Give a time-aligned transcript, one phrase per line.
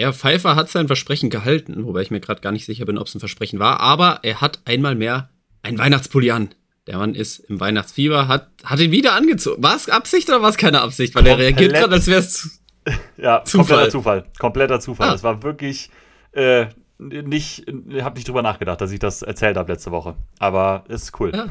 [0.00, 3.06] Ja, Pfeiffer hat sein Versprechen gehalten, wobei ich mir gerade gar nicht sicher bin, ob
[3.06, 5.28] es ein Versprechen war, aber er hat einmal mehr
[5.62, 6.54] ein Weihnachtspulli an.
[6.86, 9.62] Der Mann ist im Weihnachtsfieber, hat, hat ihn wieder angezogen.
[9.62, 11.14] War es Absicht oder war es keine Absicht?
[11.14, 11.38] Weil Komplett.
[11.38, 12.62] er reagiert gerade, als wäre es
[13.18, 13.66] ja, Zufall.
[13.66, 14.24] kompletter Zufall.
[14.38, 15.08] Kompletter Zufall.
[15.08, 15.12] Ah.
[15.12, 15.90] Das war wirklich
[16.32, 16.66] äh,
[16.98, 17.66] nicht,
[18.00, 20.16] habe nicht drüber nachgedacht, dass ich das erzählt habe letzte Woche.
[20.38, 21.30] Aber ist cool.
[21.34, 21.46] Ja.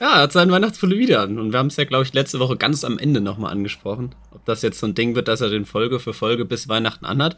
[0.00, 1.38] Ja, er hat seinen Weihnachtspulli wieder an.
[1.38, 4.14] Und wir haben es ja, glaube ich, letzte Woche ganz am Ende nochmal angesprochen.
[4.32, 7.04] Ob das jetzt so ein Ding wird, dass er den Folge für Folge bis Weihnachten
[7.04, 7.36] anhat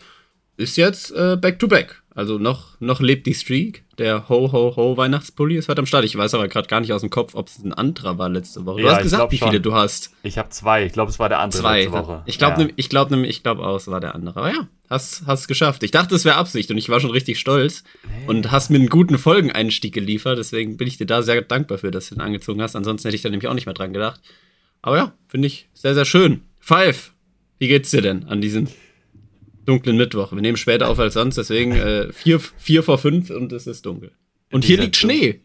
[0.57, 2.02] ist jetzt äh, back to back.
[2.16, 3.84] Also noch, noch lebt die Streak.
[3.98, 6.05] Der Ho Ho Ho Weihnachtspulli ist heute am Start.
[6.06, 8.64] Ich weiß aber gerade gar nicht aus dem Kopf, ob es ein anderer war letzte
[8.64, 8.80] Woche.
[8.80, 9.62] Du ja, hast gesagt, wie viele schon.
[9.62, 10.12] du hast.
[10.23, 10.87] Ich habe zwei.
[10.87, 11.83] Ich glaube, es war der andere zwei.
[11.83, 12.23] letzte Woche.
[12.24, 12.69] Ich glaube, ja.
[12.74, 14.41] ich glaube, ich glaube auch, es war der andere.
[14.41, 15.83] Aber ja, hast es geschafft.
[15.83, 18.27] Ich dachte, es wäre Absicht und ich war schon richtig stolz nee.
[18.27, 20.38] und hast mir einen guten Folgeneinstieg geliefert.
[20.38, 22.77] Deswegen bin ich dir da sehr dankbar für, dass du ihn angezogen hast.
[22.77, 24.23] Ansonsten hätte ich da nämlich auch nicht mehr dran gedacht.
[24.80, 26.42] Aber ja, finde ich sehr, sehr schön.
[26.61, 27.12] Five,
[27.59, 28.69] wie geht's dir denn an diesem
[29.66, 30.33] dunklen Mittwoch.
[30.33, 33.84] Wir nehmen später auf als sonst, deswegen äh, vier, vier vor fünf und es ist
[33.84, 34.12] dunkel.
[34.53, 35.42] Und hier liegt Schnee.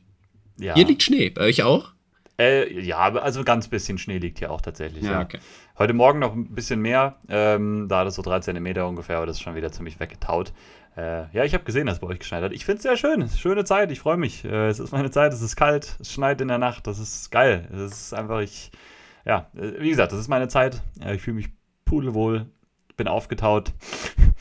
[0.58, 0.76] Ja.
[0.76, 1.30] Hier liegt Schnee.
[1.30, 1.92] Bei euch auch?
[2.40, 5.04] Äh, ja, also ganz bisschen Schnee liegt hier auch tatsächlich.
[5.04, 5.22] Ja, ja.
[5.22, 5.40] Okay.
[5.78, 7.18] Heute Morgen noch ein bisschen mehr.
[7.30, 10.54] Ähm, da hat es so drei Zentimeter ungefähr, aber das ist schon wieder ziemlich weggetaut.
[10.96, 12.52] Äh, ja, ich habe gesehen, dass bei euch geschneit hat.
[12.52, 13.28] Ich finde es sehr schön.
[13.30, 13.92] Schöne Zeit.
[13.92, 14.46] Ich freue mich.
[14.46, 15.34] Äh, es ist meine Zeit.
[15.34, 15.98] Es ist kalt.
[16.00, 16.88] Es schneit in der Nacht.
[16.88, 17.68] Das ist geil.
[17.74, 18.72] Es ist einfach, ich,
[19.26, 20.82] ja, äh, wie gesagt, das ist meine Zeit.
[21.14, 21.50] ich fühle mich
[21.86, 22.48] pudelwohl
[23.02, 23.74] bin aufgetaut.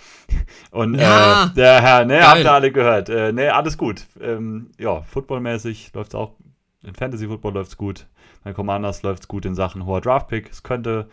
[0.70, 3.08] Und ja, äh, der Herr, ne, habt ihr alle gehört.
[3.08, 4.06] Äh, ne, alles gut.
[4.20, 6.34] Ähm, ja, footballmäßig läuft es auch.
[6.83, 8.06] In Fantasy Football läuft es gut.
[8.44, 10.50] Bei Commanders läuft es gut in Sachen hoher Draftpick.
[10.50, 11.08] Es könnte,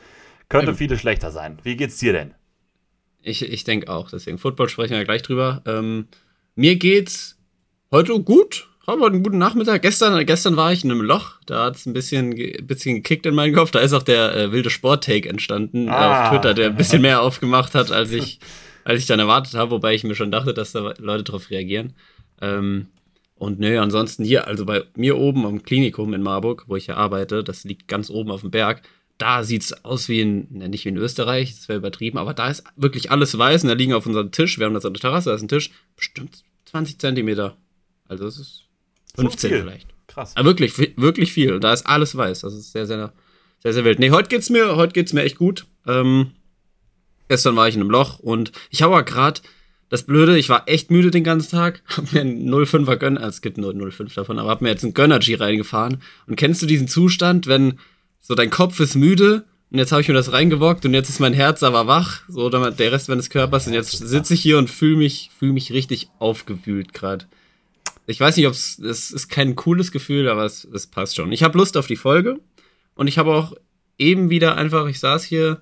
[0.50, 1.58] könnte viele schlechter sein.
[1.64, 2.34] Wie geht's dir denn?
[3.22, 4.10] Ich, ich denke auch.
[4.10, 5.62] Deswegen Football sprechen wir gleich drüber.
[5.66, 6.08] Ähm,
[6.56, 7.40] mir geht's
[7.92, 9.82] heute gut heute einen guten Nachmittag.
[9.82, 11.34] Gestern, gestern war ich in einem Loch.
[11.46, 12.30] Da hat es ein bisschen,
[12.66, 13.70] bisschen gekickt in meinen Kopf.
[13.72, 16.24] Da ist auch der äh, wilde Sport-Take entstanden ah.
[16.24, 18.40] auf Twitter, der ein bisschen mehr aufgemacht hat, als ich,
[18.86, 19.72] als ich dann erwartet habe.
[19.72, 21.96] Wobei ich mir schon dachte, dass da Leute drauf reagieren.
[22.42, 22.88] Ähm,
[23.36, 26.96] und nö, ansonsten hier, also bei mir oben am Klinikum in Marburg, wo ich ja
[26.96, 28.84] arbeite, das liegt ganz oben auf dem Berg.
[29.18, 32.50] Da sieht es aus wie in, nicht wie in Österreich, das wäre übertrieben, aber da
[32.50, 35.02] ist wirklich alles weiß und da liegen auf unserem Tisch, wir haben das an der
[35.02, 37.58] Terrasse, da ist ein Tisch, bestimmt 20 Zentimeter.
[38.08, 38.67] Also es ist
[39.18, 39.88] 15 so vielleicht.
[40.08, 40.34] Krass.
[40.36, 41.60] Aber wirklich, wirklich viel.
[41.60, 42.42] Da ist alles weiß.
[42.42, 43.14] Das ist sehr, sehr,
[43.62, 44.00] sehr, sehr wild.
[44.00, 45.66] Nee, heute geht's mir, heute geht's mir echt gut.
[45.86, 46.32] Ähm,
[47.28, 49.42] gestern war ich in einem Loch und ich habe aber gerade
[49.90, 53.30] das Blöde, ich war echt müde den ganzen Tag, hab mir einen 05er Gönner, also
[53.30, 56.02] es gibt nur 05 davon, aber hab mir jetzt einen Gönnergy reingefahren.
[56.28, 57.80] Und kennst du diesen Zustand, wenn
[58.20, 61.20] so dein Kopf ist müde und jetzt habe ich mir das reingewockt und jetzt ist
[61.20, 64.70] mein Herz aber wach, so der Rest meines Körpers und jetzt sitze ich hier und
[64.70, 67.26] fühle mich, fühl mich richtig aufgewühlt gerade.
[68.08, 71.32] Ich weiß nicht, ob es, ist kein cooles Gefühl, aber es, es passt schon.
[71.32, 72.40] Ich habe Lust auf die Folge
[72.96, 73.54] und ich habe auch
[73.98, 75.62] eben wieder einfach, ich saß hier,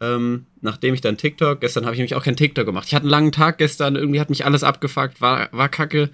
[0.00, 2.86] ähm, nachdem ich dann TikTok, gestern habe ich nämlich auch kein TikTok gemacht.
[2.86, 6.10] Ich hatte einen langen Tag gestern, irgendwie hat mich alles abgefuckt, war, war kacke.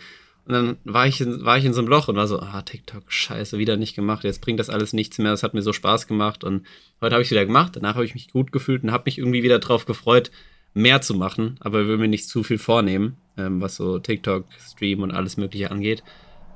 [0.46, 2.62] Und dann war ich, in, war ich in so einem Loch und war so, ah,
[2.62, 4.24] TikTok, scheiße, wieder nicht gemacht.
[4.24, 5.30] Jetzt bringt das alles nichts mehr.
[5.30, 6.44] Das hat mir so Spaß gemacht.
[6.44, 6.66] Und
[7.00, 7.76] heute habe ich es wieder gemacht.
[7.76, 10.30] Danach habe ich mich gut gefühlt und habe mich irgendwie wieder drauf gefreut,
[10.74, 11.56] mehr zu machen.
[11.60, 15.36] Aber ich will mir nicht zu viel vornehmen ähm, was so TikTok, Stream und alles
[15.36, 16.02] Mögliche angeht.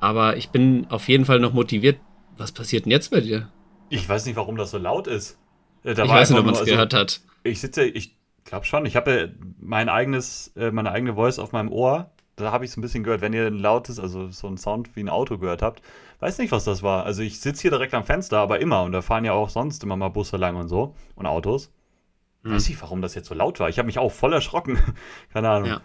[0.01, 2.01] Aber ich bin auf jeden Fall noch motiviert.
[2.37, 3.51] Was passiert denn jetzt bei dir?
[3.89, 5.39] Ich weiß nicht, warum das so laut ist.
[5.83, 7.21] Äh, da ich weiß nicht, ob man es also, gehört hat.
[7.43, 8.87] Ich sitze, ich glaube schon.
[8.87, 9.29] Ich habe ja
[9.61, 12.11] mein eigenes, äh, meine eigene Voice auf meinem Ohr.
[12.37, 13.21] Da habe ich es ein bisschen gehört.
[13.21, 15.83] Wenn ihr ein lautes, also so ein Sound wie ein Auto gehört habt,
[16.21, 17.05] weiß nicht, was das war.
[17.05, 18.85] Also ich sitze hier direkt am Fenster, aber immer.
[18.85, 21.73] Und da fahren ja auch sonst immer mal Busse lang und so und Autos.
[22.49, 22.55] Hm.
[22.57, 23.69] Weiß nicht, warum das jetzt so laut war.
[23.69, 24.79] Ich habe mich auch voll erschrocken.
[25.33, 25.69] Keine Ahnung.
[25.69, 25.81] Ja.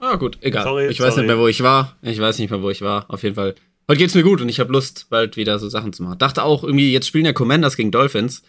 [0.00, 0.64] Ah, gut, egal.
[0.64, 1.08] Sorry, ich sorry.
[1.08, 1.96] weiß nicht mehr, wo ich war.
[2.02, 3.06] Ich weiß nicht mehr, wo ich war.
[3.08, 3.54] Auf jeden Fall.
[3.88, 6.18] Heute geht's mir gut und ich habe Lust, bald wieder so Sachen zu machen.
[6.18, 8.42] Dachte auch irgendwie, jetzt spielen ja Commanders gegen Dolphins.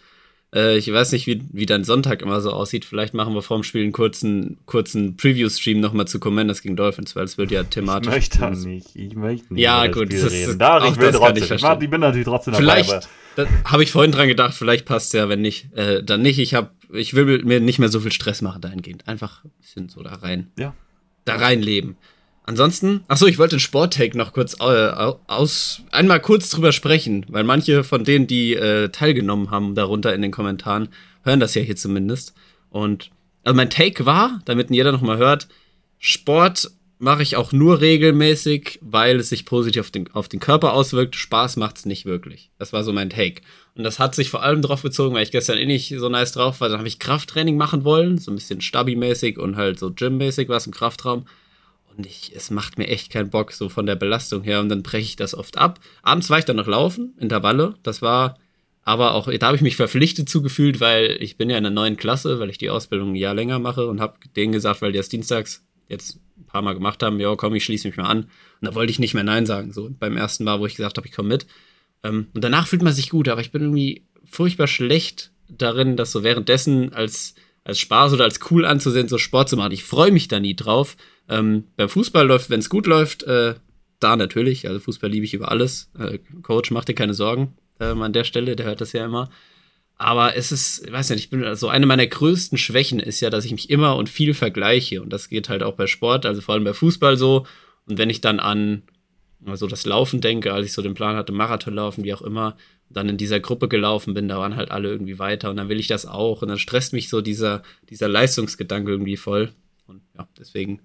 [0.54, 2.84] Äh, ich weiß nicht, wie, wie dein Sonntag immer so aussieht.
[2.84, 7.24] Vielleicht machen wir vorm Spiel einen kurzen, kurzen Preview-Stream nochmal zu Commanders gegen Dolphins, weil
[7.24, 8.08] es wird ja thematisch.
[8.08, 8.96] Ich möchte nicht.
[8.96, 9.62] Ich möchte nicht.
[9.62, 10.12] Ja, gut.
[10.12, 11.56] Das, ist, da, ich will trotzdem.
[11.56, 12.82] Ich, ich bin natürlich trotzdem dabei.
[12.82, 13.08] Vielleicht,
[13.64, 16.38] habe ich vorhin dran gedacht, vielleicht passt ja, wenn nicht, äh, dann nicht.
[16.38, 19.06] Ich, hab, ich will mir nicht mehr so viel Stress machen dahingehend.
[19.08, 20.50] Einfach ein bisschen so da rein.
[20.58, 20.74] Ja,
[21.24, 21.96] da reinleben.
[22.44, 27.82] Ansonsten, achso, ich wollte den Sporttake noch kurz aus, einmal kurz drüber sprechen, weil manche
[27.82, 30.88] von denen, die äh, teilgenommen haben, darunter in den Kommentaren,
[31.24, 32.34] hören das ja hier zumindest.
[32.70, 33.10] Und
[33.42, 35.48] also mein Take war, damit jeder nochmal hört,
[35.98, 40.72] Sport mache ich auch nur regelmäßig, weil es sich positiv auf den, auf den Körper
[40.72, 41.14] auswirkt.
[41.14, 42.50] Spaß macht es nicht wirklich.
[42.58, 43.42] Das war so mein Take.
[43.74, 46.32] Und das hat sich vor allem darauf bezogen, weil ich gestern eh nicht so nice
[46.32, 46.68] drauf war.
[46.68, 50.66] Dann habe ich Krafttraining machen wollen, so ein bisschen Stabi-mäßig und halt so Gym-mäßig was
[50.66, 51.26] im Kraftraum.
[51.94, 54.60] Und ich, es macht mir echt keinen Bock, so von der Belastung her.
[54.60, 55.80] Und dann breche ich das oft ab.
[56.02, 57.74] Abends war ich dann noch laufen, Intervalle.
[57.82, 58.38] Das war
[58.82, 61.96] aber auch da habe ich mich verpflichtet zugefühlt, weil ich bin ja in der neuen
[61.96, 64.98] Klasse, weil ich die Ausbildung ein Jahr länger mache und habe denen gesagt, weil die
[64.98, 68.24] das dienstags jetzt ein paar Mal gemacht haben, ja, komm, ich schließe mich mal an.
[68.60, 70.96] Und da wollte ich nicht mehr Nein sagen, so beim ersten Mal, wo ich gesagt
[70.96, 71.46] habe, ich komme mit.
[72.02, 76.12] Ähm, und danach fühlt man sich gut, aber ich bin irgendwie furchtbar schlecht darin, das
[76.12, 77.34] so währenddessen als,
[77.64, 79.72] als Spaß oder als cool anzusehen, so Sport zu machen.
[79.72, 80.96] Ich freue mich da nie drauf.
[81.28, 83.54] Ähm, beim Fußball läuft, wenn es gut läuft, äh,
[84.00, 84.68] da natürlich.
[84.68, 85.90] Also Fußball liebe ich über alles.
[85.98, 89.28] Äh, Coach, mach dir keine Sorgen ähm, an der Stelle, der hört das ja immer.
[89.98, 93.30] Aber es ist, ich weiß nicht, ich bin also eine meiner größten Schwächen ist ja,
[93.30, 95.02] dass ich mich immer und viel vergleiche.
[95.02, 97.46] Und das geht halt auch bei Sport, also vor allem bei Fußball so.
[97.86, 98.82] Und wenn ich dann an
[99.44, 102.56] also das Laufen denke, als ich so den Plan hatte, Marathon laufen, wie auch immer,
[102.88, 105.80] dann in dieser Gruppe gelaufen bin, da waren halt alle irgendwie weiter und dann will
[105.80, 109.52] ich das auch und dann stresst mich so dieser, dieser Leistungsgedanke irgendwie voll.
[109.86, 110.80] Und ja, deswegen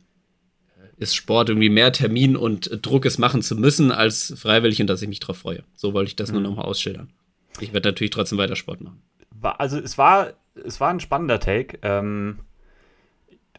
[0.80, 4.88] äh, ist Sport irgendwie mehr Termin und Druck, es machen zu müssen, als freiwillig und
[4.88, 5.64] dass ich mich darauf freue.
[5.76, 6.42] So wollte ich das mhm.
[6.42, 7.10] nur nochmal ausschildern.
[7.60, 9.02] Ich werde natürlich trotzdem weiter Sport machen.
[9.42, 11.80] Also es war, es war ein spannender Take.
[11.82, 12.40] Ähm,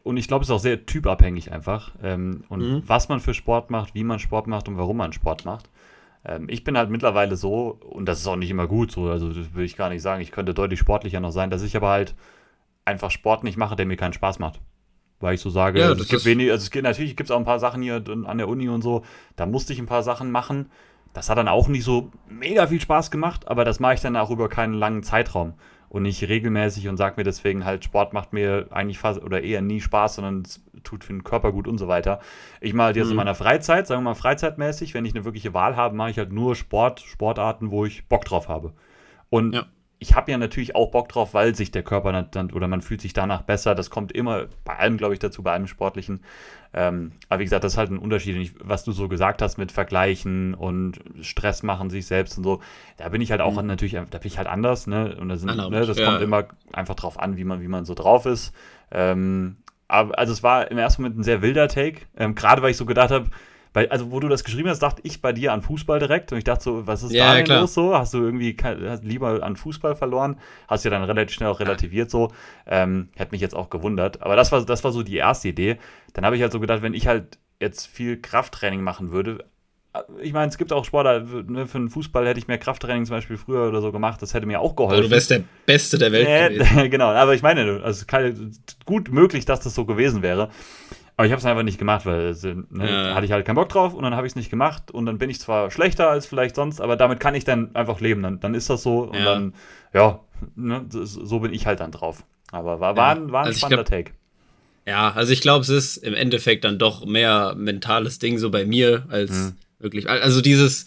[0.02, 1.92] und ich glaube, es ist auch sehr typabhängig einfach.
[2.02, 2.82] Ähm, und mhm.
[2.86, 5.68] was man für Sport macht, wie man Sport macht und warum man Sport macht.
[6.24, 9.32] Ähm, ich bin halt mittlerweile so, und das ist auch nicht immer gut so, also
[9.32, 11.90] das will ich gar nicht sagen, ich könnte deutlich sportlicher noch sein, dass ich aber
[11.90, 12.14] halt
[12.84, 14.60] einfach Sport nicht mache, der mir keinen Spaß macht.
[15.20, 17.30] Weil ich so sage, ja, also es gibt wenig, also es gibt, natürlich gibt es
[17.30, 19.04] auch ein paar Sachen hier an der Uni und so,
[19.36, 20.68] da musste ich ein paar Sachen machen.
[21.12, 24.16] Das hat dann auch nicht so mega viel Spaß gemacht, aber das mache ich dann
[24.16, 25.54] auch über keinen langen Zeitraum
[25.88, 29.60] und nicht regelmäßig und sage mir deswegen halt, Sport macht mir eigentlich fast oder eher
[29.60, 32.20] nie Spaß, sondern es tut für den Körper gut und so weiter.
[32.62, 33.12] Ich mache halt jetzt mhm.
[33.12, 36.18] in meiner Freizeit, sagen wir mal freizeitmäßig, wenn ich eine wirkliche Wahl habe, mache ich
[36.18, 38.72] halt nur Sport, Sportarten, wo ich Bock drauf habe.
[39.28, 39.66] Und ja
[40.02, 43.00] ich habe ja natürlich auch Bock drauf, weil sich der Körper dann, oder man fühlt
[43.00, 43.76] sich danach besser.
[43.76, 46.24] Das kommt immer bei allem, glaube ich, dazu, bei allem Sportlichen.
[46.74, 49.70] Ähm, aber wie gesagt, das ist halt ein Unterschied, was du so gesagt hast mit
[49.70, 52.60] Vergleichen und Stress machen sich selbst und so.
[52.96, 53.66] Da bin ich halt auch mhm.
[53.68, 55.16] natürlich, da bin ich halt anders, ne?
[55.20, 57.84] Und das, sind, ne, das ja, kommt immer einfach drauf an, wie man, wie man
[57.84, 58.52] so drauf ist.
[58.90, 59.56] Ähm,
[59.86, 62.76] aber also es war im ersten Moment ein sehr wilder Take, ähm, gerade weil ich
[62.76, 63.26] so gedacht habe,
[63.74, 66.38] weil, also wo du das geschrieben hast, dachte ich bei dir an Fußball direkt und
[66.38, 67.60] ich dachte so, was ist ja, da denn klar.
[67.62, 67.96] los so?
[67.96, 70.36] Hast du irgendwie hast lieber an Fußball verloren?
[70.68, 72.32] Hast ja dann relativ schnell auch relativiert so.
[72.66, 74.22] Ähm, hätte mich jetzt auch gewundert.
[74.22, 75.78] Aber das war, das war so die erste Idee.
[76.12, 79.44] Dann habe ich halt so gedacht, wenn ich halt jetzt viel Krafttraining machen würde,
[79.94, 83.06] äh, ich meine, es gibt auch Sportler, ne, für den Fußball hätte ich mehr Krafttraining
[83.06, 84.98] zum Beispiel früher oder so gemacht, das hätte mir auch geholfen.
[84.98, 86.90] Aber du wärst der Beste der Welt äh, gewesen.
[86.90, 88.04] genau, aber ich meine, also
[88.84, 90.50] gut möglich, dass das so gewesen wäre.
[91.22, 93.14] Aber ich habe es einfach nicht gemacht, weil ne, ja.
[93.14, 95.18] hatte ich halt keinen Bock drauf und dann habe ich es nicht gemacht und dann
[95.18, 98.24] bin ich zwar schlechter als vielleicht sonst, aber damit kann ich dann einfach leben.
[98.24, 99.24] Dann, dann ist das so und ja.
[99.26, 99.54] dann,
[99.94, 100.18] ja,
[100.56, 102.24] ne, so bin ich halt dann drauf.
[102.50, 104.16] Aber war, war, ein, war ein also spannender glaub, Take.
[104.84, 108.64] Ja, also ich glaube, es ist im Endeffekt dann doch mehr mentales Ding so bei
[108.64, 109.52] mir als hm.
[109.78, 110.10] wirklich.
[110.10, 110.86] Also dieses,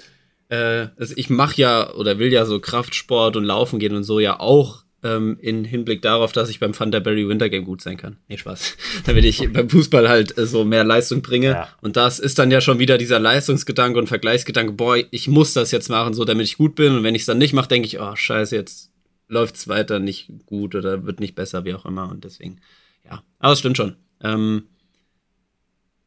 [0.50, 4.20] äh, also ich mache ja oder will ja so Kraftsport und Laufen gehen und so
[4.20, 8.18] ja auch ähm, in Hinblick darauf, dass ich beim Thunderberry Winter Game gut sein kann.
[8.28, 8.76] Nee, Spaß.
[9.06, 11.50] Damit ich beim Fußball halt äh, so mehr Leistung bringe.
[11.50, 11.70] Ja.
[11.82, 15.72] Und das ist dann ja schon wieder dieser Leistungsgedanke und Vergleichsgedanke, boah, ich muss das
[15.72, 16.96] jetzt machen, so damit ich gut bin.
[16.96, 18.92] Und wenn ich es dann nicht mache, denke ich, oh, scheiße, jetzt
[19.28, 22.10] läuft es weiter nicht gut oder wird nicht besser, wie auch immer.
[22.10, 22.60] Und deswegen,
[23.06, 23.24] ja.
[23.38, 23.96] Aber es stimmt schon.
[24.24, 24.64] Ähm,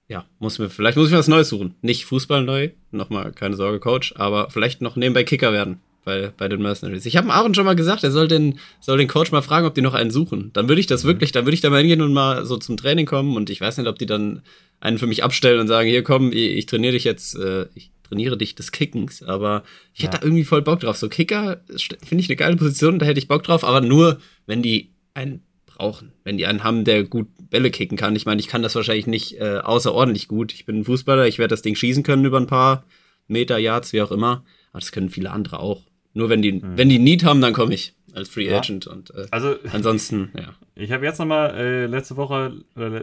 [0.09, 1.75] ja, muss mir, vielleicht muss ich was Neues suchen.
[1.83, 6.49] Nicht Fußball neu, nochmal keine Sorge, Coach, aber vielleicht noch nebenbei Kicker werden bei, bei
[6.49, 7.05] den Mercenaries.
[7.05, 9.75] Ich habe Aaron schon mal gesagt, er soll den, soll den Coach mal fragen, ob
[9.75, 10.51] die noch einen suchen.
[10.55, 11.09] Dann würde ich das mhm.
[11.09, 13.61] wirklich, dann würde ich da mal hingehen und mal so zum Training kommen und ich
[13.61, 14.41] weiß nicht, ob die dann
[14.81, 17.91] einen für mich abstellen und sagen, hier komm, ich, ich trainiere dich jetzt, äh, ich
[18.09, 20.09] trainiere dich des Kickens, aber ich ja.
[20.09, 20.97] hätte da irgendwie voll Bock drauf.
[20.97, 21.61] So Kicker
[22.03, 25.43] finde ich eine geile Position, da hätte ich Bock drauf, aber nur, wenn die einen
[25.67, 26.13] brauchen.
[26.25, 28.17] Wenn die einen haben, der gut Bälle kicken kann.
[28.17, 30.53] Ich meine, ich kann das wahrscheinlich nicht äh, außerordentlich gut.
[30.53, 32.85] Ich bin ein Fußballer, ich werde das Ding schießen können über ein paar
[33.27, 34.45] Meter, Yards, wie auch immer.
[34.73, 35.83] Aber das können viele andere auch.
[36.15, 36.77] Nur wenn die, mhm.
[36.77, 38.87] wenn die Need haben, dann komme ich als Free Agent.
[38.87, 38.93] Ja.
[38.93, 40.49] Und äh, also, ansonsten, ja.
[40.75, 43.03] Ich habe jetzt nochmal äh, letzte Woche, äh,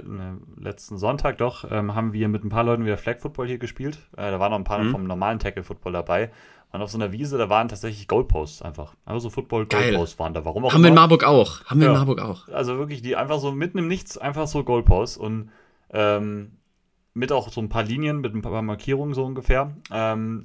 [0.62, 4.00] letzten Sonntag doch, ähm, haben wir mit ein paar Leuten wieder Flag Football hier gespielt.
[4.18, 4.92] Äh, da waren noch ein paar mhm.
[4.92, 6.32] vom normalen Tackle Football dabei.
[6.72, 8.96] Und auf so einer Wiese, da waren tatsächlich Goalposts einfach.
[9.06, 10.44] Einfach so Football-Goalposts waren da.
[10.44, 10.88] Warum auch Haben immer.
[10.88, 11.64] wir in Marburg auch.
[11.66, 11.94] Haben wir ja.
[11.94, 12.50] in Marburg auch.
[12.50, 15.16] Also wirklich, die einfach so mitten im Nichts, einfach so Goalposts.
[15.16, 15.52] Und
[15.92, 16.52] ähm,
[17.14, 19.74] mit auch so ein paar Linien, mit ein paar Markierungen so ungefähr.
[19.90, 20.44] Ähm,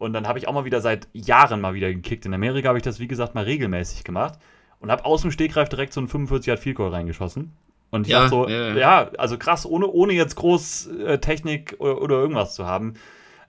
[0.00, 2.24] und dann habe ich auch mal wieder seit Jahren mal wieder gekickt.
[2.24, 4.38] In Amerika habe ich das, wie gesagt, mal regelmäßig gemacht.
[4.80, 7.52] Und habe aus dem Stegreif direkt so einen 45 Yard Field Goal reingeschossen.
[7.90, 12.00] Und ich ja, so, ja, ja, also krass, ohne, ohne jetzt groß äh, Technik oder,
[12.00, 12.94] oder, irgendwas zu haben.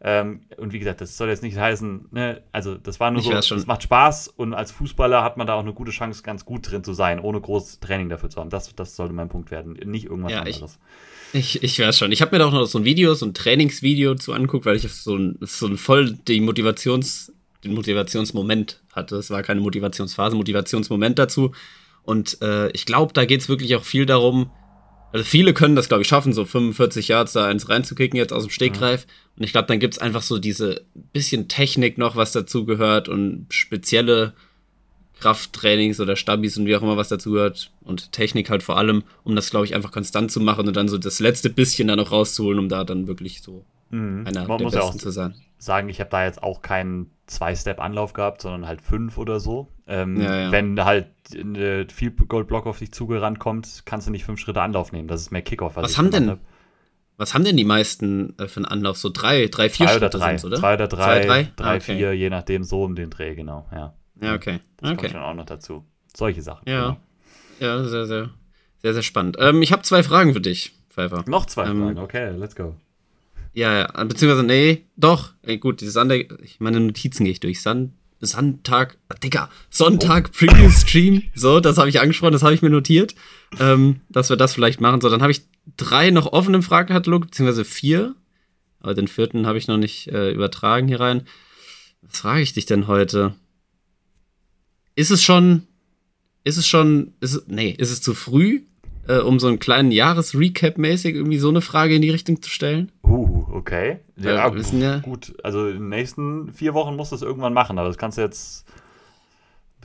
[0.02, 3.28] Ähm, und wie gesagt, das soll jetzt nicht heißen, ne, also das war nur ich
[3.28, 6.44] so, es macht Spaß und als Fußballer hat man da auch eine gute Chance, ganz
[6.44, 8.50] gut drin zu sein, ohne groß Training dafür zu haben.
[8.50, 10.58] Das, das sollte mein Punkt werden, nicht irgendwas ja, anderes.
[10.60, 12.12] Ich ich, ich weiß schon.
[12.12, 14.76] Ich habe mir da auch noch so ein Video, so ein Trainingsvideo zu anguckt, weil
[14.76, 17.32] ich so ein, so ein voll die Motivations,
[17.64, 19.18] den Motivationsmoment hatte.
[19.18, 21.52] Es war keine Motivationsphase, Motivationsmoment dazu.
[22.04, 24.52] Und äh, ich glaube, da geht es wirklich auch viel darum,
[25.14, 28.44] also viele können das, glaube ich, schaffen, so 45 Yards da eins reinzukicken jetzt aus
[28.44, 29.06] dem Stegreif.
[29.06, 29.12] Mhm.
[29.38, 33.10] Und ich glaube, dann gibt es einfach so diese bisschen Technik noch, was dazu gehört
[33.10, 34.34] und spezielle
[35.22, 39.04] Krafttrainings oder Stabis und wie auch immer was dazu gehört und Technik halt vor allem,
[39.24, 41.98] um das, glaube ich, einfach konstant zu machen und dann so das letzte bisschen dann
[41.98, 44.26] noch rauszuholen, um da dann wirklich so mhm.
[44.28, 45.36] einer Man der muss Besten ja zu sein.
[45.58, 49.68] Sagen, ich habe da jetzt auch keinen Zwei-Step-Anlauf gehabt, sondern halt fünf oder so.
[49.88, 50.52] Ähm, ja, ja.
[50.52, 54.92] Wenn halt eine viel Goldblock auf dich zugerannt kommt, kannst du nicht fünf Schritte Anlauf
[54.92, 55.08] nehmen.
[55.08, 55.76] Das ist mehr Kickoff.
[55.76, 56.32] Was, was haben denn?
[56.32, 56.40] Hab.
[57.18, 58.98] Was haben denn die meisten äh, für einen Anlauf?
[58.98, 60.44] So drei, drei, vier Zwei Schritte oder drei.
[60.44, 60.58] oder?
[60.58, 61.98] Zwei oder drei, Zwei, drei, drei ah, okay.
[61.98, 63.94] vier, je nachdem, so um den Dreh, genau, ja.
[64.22, 64.60] Ja, okay.
[64.78, 64.98] Das okay.
[64.98, 65.86] kommt schon auch noch dazu.
[66.16, 66.68] Solche Sachen.
[66.68, 66.82] Ja.
[66.82, 66.98] Genau.
[67.60, 68.30] Ja, sehr, sehr,
[68.82, 69.38] sehr, sehr spannend.
[69.40, 71.24] Ähm, ich habe zwei Fragen für dich, Pfeiffer.
[71.28, 72.76] Noch zwei ähm, Fragen, okay, let's go.
[73.54, 75.34] Ja, ja, beziehungsweise, nee, doch.
[75.44, 77.62] Ey, gut, diese Sande, ich meine Notizen gehe ich durch.
[77.62, 80.38] Sand, Sonntag, Digga, Sonntag oh.
[80.38, 81.24] Preview Stream.
[81.36, 83.16] So, das habe ich angesprochen, das habe ich mir notiert,
[83.60, 85.02] ähm, dass wir das vielleicht machen.
[85.02, 85.42] So, dann habe ich
[85.78, 88.16] drei noch offen im Fragekatalog, beziehungsweise vier.
[88.80, 91.28] Aber den vierten habe ich noch nicht äh, übertragen hier rein.
[92.02, 93.36] Was frage ich dich denn heute?
[94.96, 95.68] Ist es schon,
[96.44, 98.62] ist es schon, ist, nee, ist es zu früh,
[99.08, 102.50] äh, um so einen kleinen Jahresrecap mäßig irgendwie so eine Frage in die Richtung zu
[102.50, 102.92] stellen?
[103.04, 104.00] Uh, okay.
[104.18, 105.34] Ja, ja, wissen ja gut.
[105.44, 108.22] Also in den nächsten vier Wochen musst du es irgendwann machen, aber das kannst du
[108.22, 108.66] jetzt.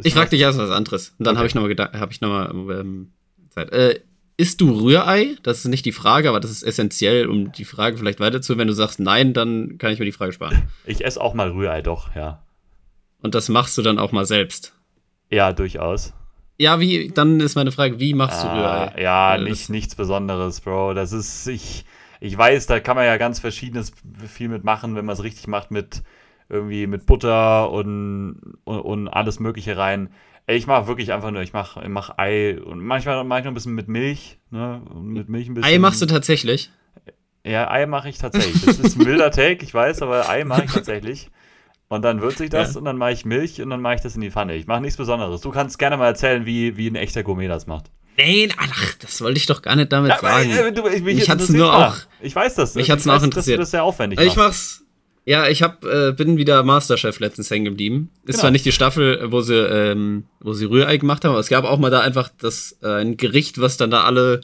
[0.03, 1.15] Ich frage dich erst was anderes.
[1.19, 1.39] Und dann okay.
[1.39, 3.13] habe ich nochmal gedacht, habe ich nochmal ähm,
[3.49, 3.73] Zeit.
[3.73, 4.01] Äh,
[4.37, 5.37] isst du Rührei?
[5.43, 8.61] Das ist nicht die Frage, aber das ist essentiell, um die Frage vielleicht weiterzuführen.
[8.61, 10.69] Wenn du sagst nein, dann kann ich mir die Frage sparen.
[10.85, 12.43] Ich esse auch mal Rührei, doch, ja.
[13.23, 14.76] Und das machst du dann auch mal selbst?
[15.31, 16.13] Ja, durchaus.
[16.59, 18.93] Ja, wie, dann ist meine Frage, wie machst du Rührei?
[18.95, 20.95] Ah, ja, nicht, nichts Besonderes, Bro.
[20.95, 21.85] Das ist, ich,
[22.21, 23.93] ich weiß, da kann man ja ganz verschiedenes
[24.27, 26.03] viel mitmachen, wenn man es richtig macht, mit
[26.49, 30.11] irgendwie mit Butter und, und, und alles Mögliche rein.
[30.47, 33.55] Ich mache wirklich einfach nur, ich mache mach Ei und manchmal mache ich noch ein
[33.55, 34.81] bisschen mit Milch, ne?
[34.95, 35.75] Mit Milch ein bisschen.
[35.75, 36.71] Ei machst du tatsächlich?
[37.45, 38.65] Ja, Ei mache ich tatsächlich.
[38.65, 41.31] Das ist ein wilder Take, ich weiß, aber Ei mache ich tatsächlich.
[41.89, 42.79] Und dann würze ich das ja.
[42.79, 44.57] und dann mache ich Milch und dann mache ich das in die Pfanne.
[44.57, 45.41] Ich mache nichts Besonderes.
[45.41, 47.91] Du kannst gerne mal erzählen, wie, wie ein echter Gourmet das macht.
[48.19, 50.51] Nein, ach, das wollte ich doch gar nicht damit ja, sagen.
[50.51, 51.97] Äh, du, ich, mich, mich hat's nur auch.
[52.21, 52.75] Ich weiß das.
[52.75, 53.61] Mich hat's auch interessiert.
[53.61, 54.21] Das ist sehr aufwendig.
[54.21, 54.83] Ich mach's.
[55.27, 58.11] Ja, ich hab, äh, bin wieder Masterchef letztens hängen geblieben.
[58.23, 58.39] Ist genau.
[58.43, 61.65] zwar nicht die Staffel, wo sie, ähm, wo sie Rührei gemacht haben, aber es gab
[61.65, 64.41] auch mal da einfach das äh, ein Gericht, was dann da alle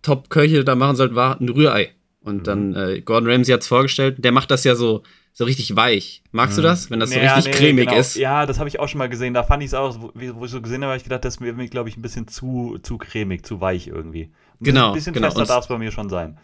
[0.00, 1.90] Top-Köche da machen sollten, war ein Rührei.
[2.22, 2.44] Und mhm.
[2.44, 4.16] dann äh, Gordon Ramsay hat's vorgestellt.
[4.18, 5.02] Der macht das ja so
[5.38, 6.22] so richtig weich.
[6.32, 6.64] Magst du mhm.
[6.64, 8.00] das, wenn das so richtig nee, cremig genau.
[8.00, 8.16] ist?
[8.16, 9.34] Ja, das habe ich auch schon mal gesehen.
[9.34, 11.42] Da fand ich es auch, wo, wo, ich so gesehen habe, habe ich gedacht, das
[11.42, 14.22] wäre mir, glaube ich, ein bisschen zu, zu cremig, zu weich irgendwie.
[14.22, 14.88] Ein genau.
[14.88, 15.26] Ein bisschen genau.
[15.26, 16.38] fester darf es bei mir schon sein.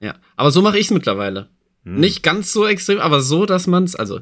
[0.00, 1.50] Ja, aber so mache ich es mittlerweile.
[1.84, 2.00] Hm.
[2.00, 4.18] Nicht ganz so extrem, aber so, dass man es, also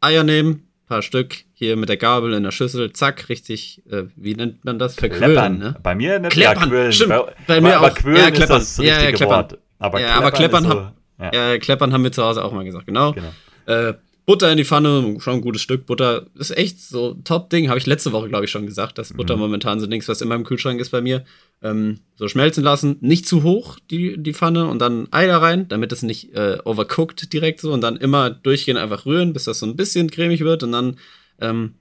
[0.00, 4.36] Eier nehmen, paar Stück, hier mit der Gabel in der Schüssel, zack, richtig, äh, wie
[4.36, 4.94] nennt man das?
[4.94, 5.74] Verquirlen, ne?
[5.82, 6.72] Bei mir nennt kleppern.
[6.72, 7.92] Ja, Stimmt, bei, bei mir auch.
[7.92, 8.40] Quirlen ja.
[8.40, 9.36] Ist das ja, ja, kleppern.
[9.36, 9.58] Wort.
[9.80, 11.32] Aber ja, kleppern, aber kleppern, so, hab, ja.
[11.32, 11.58] ja.
[11.58, 13.12] kleppern haben wir zu Hause auch mal gesagt, genau.
[13.12, 13.32] genau.
[13.66, 15.84] Äh, Butter in die Pfanne, schon ein gutes Stück.
[15.86, 17.68] Butter ist echt so Top-Ding.
[17.68, 19.42] Habe ich letzte Woche, glaube ich, schon gesagt, dass Butter mhm.
[19.42, 21.24] momentan so Dings, was immer im Kühlschrank ist bei mir.
[21.60, 22.98] Ähm, so schmelzen lassen.
[23.00, 24.68] Nicht zu hoch, die, die Pfanne.
[24.68, 27.72] Und dann Ei da rein, damit es nicht äh, overcooked direkt so.
[27.72, 30.62] Und dann immer durchgehend einfach rühren, bis das so ein bisschen cremig wird.
[30.62, 30.98] Und dann,
[31.40, 31.74] ähm,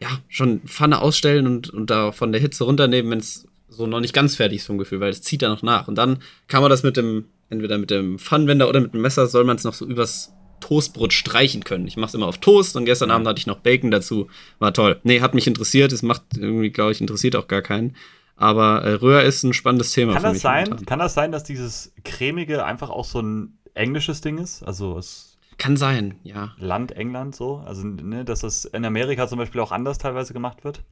[0.00, 4.00] ja, schon Pfanne ausstellen und, und da von der Hitze runternehmen, wenn es so noch
[4.00, 5.86] nicht ganz fertig ist vom Gefühl, weil es zieht da noch nach.
[5.86, 6.18] Und dann
[6.48, 9.56] kann man das mit dem, entweder mit dem Pfannenwender oder mit dem Messer, soll man
[9.56, 11.86] es noch so übers Toastbrot streichen können.
[11.86, 14.28] Ich mache es immer auf Toast und gestern Abend hatte ich noch Bacon dazu.
[14.58, 15.00] War toll.
[15.02, 15.92] Nee, hat mich interessiert.
[15.92, 17.96] Es macht irgendwie, glaube ich, interessiert auch gar keinen.
[18.36, 20.14] Aber äh, Röhr ist ein spannendes Thema.
[20.14, 20.86] Kann das sein?
[20.86, 24.62] Kann das sein, dass dieses cremige einfach auch so ein englisches Ding ist?
[24.62, 26.54] Also es kann sein, ja.
[26.58, 30.64] Land England so, also ne, dass das in Amerika zum Beispiel auch anders teilweise gemacht
[30.64, 30.82] wird.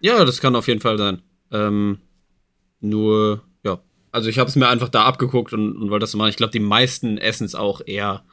[0.00, 1.22] Ja, das kann auf jeden Fall sein.
[1.52, 2.00] Ähm,
[2.80, 3.42] nur
[4.14, 6.30] also ich habe es mir einfach da abgeguckt und, und wollte das so machen.
[6.30, 8.24] Ich glaube, die meisten essen es auch eher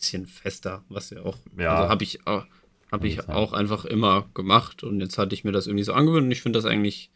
[0.00, 1.36] bisschen fester, was ja auch.
[1.58, 1.74] Ja.
[1.74, 2.44] Also habe ich, auch,
[2.90, 6.24] hab ich auch einfach immer gemacht und jetzt hatte ich mir das irgendwie so angewöhnt
[6.24, 7.10] und ich finde das eigentlich,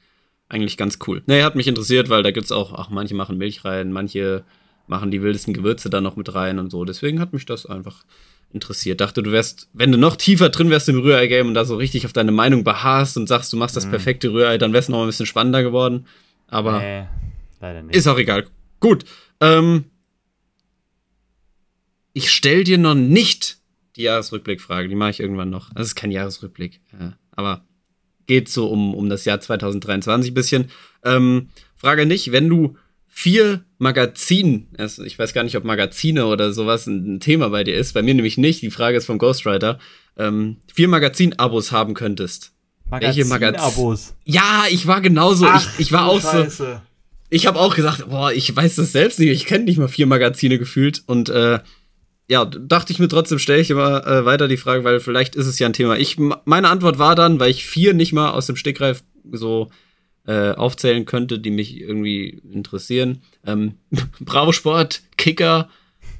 [0.48, 1.22] eigentlich ganz cool.
[1.26, 4.44] Nee, hat mich interessiert, weil da gibt es auch, ach, manche machen Milch rein, manche
[4.86, 6.84] machen die wildesten Gewürze da noch mit rein und so.
[6.84, 8.04] Deswegen hat mich das einfach
[8.52, 9.00] interessiert.
[9.00, 12.04] Dachte, du wärst, wenn du noch tiefer drin wärst im Rührei-Game und da so richtig
[12.04, 13.90] auf deine Meinung beharrst und sagst, du machst das mhm.
[13.90, 16.06] perfekte Rührei, dann wär's noch ein bisschen spannender geworden.
[16.48, 17.06] Aber nee,
[17.64, 17.96] leider nicht.
[17.96, 18.46] ist auch egal.
[18.80, 19.04] Gut.
[19.40, 19.84] Ähm,
[22.12, 23.58] ich stell dir noch nicht
[23.96, 25.72] die Jahresrückblickfrage, die mache ich irgendwann noch.
[25.74, 27.64] Das ist kein Jahresrückblick, ja, aber
[28.26, 30.70] geht so um, um das Jahr 2023 ein bisschen.
[31.04, 36.52] Ähm, Frage nicht, wenn du vier Magazin, also ich weiß gar nicht, ob Magazine oder
[36.52, 39.78] sowas ein Thema bei dir ist, bei mir nämlich nicht, die Frage ist vom Ghostwriter,
[40.16, 42.52] ähm, vier Magazin-Abos haben könntest.
[42.90, 44.14] Magazin-Abos?
[44.24, 45.46] Ja, ich war genauso.
[45.46, 46.50] Ach, ich, ich war auch Scheiße.
[46.50, 46.80] so.
[47.34, 49.30] Ich habe auch gesagt, boah, ich weiß das selbst nicht.
[49.30, 51.02] Ich kenne nicht mal vier Magazine gefühlt.
[51.08, 51.58] Und äh,
[52.28, 55.48] ja, dachte ich mir trotzdem, stelle ich immer äh, weiter die Frage, weil vielleicht ist
[55.48, 55.98] es ja ein Thema.
[55.98, 59.68] Ich, meine Antwort war dann, weil ich vier nicht mal aus dem Stegreif so
[60.28, 63.22] äh, aufzählen könnte, die mich irgendwie interessieren.
[63.44, 63.78] Ähm,
[64.20, 65.68] Bravo Sport, Kicker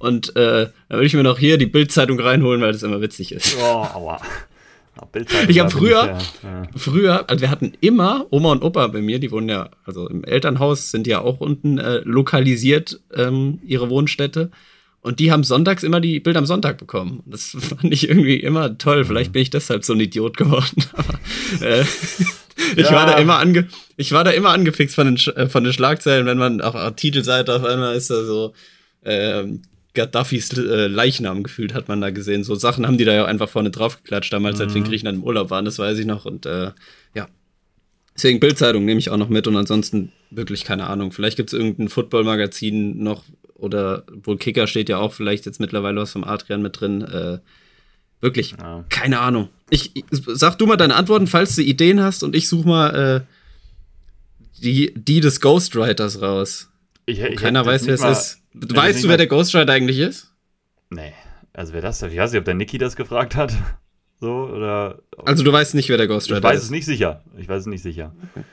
[0.01, 3.31] und äh, da würde ich mir noch hier die Bildzeitung reinholen, weil das immer witzig
[3.31, 3.57] ist.
[3.63, 4.21] Oh, aua.
[5.49, 6.69] Ich habe früher, ja, ja.
[6.77, 10.25] früher, also wir hatten immer Oma und Opa bei mir, die wohnen ja, also im
[10.25, 14.51] Elternhaus sind ja auch unten äh, lokalisiert ähm, ihre Wohnstätte.
[15.01, 17.23] Und die haben sonntags immer die Bilder am Sonntag bekommen.
[17.27, 19.05] Das fand ich irgendwie immer toll.
[19.05, 20.83] Vielleicht bin ich deshalb so ein Idiot geworden.
[20.93, 21.19] Aber,
[21.61, 21.85] äh,
[22.77, 25.73] ich war da immer ange ich war da immer angefixt von den, äh, von den
[25.73, 28.55] Schlagzeilen, wenn man auf der Titelseite auf einmal ist da so
[29.03, 29.45] äh,
[29.95, 32.45] Gaddafis äh, Leichnam gefühlt, hat man da gesehen.
[32.45, 34.65] So Sachen haben die da ja einfach vorne drauf geklatscht, damals, mhm.
[34.65, 34.89] als wir in mhm.
[34.89, 36.25] Griechenland im Urlaub waren, das weiß ich noch.
[36.25, 36.73] Und äh,
[37.15, 37.29] ja.
[38.15, 41.13] Deswegen Bildzeitung nehme ich auch noch mit und ansonsten wirklich keine Ahnung.
[41.13, 43.25] Vielleicht gibt es irgendein Football-Magazin noch,
[43.55, 47.03] oder wohl Kicker steht ja auch vielleicht jetzt mittlerweile was vom Adrian mit drin.
[47.03, 47.39] Äh,
[48.21, 48.85] wirklich, ja.
[48.89, 49.49] keine Ahnung.
[49.71, 53.25] Ich, ich, sag du mal deine Antworten, falls du Ideen hast und ich suche mal
[53.25, 56.69] äh, die, die des Ghostwriters raus.
[57.07, 58.44] Ich, ich keiner weiß, wer es ist.
[58.55, 60.33] Weißt du, wer der Ghostwriter eigentlich ist?
[60.91, 61.13] Nee.
[61.53, 63.55] Also wer das, ich weiß nicht, ob der Niki das gefragt hat.
[64.21, 65.03] So, oder.
[65.27, 66.45] Also du weißt nicht, wer der Ghostwriter ist?
[66.45, 66.65] Ich weiß ist.
[66.67, 67.25] es nicht sicher.
[67.37, 68.15] Ich weiß es nicht sicher.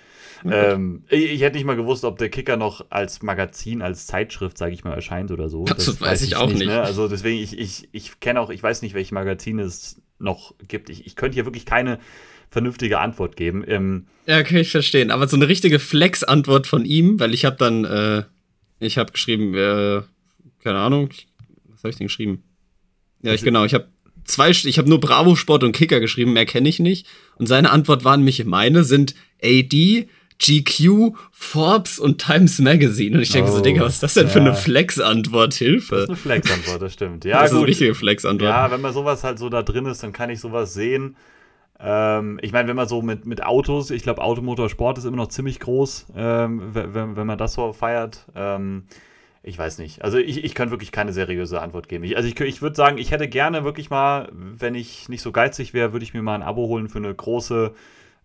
[0.43, 0.71] Okay.
[0.73, 4.57] Ähm, ich, ich, hätte nicht mal gewusst, ob der Kicker noch als Magazin, als Zeitschrift,
[4.57, 5.65] sage ich mal, erscheint oder so.
[5.65, 6.59] Das, das weiß, weiß ich auch nicht.
[6.59, 6.67] nicht.
[6.67, 6.81] Ne?
[6.81, 10.89] Also deswegen, ich, ich, ich kenne auch, ich weiß nicht, welche Magazine es noch gibt.
[10.89, 11.99] Ich, ich könnte hier wirklich keine
[12.49, 13.63] vernünftige Antwort geben.
[13.67, 15.11] Ähm, ja, kann ich verstehen.
[15.11, 18.23] Aber so eine richtige Flex-Antwort von ihm, weil ich habe dann, äh,
[18.81, 20.01] ich habe geschrieben, äh,
[20.63, 21.09] keine Ahnung,
[21.69, 22.43] was habe ich denn geschrieben?
[23.21, 23.87] Ja, ich, genau, ich habe
[24.25, 27.07] zwei, ich habe nur Bravo Sport und Kicker geschrieben, mehr kenne ich nicht.
[27.35, 30.07] Und seine Antwort waren mich meine sind AD,
[30.39, 33.15] GQ, Forbes und Times Magazine.
[33.15, 34.33] Und ich denke oh, so, Digga, was ist das denn ja.
[34.33, 35.53] für eine Flex-Antwort?
[35.53, 35.95] Hilfe.
[35.95, 37.25] Das ist eine Flex-Antwort, das stimmt.
[37.25, 37.57] Ja, das gut.
[37.57, 38.49] ist eine richtige Flex-Antwort.
[38.49, 41.15] Ja, wenn man sowas halt so da drin ist, dann kann ich sowas sehen.
[41.83, 45.29] Ähm, ich meine, wenn man so mit, mit Autos, ich glaube, Automotorsport ist immer noch
[45.29, 48.25] ziemlich groß, ähm, wenn, wenn man das so feiert.
[48.35, 48.83] Ähm,
[49.43, 50.03] ich weiß nicht.
[50.03, 52.03] Also ich, ich kann wirklich keine seriöse Antwort geben.
[52.03, 55.31] Ich, also ich, ich würde sagen, ich hätte gerne wirklich mal, wenn ich nicht so
[55.31, 57.73] geizig wäre, würde ich mir mal ein Abo holen für eine große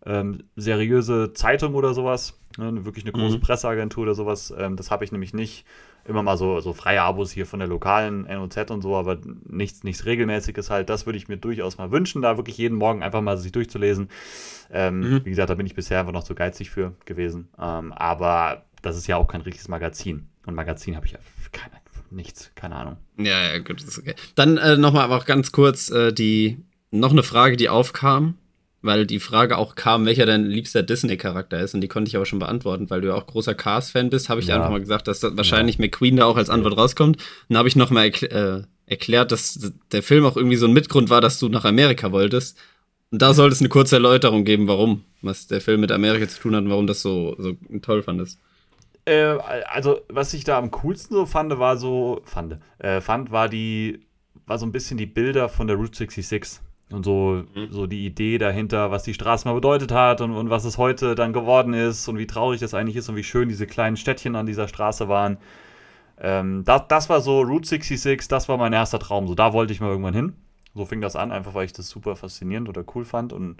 [0.05, 2.39] ähm, seriöse Zeitung oder sowas.
[2.59, 3.41] Ne, wirklich eine große mhm.
[3.41, 4.53] Presseagentur oder sowas.
[4.57, 5.65] Ähm, das habe ich nämlich nicht.
[6.09, 9.83] Immer mal so, so freie Abos hier von der lokalen NOZ und so, aber nichts,
[9.83, 10.89] nichts Regelmäßiges halt.
[10.89, 14.09] Das würde ich mir durchaus mal wünschen, da wirklich jeden Morgen einfach mal sich durchzulesen.
[14.71, 15.25] Ähm, mhm.
[15.25, 17.49] Wie gesagt, da bin ich bisher einfach noch zu geizig für gewesen.
[17.59, 20.29] Ähm, aber das ist ja auch kein richtiges Magazin.
[20.47, 21.19] Und Magazin habe ich ja
[21.53, 21.75] keine,
[22.11, 22.97] nichts, keine Ahnung.
[23.19, 24.15] Ja, ja, gut, ist okay.
[24.35, 26.59] Dann äh, nochmal aber auch ganz kurz äh, die,
[26.91, 28.39] noch eine Frage, die aufkam
[28.87, 31.75] weil die Frage auch kam, welcher dein liebster Disney-Charakter ist.
[31.75, 34.41] Und die konnte ich aber schon beantworten, weil du ja auch großer Cars-Fan bist, habe
[34.41, 34.57] ich ja.
[34.57, 35.83] einfach mal gesagt, dass das wahrscheinlich ja.
[35.83, 37.23] McQueen da auch als Antwort rauskommt.
[37.49, 40.73] Dann habe ich noch mal erkl äh, erklärt, dass der Film auch irgendwie so ein
[40.73, 42.57] Mitgrund war, dass du nach Amerika wolltest.
[43.11, 46.41] Und da sollte es eine kurze Erläuterung geben, warum, was der Film mit Amerika zu
[46.41, 48.39] tun hat und warum das so, so toll fandest.
[49.05, 53.49] Äh, also, was ich da am coolsten so fand, war so, fand, äh, fand, war
[53.49, 54.07] die,
[54.47, 57.69] war so ein bisschen die Bilder von der Route 66 und so, mhm.
[57.71, 61.15] so die Idee dahinter, was die Straße mal bedeutet hat und, und was es heute
[61.15, 64.37] dann geworden ist und wie traurig das eigentlich ist und wie schön diese kleinen Städtchen
[64.37, 65.39] an dieser Straße waren.
[66.19, 69.27] Ähm, das, das war so Route 66, das war mein erster Traum.
[69.27, 70.35] So, da wollte ich mal irgendwann hin.
[70.75, 73.33] So fing das an, einfach weil ich das super faszinierend oder cool fand.
[73.33, 73.57] Und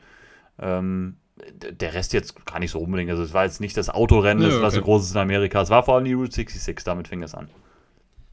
[0.59, 1.17] ähm,
[1.61, 3.11] der Rest jetzt gar nicht so unbedingt.
[3.11, 4.63] Also es war jetzt nicht das Autorennen, nee, okay.
[4.63, 5.61] was so groß ist in Amerika.
[5.61, 7.49] Es war vor allem die Route 66, damit fing es an.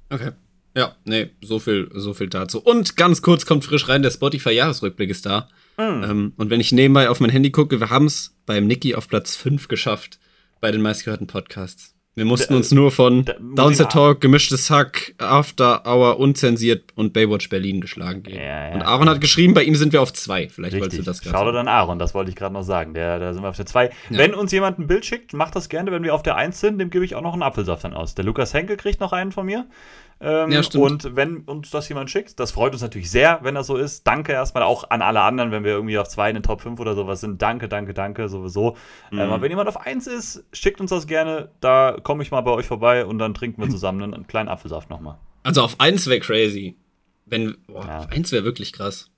[0.09, 0.31] Okay.
[0.75, 2.61] Ja, nee, so viel, so viel dazu.
[2.61, 5.49] Und ganz kurz kommt frisch rein, der Spotify-Jahresrückblick ist da.
[5.77, 6.03] Mm.
[6.03, 9.07] Ähm, und wenn ich nebenbei auf mein Handy gucke, wir haben es beim Niki auf
[9.07, 10.19] Platz 5 geschafft
[10.61, 11.93] bei den meistgehörten Podcasts.
[12.15, 17.81] Wir mussten uns nur von Downset Talk, gemischtes Hack, After Hour, unzensiert und Baywatch Berlin
[17.81, 18.37] geschlagen geben.
[18.37, 20.47] Ja, ja, und Aaron hat geschrieben, bei ihm sind wir auf zwei.
[20.47, 20.81] Vielleicht Richtig.
[20.81, 22.93] wolltest du das gerade Schau dir dann Aaron, das wollte ich gerade noch sagen.
[22.93, 23.89] Der, da sind wir auf der zwei.
[24.09, 25.91] Wenn uns jemand ein Bild schickt, macht das gerne.
[25.91, 28.13] Wenn wir auf der eins sind, dem gebe ich auch noch einen Apfelsaft dann aus.
[28.13, 29.65] Der Lukas Henkel kriegt noch einen von mir.
[30.25, 30.83] Ähm, ja, stimmt.
[30.83, 34.07] Und wenn uns das jemand schickt, das freut uns natürlich sehr, wenn das so ist.
[34.07, 36.79] Danke erstmal auch an alle anderen, wenn wir irgendwie auf zwei in den Top 5
[36.79, 37.41] oder sowas sind.
[37.41, 38.77] Danke, danke, danke, sowieso.
[39.11, 39.19] Mhm.
[39.19, 41.49] Ähm, aber wenn jemand auf 1 ist, schickt uns das gerne.
[41.59, 44.89] Da komme ich mal bei euch vorbei und dann trinken wir zusammen einen kleinen Apfelsaft
[44.89, 45.17] nochmal.
[45.43, 46.77] Also auf 1 wäre crazy.
[47.25, 47.97] Wenn, boah, ja.
[47.99, 49.09] auf 1 wäre wirklich krass.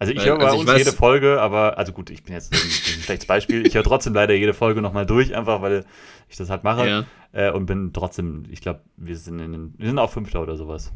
[0.00, 2.58] Also ich höre bei also uns jede Folge, aber, also gut, ich bin jetzt ein,
[2.58, 3.66] ein schlechtes Beispiel.
[3.66, 5.84] Ich höre trotzdem leider jede Folge nochmal durch, einfach weil
[6.30, 6.88] ich das halt mache.
[6.88, 7.04] Ja.
[7.32, 10.92] Äh, und bin trotzdem, ich glaube, wir sind in, wir sind auch Fünfter oder sowas.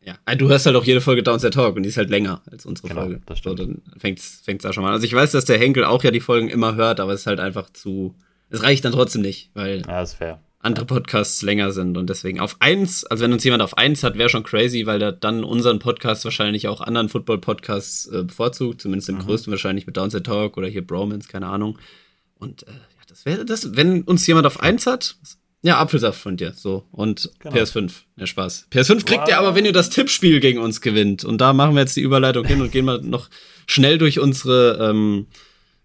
[0.00, 2.40] Ja, ah, du hörst halt auch jede Folge Downset Talk und die ist halt länger
[2.48, 3.20] als unsere genau, Folge.
[3.26, 3.58] Das stimmt.
[3.58, 4.94] So, dann fängt es da schon mal an.
[4.94, 7.26] Also ich weiß, dass der Henkel auch ja die Folgen immer hört, aber es ist
[7.26, 8.14] halt einfach zu.
[8.48, 10.40] Es reicht dann trotzdem nicht, weil ja, ist fair.
[10.60, 14.16] andere Podcasts länger sind und deswegen auf eins, also wenn uns jemand auf eins hat,
[14.16, 19.08] wäre schon crazy, weil der dann unseren Podcast wahrscheinlich auch anderen Football-Podcasts äh, bevorzugt, zumindest
[19.08, 19.22] im mhm.
[19.22, 21.80] größten wahrscheinlich mit Downset Talk oder hier Bromance, keine Ahnung.
[22.38, 22.72] Und äh,
[23.16, 25.16] das wäre das, wenn uns jemand auf eins hat,
[25.62, 26.84] ja, Apfelsaft von dir, so.
[26.92, 27.56] Und genau.
[27.56, 27.90] PS5.
[28.16, 28.68] Ja, Spaß.
[28.70, 29.28] PS5 kriegt wow.
[29.28, 31.24] ihr aber, wenn ihr das Tippspiel gegen uns gewinnt.
[31.24, 33.30] Und da machen wir jetzt die Überleitung hin und gehen mal noch
[33.66, 35.26] schnell durch unsere, ähm,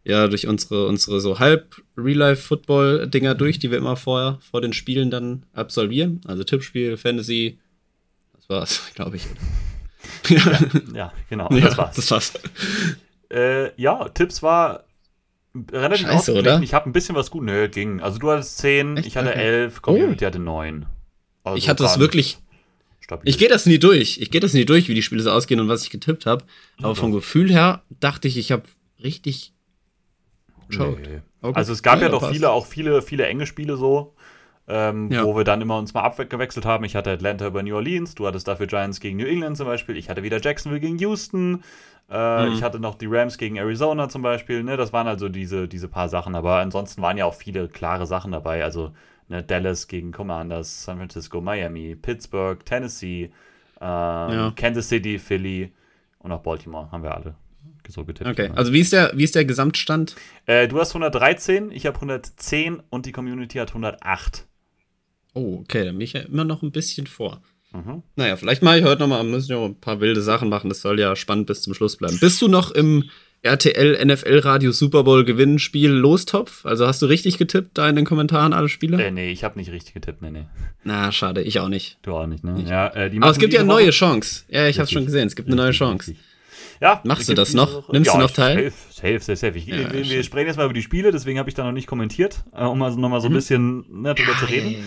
[0.03, 5.09] ja, durch unsere, unsere so halb Real-Life-Football-Dinger durch, die wir immer vorher, vor den Spielen
[5.09, 6.19] dann absolvieren.
[6.27, 7.57] Also Tippspiel, Fantasy.
[8.35, 9.23] Das war's, glaube ich.
[10.27, 10.59] ja,
[10.93, 11.49] ja, genau.
[11.53, 11.95] Ja, das war's.
[11.95, 12.33] Das war's.
[13.31, 14.83] Äh, ja, Tipps war
[15.71, 16.61] relativ Scheiße, oder?
[16.61, 17.43] Ich habe ein bisschen was gut.
[17.43, 18.01] Nö, ging.
[18.01, 20.27] Also du hattest 10, ich hatte 11, Community oh.
[20.27, 20.85] hatte 9.
[21.43, 22.39] Also ich hatte das wirklich.
[22.99, 23.27] Stabil.
[23.27, 24.19] Ich gehe das nie durch.
[24.19, 26.45] Ich gehe das nie durch, wie die Spiele so ausgehen und was ich getippt habe.
[26.77, 26.95] Aber ja.
[26.95, 28.63] vom Gefühl her dachte ich, ich habe
[29.03, 29.53] richtig.
[30.69, 31.21] Nee.
[31.41, 31.57] Okay.
[31.57, 34.15] Also es gab ja, ja doch viele, auch viele, viele enge Spiele so.
[34.67, 35.25] Ähm, ja.
[35.25, 36.85] wo wir dann immer uns mal abgewechselt haben.
[36.85, 39.97] Ich hatte Atlanta über New Orleans, du hattest dafür Giants gegen New England zum Beispiel,
[39.97, 41.63] ich hatte wieder Jacksonville gegen Houston,
[42.11, 42.53] äh, mhm.
[42.53, 44.63] Ich hatte noch die Rams gegen Arizona zum Beispiel.
[44.63, 44.75] Ne?
[44.75, 46.35] Das waren also diese, diese paar Sachen.
[46.35, 48.63] Aber ansonsten waren ja auch viele klare Sachen dabei.
[48.63, 48.91] Also
[49.29, 53.31] ne, Dallas gegen Commanders, San Francisco, Miami, Pittsburgh, Tennessee,
[53.79, 54.53] äh, ja.
[54.57, 55.71] Kansas City, Philly
[56.19, 57.35] und auch Baltimore haben wir alle
[57.87, 58.29] so getippt.
[58.29, 60.15] Okay, also wie ist der, wie ist der Gesamtstand?
[60.45, 64.47] Äh, du hast 113, ich habe 110 und die Community hat 108.
[65.33, 67.41] Oh, okay, dann bin ich ja immer noch ein bisschen vor.
[67.73, 68.03] Mhm.
[68.15, 70.69] Naja, vielleicht mache ich heute nochmal, müssen wir ein paar wilde Sachen machen.
[70.69, 72.17] Das soll ja spannend bis zum Schluss bleiben.
[72.19, 73.09] Bist du noch im
[73.43, 76.65] RTL NFL Radio Super Bowl Gewinnspiel Lostopf?
[76.65, 78.99] Also hast du richtig getippt da in den Kommentaren alle Spieler?
[78.99, 80.45] Äh, nee, ich habe nicht richtig getippt, nee, nee.
[80.83, 81.97] Na, schade, ich auch nicht.
[82.01, 82.63] Du auch nicht, ne?
[82.67, 84.43] Ja, äh, Aber es gibt ja eine neue Chance.
[84.49, 86.15] Ja, ich habe schon gesehen, es gibt eine neue Chance.
[86.81, 87.91] Ja, Machst du das noch?
[87.91, 88.71] Nimmst ja, du noch teil?
[88.89, 89.57] Safe, safe, safe.
[89.57, 91.71] Ich, ja, wir, wir sprechen jetzt mal über die Spiele, deswegen habe ich da noch
[91.71, 93.35] nicht kommentiert, äh, um mal, nochmal so ein mhm.
[93.35, 94.83] bisschen ne, drüber zu reden.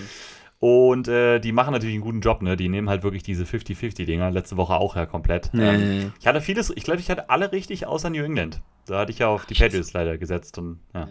[0.61, 2.57] Und äh, die machen natürlich einen guten Job, ne?
[2.57, 4.31] Die nehmen halt wirklich diese 50-50-Dinger.
[4.31, 5.51] Letzte Woche auch ja komplett.
[5.53, 5.69] Nee.
[5.69, 8.61] Ähm, ich hatte vieles, ich glaube, ich hatte alle richtig außer New England.
[8.87, 11.09] Da hatte ich ja auf die Patriots leider gesetzt und ja.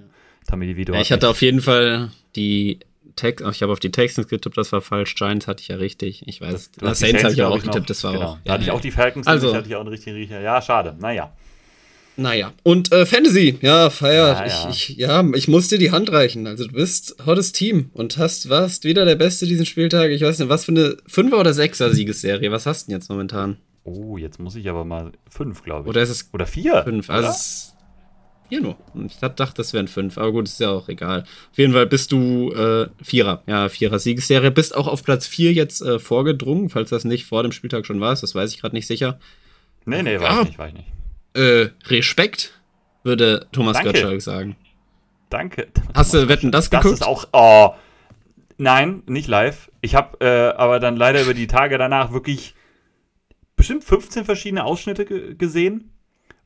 [0.47, 0.95] Tommy die Video.
[0.95, 2.79] Ja, ich hatte auf jeden Fall die
[3.15, 5.15] Text, ich habe auf die Texans getippt, das war falsch.
[5.15, 6.27] Giants hatte ich ja richtig.
[6.27, 6.71] Ich weiß.
[6.71, 8.25] Das, das Saints habe ich auch getippt, das war genau.
[8.25, 8.37] auch.
[8.43, 10.41] Da hatte ich auch die Falcons, also, hatte ich auch einen richtigen Riecher.
[10.41, 10.95] Ja, schade.
[10.99, 11.33] Naja.
[12.15, 14.69] Naja, und äh, Fantasy, ja, Feier, ja, ja.
[14.69, 16.45] Ich, ich, ja, ich muss dir die Hand reichen.
[16.45, 20.11] Also du bist hottes Team und hast, warst wieder der Beste diesen Spieltag.
[20.11, 23.57] Ich weiß nicht, was für eine Fünfer- oder Sechser-Siegesserie, was hast du denn jetzt momentan?
[23.83, 25.89] Oh, jetzt muss ich aber mal fünf, glaube ich.
[25.89, 26.83] Oder ist es oder vier?
[26.83, 27.73] Fünf, also es
[28.47, 28.77] vier nur.
[29.07, 31.23] Ich dachte, das wären fünf, aber gut, ist ja auch egal.
[31.51, 34.51] Auf jeden Fall bist du äh, Vierer, ja, Vierer-Siegesserie.
[34.51, 37.99] Bist auch auf Platz vier jetzt äh, vorgedrungen, falls das nicht vor dem Spieltag schon
[37.99, 39.19] war, das weiß ich gerade nicht sicher.
[39.85, 40.93] Nee, nee, war ah, ich nicht, war ich nicht
[41.33, 42.59] äh, Respekt,
[43.03, 43.91] würde Thomas Danke.
[43.91, 44.55] Gottschalk sagen.
[45.29, 45.67] Danke.
[45.93, 46.85] Hast du Wetten das geguckt?
[46.85, 47.27] Das ist auch.
[47.33, 47.73] Oh,
[48.57, 49.71] nein, nicht live.
[49.81, 52.53] Ich habe äh, aber dann leider über die Tage danach wirklich
[53.55, 55.89] bestimmt 15 verschiedene Ausschnitte gesehen.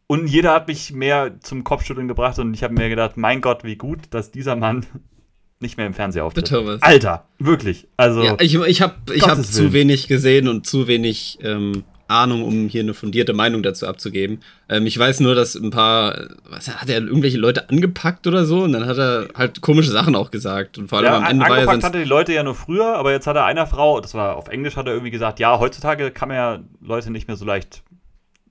[0.08, 3.66] Und jeder hat mich mehr zum Kopfschütteln gebracht und ich habe mir gedacht, mein Gott,
[3.66, 4.86] wie gut, dass dieser Mann
[5.60, 6.52] nicht mehr im Fernseher auftritt.
[6.82, 7.88] Alter, wirklich.
[7.98, 12.44] Also ja, ich, ich habe ich hab zu wenig gesehen und zu wenig ähm, Ahnung,
[12.44, 14.40] um hier eine fundierte Meinung dazu abzugeben.
[14.70, 18.64] Ähm, ich weiß nur, dass ein paar, was hat er irgendwelche Leute angepackt oder so
[18.64, 21.46] und dann hat er halt komische Sachen auch gesagt und vor allem ja, am Ende
[21.46, 24.14] war er hatte die Leute ja nur früher, aber jetzt hat er einer Frau, das
[24.14, 27.38] war auf Englisch, hat er irgendwie gesagt, ja, heutzutage kann man ja Leute nicht mehr
[27.38, 27.84] so leicht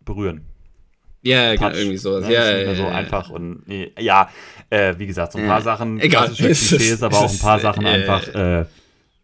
[0.05, 0.43] berühren.
[1.23, 2.27] Ja, yeah, irgendwie sowas.
[2.27, 2.35] Ne?
[2.35, 3.65] Ja, nicht mehr so ja, einfach und
[3.99, 4.31] ja,
[4.71, 8.29] äh, wie gesagt, so ein paar Sachen, egal, Klischees, aber auch ein paar Sachen einfach
[8.29, 8.67] äh,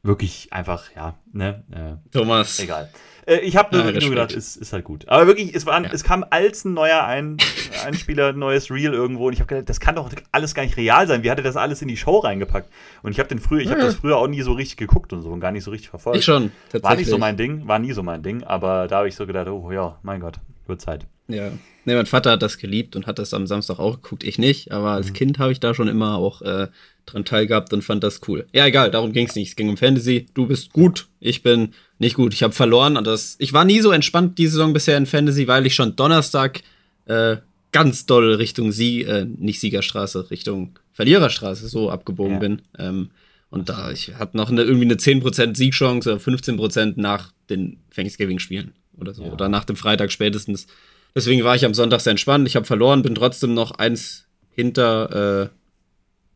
[0.02, 1.62] wirklich einfach, ja, ne?
[1.70, 2.58] Äh, Thomas.
[2.58, 2.90] Egal.
[3.26, 5.08] Äh, ich habe nur, ja, nur gedacht, ist, ist halt gut.
[5.08, 5.90] Aber wirklich, es, war, ja.
[5.92, 7.36] es kam als ein neuer ein,
[7.84, 10.76] Einspieler, ein neues Reel irgendwo und ich habe gedacht, das kann doch alles gar nicht
[10.76, 11.22] real sein.
[11.22, 12.68] Wie hat er das alles in die Show reingepackt?
[13.02, 13.72] Und ich habe den früher, ich ja.
[13.72, 15.90] habe das früher auch nie so richtig geguckt und so und gar nicht so richtig
[15.90, 16.18] verfolgt.
[16.18, 16.82] Ich schon, tatsächlich.
[16.82, 19.26] War nicht so mein Ding, war nie so mein Ding, aber da habe ich so
[19.26, 20.38] gedacht, oh ja, mein Gott,
[20.72, 21.06] wird Zeit.
[21.28, 21.52] Ja.
[21.84, 24.24] Nee, mein Vater hat das geliebt und hat das am Samstag auch geguckt.
[24.24, 25.14] Ich nicht, aber als mhm.
[25.14, 26.68] Kind habe ich da schon immer auch äh,
[27.06, 28.46] dran teilgehabt und fand das cool.
[28.52, 29.48] Ja, egal, darum ging es nicht.
[29.50, 30.26] Es ging um Fantasy.
[30.34, 32.34] Du bist gut, ich bin nicht gut.
[32.34, 32.96] Ich habe verloren.
[32.96, 35.96] Und das, ich war nie so entspannt die Saison bisher in Fantasy, weil ich schon
[35.96, 36.62] Donnerstag
[37.06, 37.38] äh,
[37.72, 42.38] ganz doll Richtung Sie, äh, nicht Siegerstraße, Richtung Verliererstraße so abgebogen ja.
[42.38, 42.62] bin.
[42.78, 43.10] Ähm,
[43.50, 48.72] und da, ich hatte noch eine, irgendwie eine 10% Siegchance oder 15% nach den Thanksgiving-Spielen
[48.98, 49.24] oder so.
[49.24, 49.32] Ja.
[49.32, 50.66] Oder nach dem Freitag spätestens.
[51.14, 52.48] Deswegen war ich am Sonntag sehr entspannt.
[52.48, 55.48] Ich habe verloren, bin trotzdem noch eins hinter, äh,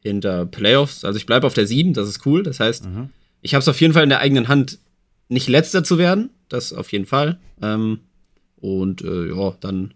[0.01, 1.05] hinter Playoffs.
[1.05, 2.43] Also ich bleibe auf der 7, das ist cool.
[2.43, 3.11] Das heißt, mhm.
[3.41, 4.79] ich habe es auf jeden Fall in der eigenen Hand,
[5.29, 7.39] nicht letzter zu werden, das auf jeden Fall.
[7.63, 8.01] Ähm,
[8.57, 9.95] und äh, ja, dann,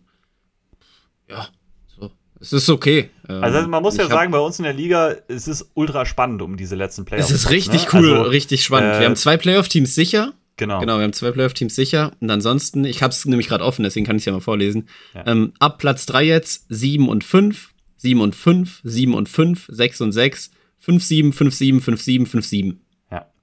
[1.28, 1.48] ja,
[1.86, 2.10] so.
[2.40, 3.10] Es ist okay.
[3.28, 6.42] Ähm, also man muss ja sagen, bei uns in der Liga es ist ultra spannend
[6.42, 7.30] um diese letzten Playoffs.
[7.30, 7.88] Es ist richtig ne?
[7.94, 8.96] cool, also, richtig spannend.
[8.96, 10.32] Äh, wir haben zwei Playoff-Teams sicher.
[10.56, 10.80] Genau.
[10.80, 12.12] Genau, wir haben zwei Playoff-Teams sicher.
[12.20, 14.88] Und ansonsten, ich habe es nämlich gerade offen, deswegen kann ich es ja mal vorlesen.
[15.14, 15.26] Ja.
[15.26, 20.00] Ähm, ab Platz 3 jetzt 7 und 5, 7 und 5, 7 und 5, 6
[20.02, 22.80] und 6, 5, 7, 5, 7, 5, 7, 5, 7.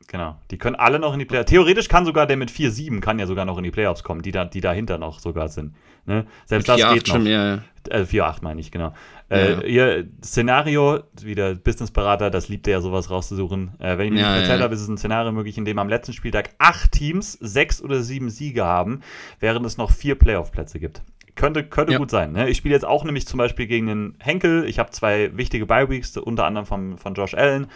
[0.08, 0.38] Genau.
[0.52, 1.50] Die können alle noch in die Playoffs.
[1.50, 4.22] Theoretisch kann sogar der mit 4, 7 kann ja sogar noch in die Playoffs kommen,
[4.22, 5.76] die, da, die dahinter noch sogar sind.
[6.06, 6.26] Ne?
[6.46, 7.16] Selbst mit das 4, geht 8 noch.
[7.16, 7.62] Schon, ja, ja.
[7.90, 8.94] Äh, 4, 8 meine ich, genau.
[9.30, 9.62] Äh, ja.
[9.64, 13.74] Ihr Szenario, wieder Businessberater, das liebt er ja sowas rauszusuchen.
[13.80, 14.64] Äh, wenn ich mir ja, erzählt ja.
[14.64, 18.02] habe, ist es ein Szenario möglich, in dem am letzten Spieltag acht Teams sechs oder
[18.02, 19.02] sieben Siege haben,
[19.42, 21.02] während es noch vier Playoff-Plätze gibt.
[21.36, 22.00] Könnte, könnte ja.
[22.00, 22.32] gut sein.
[22.32, 22.50] Ne?
[22.50, 24.64] Ich spiele jetzt auch nämlich zum Beispiel gegen den Henkel.
[24.64, 27.68] Ich habe zwei wichtige Bye-Weeks, unter anderem von, von Josh Allen.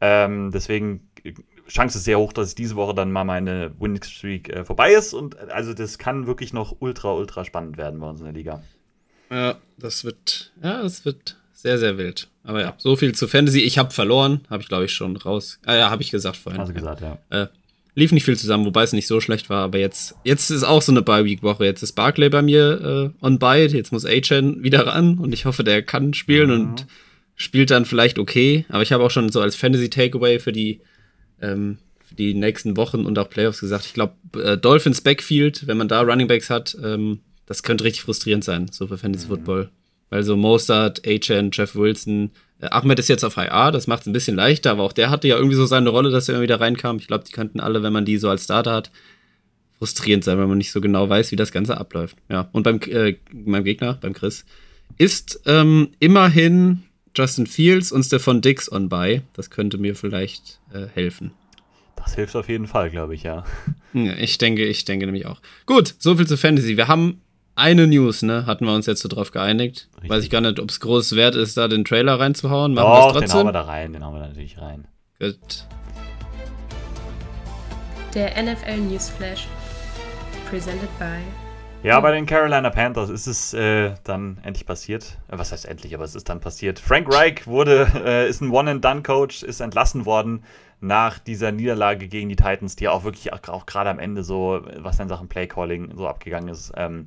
[0.00, 1.08] Ähm, deswegen
[1.68, 5.14] Chance ist sehr hoch, dass diese Woche dann mal meine Winning Streak äh, vorbei ist.
[5.14, 8.62] Und also das kann wirklich noch ultra, ultra spannend werden bei uns in der Liga.
[9.30, 12.28] Ja, das wird, ja, es wird sehr, sehr wild.
[12.42, 13.60] Aber ja, so viel zu Fantasy.
[13.60, 15.58] Ich habe verloren, habe ich glaube ich schon raus.
[15.64, 16.60] Ah ja, habe ich gesagt vorhin.
[16.60, 17.18] Also gesagt, ja.
[17.30, 17.46] Äh,
[17.94, 19.64] lief nicht viel zusammen, wobei es nicht so schlecht war.
[19.64, 21.64] Aber jetzt, jetzt ist auch so eine Bye-Week-Woche.
[21.64, 23.66] Jetzt ist Barclay bei mir äh, on bye.
[23.66, 26.68] Jetzt muss A-Chain wieder ran und ich hoffe, der kann spielen mhm.
[26.68, 26.86] und
[27.34, 28.66] spielt dann vielleicht okay.
[28.68, 30.80] Aber ich habe auch schon so als Fantasy-Takeaway für die
[31.44, 33.86] ähm, für die nächsten Wochen und auch Playoffs gesagt.
[33.86, 38.02] Ich glaube, äh, Dolphins Backfield, wenn man da Running Backs hat, ähm, das könnte richtig
[38.02, 39.64] frustrierend sein, so für Fantasy Football.
[39.64, 39.68] Mhm.
[40.10, 42.30] Weil so Mostert, Achan, Jeff Wilson,
[42.60, 45.10] äh, Ahmed ist jetzt auf IA, das macht es ein bisschen leichter, aber auch der
[45.10, 46.98] hatte ja irgendwie so seine Rolle, dass er immer wieder reinkam.
[46.98, 48.90] Ich glaube, die könnten alle, wenn man die so als Starter hat,
[49.78, 52.16] frustrierend sein, weil man nicht so genau weiß, wie das Ganze abläuft.
[52.30, 54.44] Ja, und beim äh, meinem Gegner, beim Chris,
[54.98, 56.82] ist ähm, immerhin
[57.14, 59.22] Justin Fields und Stefan Dix on by.
[59.34, 61.32] Das könnte mir vielleicht äh, helfen.
[61.96, 63.44] Das hilft auf jeden Fall, glaube ich, ja.
[63.92, 64.12] ja.
[64.14, 65.40] Ich denke, ich denke nämlich auch.
[65.66, 66.76] Gut, so viel zu Fantasy.
[66.76, 67.20] Wir haben
[67.54, 68.46] eine News, ne?
[68.46, 69.88] Hatten wir uns jetzt so drauf geeinigt.
[69.94, 70.10] Richtig.
[70.10, 72.74] Weiß ich gar nicht, ob es groß wert ist, da den Trailer reinzuhauen.
[72.74, 74.86] Machen Doch, den hauen wir da rein, den hauen wir natürlich rein.
[75.20, 75.64] Gut.
[78.14, 79.46] Der NFL Newsflash.
[80.50, 81.20] Presented by.
[81.84, 85.18] Ja, bei den Carolina Panthers ist es äh, dann endlich passiert.
[85.28, 86.78] Äh, was heißt endlich, aber es ist dann passiert.
[86.78, 90.44] Frank Reich wurde, äh, ist ein One-and-Done-Coach, ist entlassen worden
[90.80, 94.62] nach dieser Niederlage gegen die Titans, die auch wirklich auch, auch gerade am Ende so,
[94.78, 96.72] was in Sachen Play-Calling so abgegangen ist.
[96.74, 97.06] Ähm,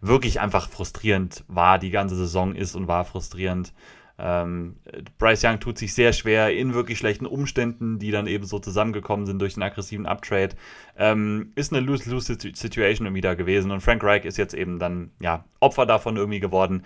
[0.00, 3.74] wirklich einfach frustrierend war, die ganze Saison ist und war frustrierend.
[4.18, 4.76] Ähm,
[5.18, 9.26] Bryce Young tut sich sehr schwer in wirklich schlechten Umständen, die dann eben so zusammengekommen
[9.26, 10.54] sind durch einen aggressiven Uptrade.
[10.96, 15.44] Ähm, ist eine Lose-Lose-Situation irgendwie da gewesen und Frank Reich ist jetzt eben dann ja,
[15.60, 16.84] Opfer davon irgendwie geworden.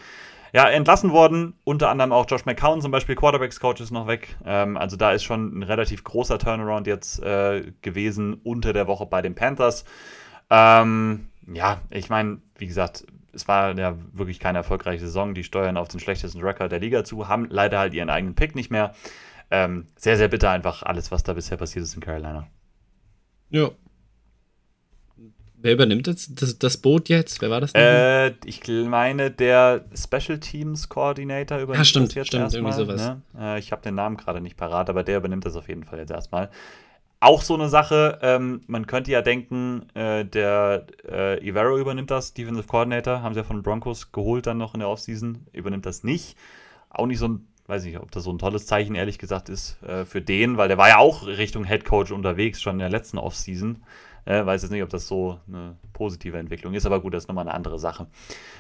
[0.55, 4.37] Ja, entlassen worden, unter anderem auch Josh McCown zum Beispiel, Quarterbacks-Coach ist noch weg.
[4.47, 9.05] Ähm, also da ist schon ein relativ großer Turnaround jetzt äh, gewesen unter der Woche
[9.05, 9.85] bei den Panthers.
[10.49, 15.35] Ähm, ja, ich meine, wie gesagt, es war ja wirklich keine erfolgreiche Saison.
[15.35, 18.55] Die steuern auf den schlechtesten Rekord der Liga zu, haben leider halt ihren eigenen Pick
[18.55, 18.95] nicht mehr.
[19.51, 22.47] Ähm, sehr, sehr bitter einfach alles, was da bisher passiert ist in Carolina.
[23.51, 23.71] Ja.
[25.61, 27.41] Wer übernimmt jetzt das, das Boot jetzt?
[27.43, 27.73] Wer war das?
[27.75, 32.73] Äh, ich meine, der Special Teams Coordinator übernimmt ja, stimmt, das jetzt stimmt, erstmal.
[32.73, 33.09] Irgendwie sowas.
[33.09, 33.23] Ne?
[33.39, 35.99] Äh, ich habe den Namen gerade nicht parat, aber der übernimmt das auf jeden Fall
[35.99, 36.51] jetzt erstmal.
[37.21, 42.33] Auch so eine Sache, ähm, man könnte ja denken, äh, der äh, Ivero übernimmt das,
[42.33, 46.05] Defensive Coordinator, haben sie ja von Broncos geholt dann noch in der Offseason, übernimmt das
[46.05, 46.39] nicht.
[46.91, 49.83] Auch nicht so ein, weiß nicht, ob das so ein tolles Zeichen ehrlich gesagt ist
[49.83, 52.89] äh, für den, weil der war ja auch Richtung Head Coach unterwegs, schon in der
[52.89, 53.83] letzten Offseason.
[54.25, 57.29] Äh, weiß jetzt nicht, ob das so eine positive Entwicklung ist, aber gut, das ist
[57.29, 58.07] nochmal eine andere Sache.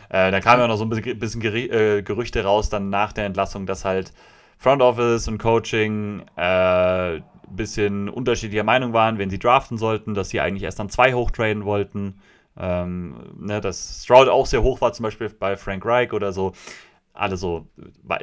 [0.08, 3.26] Äh, da kamen ja noch so ein bisschen, bisschen äh, Gerüchte raus, dann nach der
[3.26, 4.12] Entlassung, dass halt
[4.56, 7.20] Front Office und Coaching äh,
[7.56, 11.64] bisschen unterschiedlicher Meinung waren, wenn sie draften sollten, dass sie eigentlich erst dann zwei hochtraden
[11.64, 12.20] wollten.
[12.56, 16.52] Ähm, ne, dass Stroud auch sehr hoch war, zum Beispiel bei Frank Reich oder so.
[17.12, 17.68] Alles so,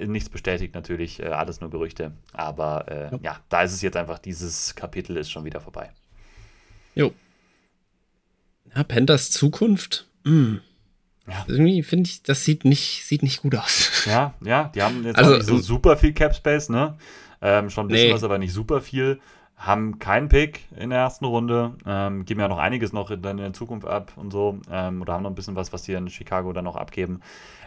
[0.06, 2.12] nichts bestätigt natürlich, äh, alles nur Gerüchte.
[2.34, 3.20] Aber äh, ja.
[3.22, 3.40] ja.
[3.50, 5.92] da ist es jetzt einfach, dieses Kapitel ist schon wieder vorbei.
[6.96, 7.14] Jo.
[8.76, 10.08] Ja, Panthers Zukunft.
[10.24, 10.56] Mm.
[11.28, 11.46] Ja.
[11.48, 14.06] Irgendwie finde ich, das sieht nicht, sieht nicht gut aus.
[14.06, 16.98] Ja, ja, die haben jetzt also, auch nicht so super viel Cap Space, ne?
[17.46, 18.14] Ähm, schon ein bisschen nee.
[18.14, 19.20] was, aber nicht super viel.
[19.56, 21.74] Haben keinen Pick in der ersten Runde.
[21.86, 24.58] Ähm, geben ja noch einiges noch in, in der Zukunft ab und so.
[24.72, 27.22] Ähm, oder haben noch ein bisschen was, was die in Chicago dann noch abgeben.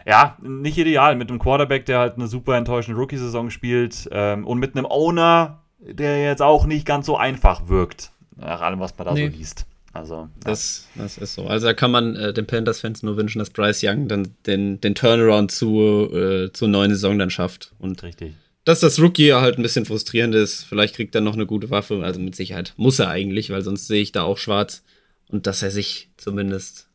[0.05, 1.15] Ja, nicht ideal.
[1.15, 4.09] Mit einem Quarterback, der halt eine super enttäuschende Rookie-Saison spielt.
[4.11, 8.11] Ähm, und mit einem Owner, der jetzt auch nicht ganz so einfach wirkt.
[8.35, 9.29] Nach allem, was man da nee.
[9.29, 9.65] so liest.
[9.93, 11.47] Also, das, das ist so.
[11.47, 14.93] Also da kann man äh, den Panthers-Fans nur wünschen, dass Bryce Young dann den, den
[14.93, 17.71] Turnaround zu, äh, zur neuen Saison dann schafft.
[17.79, 18.35] Und Richtig
[18.69, 20.63] dass das Rookie halt ein bisschen frustrierend ist.
[20.63, 22.03] Vielleicht kriegt er noch eine gute Waffe.
[22.03, 24.83] Also mit Sicherheit muss er eigentlich, weil sonst sehe ich da auch schwarz.
[25.27, 26.87] und dass er sich zumindest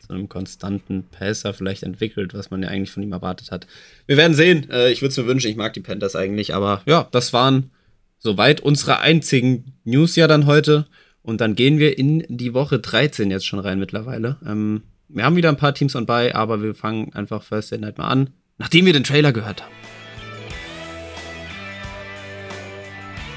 [0.00, 3.66] zu einem konstanten Passer vielleicht entwickelt, was man ja eigentlich von ihm erwartet hat.
[4.06, 4.70] Wir werden sehen.
[4.70, 7.70] Äh, ich würde es mir wünschen, ich mag die Panthers eigentlich, aber ja, das waren
[8.18, 10.86] soweit unsere einzigen News ja dann heute.
[11.22, 14.38] Und dann gehen wir in die Woche 13 jetzt schon rein mittlerweile.
[14.46, 17.78] Ähm, wir haben wieder ein paar Teams on by, aber wir fangen einfach First Day
[17.78, 19.97] Night mal an, nachdem wir den Trailer gehört haben.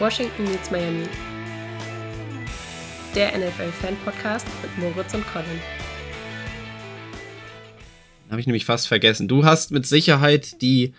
[0.01, 1.05] Washington meets Miami.
[3.13, 5.61] Der NFL-Fan-Podcast mit Moritz und Colin.
[8.31, 9.27] Habe ich nämlich fast vergessen.
[9.27, 10.95] Du hast mit Sicherheit die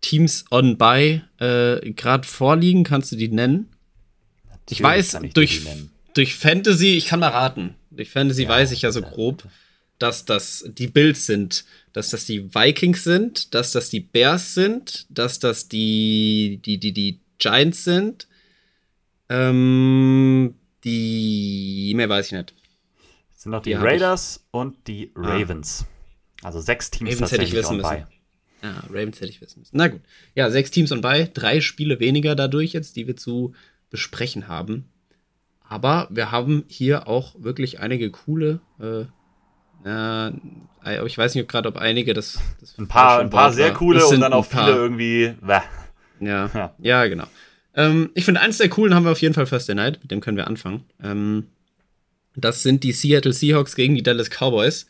[0.00, 2.82] Teams on by äh, gerade vorliegen.
[2.82, 3.68] Kannst du die nennen?
[4.48, 5.60] Natürlich ich weiß, ich durch,
[6.14, 7.74] durch Fantasy, ich kann mal raten.
[7.90, 9.46] Durch Fantasy ja, weiß ich ja so grob,
[9.98, 15.04] dass das die Bills sind, dass das die Vikings sind, dass das die Bears sind,
[15.10, 18.28] dass das die, die, die, die Giants sind.
[19.28, 21.92] Ähm, die.
[21.96, 22.54] Mehr weiß ich nicht.
[23.32, 25.20] Das sind noch die, die Raiders und die ah.
[25.20, 25.86] Ravens.
[26.42, 26.46] Ah.
[26.46, 28.06] Also sechs Teams Ravens tatsächlich hätte ich wissen müssen.
[28.62, 29.76] Ja, Ravens hätte ich wissen müssen.
[29.76, 30.00] Na gut.
[30.34, 31.30] Ja, sechs Teams und bei.
[31.32, 33.54] Drei Spiele weniger dadurch jetzt, die wir zu
[33.90, 34.88] besprechen haben.
[35.68, 38.60] Aber wir haben hier auch wirklich einige coole.
[38.80, 39.06] Äh,
[39.84, 42.38] äh, ich weiß nicht gerade, ob einige das.
[42.60, 45.34] das ein paar, ein paar sehr coole und dann auch viele irgendwie.
[45.46, 45.64] Ja,
[46.20, 47.26] ja, ja, genau.
[47.76, 50.00] Ähm, ich finde, eins der coolen haben wir auf jeden Fall First Day Night.
[50.02, 50.84] Mit dem können wir anfangen.
[51.02, 51.44] Ähm,
[52.34, 54.86] das sind die Seattle Seahawks gegen die Dallas Cowboys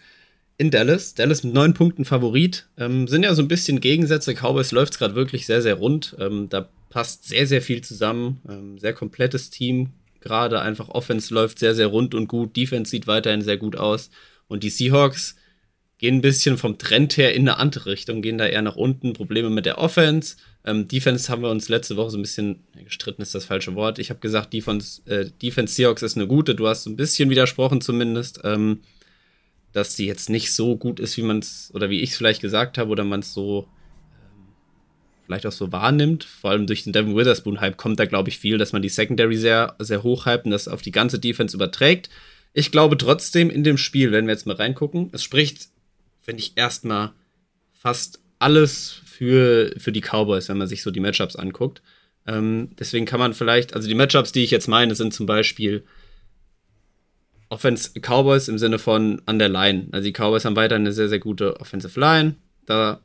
[0.57, 1.15] in Dallas.
[1.15, 2.67] Dallas mit neun Punkten Favorit.
[2.79, 4.35] Ähm, sind ja so ein bisschen Gegensätze.
[4.35, 6.17] Cowboys läuft es gerade wirklich sehr, sehr rund.
[6.19, 8.41] Ähm, da passt sehr, sehr viel zusammen.
[8.49, 9.91] Ähm, sehr komplettes Team.
[10.21, 12.57] Gerade einfach Offense läuft sehr, sehr rund und gut.
[12.57, 14.11] Defense sieht weiterhin sehr gut aus.
[14.49, 15.37] Und die Seahawks
[15.99, 19.13] gehen ein bisschen vom Trend her in eine andere Richtung, gehen da eher nach unten.
[19.13, 20.37] Probleme mit der Offense.
[20.65, 23.99] Ähm, Defense haben wir uns letzte Woche so ein bisschen gestritten, ist das falsche Wort.
[23.99, 26.55] Ich habe gesagt, Defense, äh, Defense Seahawks ist eine gute.
[26.55, 28.41] Du hast so ein bisschen widersprochen zumindest.
[28.45, 28.81] Ähm,
[29.77, 32.41] dass sie jetzt nicht so gut ist, wie man es, oder wie ich es vielleicht
[32.41, 33.69] gesagt habe, oder man es so
[34.11, 34.55] ähm,
[35.27, 36.25] vielleicht auch so wahrnimmt.
[36.25, 39.37] Vor allem durch den Devin Witherspoon-Hype kommt da, glaube ich, viel, dass man die Secondary
[39.37, 42.09] sehr, sehr hoch hype und das auf die ganze Defense überträgt.
[42.55, 45.69] Ich glaube trotzdem in dem Spiel, wenn wir jetzt mal reingucken, es spricht,
[46.27, 47.13] finde ich, erstmal
[47.73, 51.83] fast alles für, für die Cowboys, wenn man sich so die Matchups anguckt.
[52.27, 55.85] Ähm, deswegen kann man vielleicht, also die Matchups, die ich jetzt meine, sind zum Beispiel
[57.49, 59.87] Offense Cowboys im Sinne von an der Line.
[59.93, 62.35] Also die Cowboys haben weiter eine sehr, sehr gute Offensive Line.
[62.67, 63.01] Da.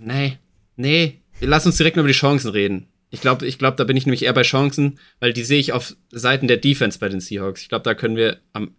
[0.00, 0.38] Nee,
[0.76, 2.88] nee, lass uns direkt mal über die Chancen reden.
[3.08, 5.72] Ich glaube, ich glaub, da bin ich nämlich eher bei Chancen, weil die sehe ich
[5.72, 7.62] auf Seiten der Defense bei den Seahawks.
[7.62, 8.74] Ich glaube, da können wir am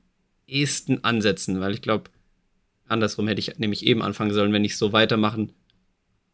[0.45, 2.11] ehesten ansetzen, weil ich glaube,
[2.87, 5.53] andersrum hätte ich nämlich eben anfangen sollen, wenn ich so weitermachen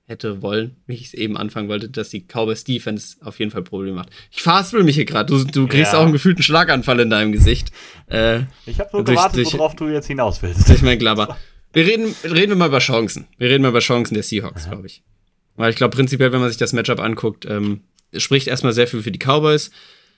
[0.06, 3.64] hätte wollen, wie ich es eben anfangen wollte, dass die Cowboys Defense auf jeden Fall
[3.64, 4.10] Probleme macht.
[4.32, 5.34] Ich faspel mich hier gerade.
[5.34, 6.00] Du, du kriegst ja.
[6.00, 7.72] auch einen gefühlten Schlaganfall in deinem Gesicht.
[8.08, 10.68] Äh, ich habe nur durch, gewartet, durch, worauf du jetzt hinaus willst.
[10.70, 11.38] Durch mein Glabber.
[11.72, 13.28] Wir reden, reden wir mal über Chancen.
[13.38, 15.04] Wir reden mal über Chancen der Seahawks, glaube ich.
[15.56, 17.82] Weil ich glaube, prinzipiell, wenn man sich das Matchup anguckt, ähm,
[18.16, 19.72] spricht erstmal sehr viel für die Cowboys.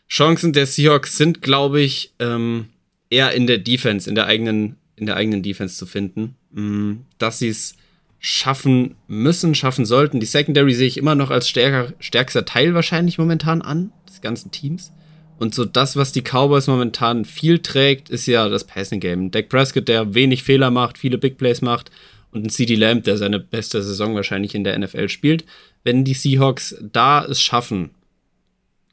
[0.09, 2.69] Chancen der Seahawks sind, glaube ich, ähm,
[3.09, 6.35] eher in der Defense, in der eigenen, in der eigenen Defense zu finden.
[6.51, 7.75] Mm, dass sie es
[8.19, 10.19] schaffen müssen, schaffen sollten.
[10.19, 14.51] Die Secondary sehe ich immer noch als stärker, stärkster Teil wahrscheinlich momentan an, des ganzen
[14.51, 14.91] Teams.
[15.37, 19.31] Und so das, was die Cowboys momentan viel trägt, ist ja das Passing Game.
[19.31, 21.91] Dak Prescott, der wenig Fehler macht, viele Big Plays macht
[22.31, 25.45] und ein CD Lamb, der seine beste Saison wahrscheinlich in der NFL spielt.
[25.83, 27.91] Wenn die Seahawks da es schaffen,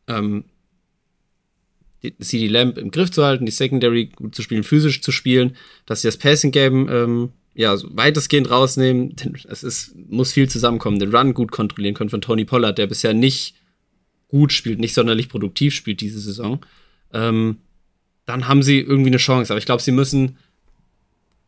[0.09, 0.45] ähm,
[2.21, 6.03] CD Lamb im Griff zu halten, die Secondary gut zu spielen, physisch zu spielen, dass
[6.03, 9.15] sie das Passing Game ähm, ja, so weitestgehend rausnehmen.
[9.49, 10.99] Es ist, muss viel zusammenkommen.
[10.99, 13.55] Den Run gut kontrollieren können von Tony Pollard, der bisher nicht
[14.29, 16.65] gut spielt, nicht sonderlich produktiv spielt diese Saison.
[17.13, 17.59] Ähm,
[18.25, 19.53] dann haben sie irgendwie eine Chance.
[19.53, 20.39] Aber ich glaube, sie müssen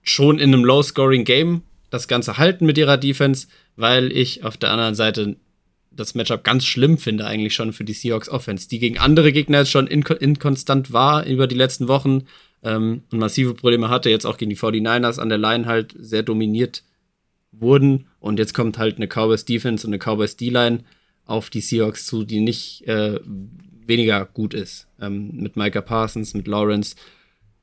[0.03, 4.95] schon in einem Low-Scoring-Game das Ganze halten mit ihrer Defense, weil ich auf der anderen
[4.95, 5.37] Seite
[5.97, 9.59] das Matchup ganz schlimm finde, eigentlich schon für die Seahawks Offense, die gegen andere Gegner
[9.59, 12.25] jetzt schon inkonstant war über die letzten Wochen
[12.63, 16.23] ähm, und massive Probleme hatte, jetzt auch gegen die 49ers an der Line halt sehr
[16.23, 16.83] dominiert
[17.53, 18.07] wurden.
[18.19, 20.81] Und jetzt kommt halt eine Cowboys Defense und eine Cowboys D-Line
[21.27, 23.21] auf die Seahawks zu, die nicht äh,
[23.87, 24.89] weniger gut ist.
[25.01, 26.97] Ähm, mit Micah Parsons, mit Lawrence.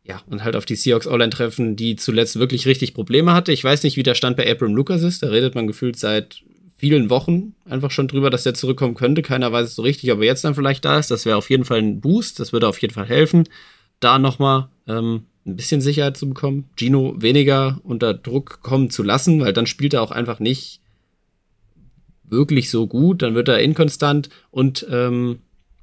[0.03, 3.51] Ja, und halt auf die Seahawks O-Line treffen, die zuletzt wirklich richtig Probleme hatte.
[3.51, 5.21] Ich weiß nicht, wie der Stand bei Abram Lucas ist.
[5.21, 6.43] Da redet man gefühlt seit
[6.82, 9.21] vielen Wochen einfach schon drüber, dass der zurückkommen könnte.
[9.21, 11.11] Keiner weiß es so richtig, ob er jetzt dann vielleicht da ist.
[11.11, 12.39] Das wäre auf jeden Fall ein Boost.
[12.39, 13.47] Das würde auf jeden Fall helfen
[14.01, 19.39] da nochmal ähm, ein bisschen Sicherheit zu bekommen, Gino weniger unter Druck kommen zu lassen,
[19.39, 20.82] weil dann spielt er auch einfach nicht
[22.23, 25.39] wirklich so gut, dann wird er inkonstant und ähm,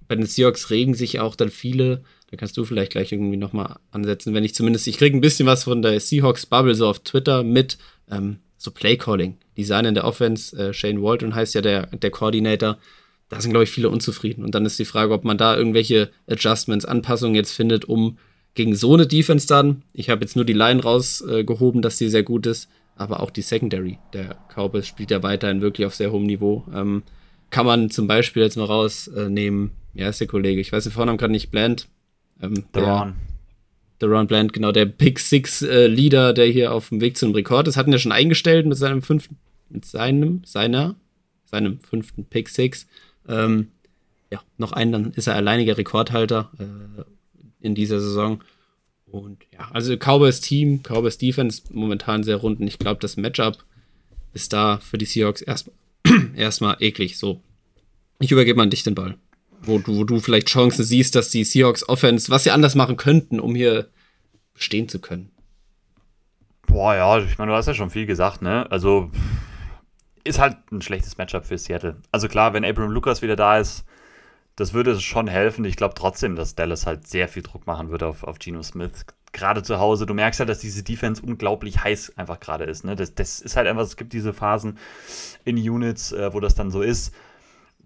[0.08, 3.76] bei den Seahawks regen sich auch dann viele Da kannst du vielleicht gleich irgendwie nochmal
[3.90, 6.98] ansetzen, wenn ich zumindest, ich kriege ein bisschen was von der Seahawks Bubble so auf
[7.00, 7.78] Twitter mit
[8.10, 9.38] ähm, so Playcalling.
[9.56, 12.76] Design in der Offense, äh, Shane Walton heißt ja der, der Coordinator.
[13.28, 14.44] Da sind, glaube ich, viele unzufrieden.
[14.44, 18.18] Und dann ist die Frage, ob man da irgendwelche Adjustments, Anpassungen jetzt findet, um
[18.54, 22.08] gegen so eine Defense dann, ich habe jetzt nur die Line rausgehoben, äh, dass die
[22.08, 26.10] sehr gut ist, aber auch die Secondary der Cowboys spielt ja weiterhin wirklich auf sehr
[26.10, 26.64] hohem Niveau.
[26.74, 27.04] Ähm,
[27.50, 30.92] kann man zum Beispiel jetzt mal rausnehmen, äh, ja, ist der Kollege, ich weiß den
[30.92, 31.86] Vornamen gerade nicht, Bland.
[32.42, 33.14] Ähm, Deron.
[34.00, 37.66] Deron Bland, genau, der Big Six äh, Leader, der hier auf dem Weg zum Rekord
[37.68, 39.36] ist, hatten ja schon eingestellt mit seinem fünften,
[39.68, 40.94] mit seinem, seiner,
[41.46, 42.86] seinem fünften Pick Six.
[43.28, 43.68] Ähm,
[44.30, 47.02] ja, noch einen, dann ist er alleiniger Rekordhalter äh,
[47.60, 48.42] in dieser Saison.
[49.06, 52.60] Und ja, also Cowboys Team, Cowboys Defense momentan sehr rund.
[52.60, 53.64] Und ich glaube, das Matchup
[54.32, 55.74] ist da für die Seahawks erstmal
[56.36, 57.18] erstmal eklig.
[57.18, 57.40] So,
[58.20, 59.16] ich übergebe mal an dich den Ball.
[59.62, 62.96] Wo du, wo du vielleicht Chancen siehst, dass die Seahawks Offense, was sie anders machen
[62.96, 63.88] könnten, um hier
[64.54, 65.30] bestehen zu können.
[66.66, 68.70] Boah, ja, ich meine, du hast ja schon viel gesagt, ne?
[68.70, 69.10] Also,
[70.24, 71.96] ist halt ein schlechtes Matchup für Seattle.
[72.12, 73.84] Also klar, wenn Abraham Lucas wieder da ist,
[74.56, 75.64] das würde schon helfen.
[75.64, 79.06] Ich glaube trotzdem, dass Dallas halt sehr viel Druck machen würde auf, auf Geno Smith.
[79.32, 80.04] Gerade zu Hause.
[80.04, 82.84] Du merkst halt, dass diese Defense unglaublich heiß einfach gerade ist.
[82.84, 82.96] Ne?
[82.96, 84.78] Das, das ist halt einfach, es gibt diese Phasen
[85.44, 87.14] in Units, äh, wo das dann so ist.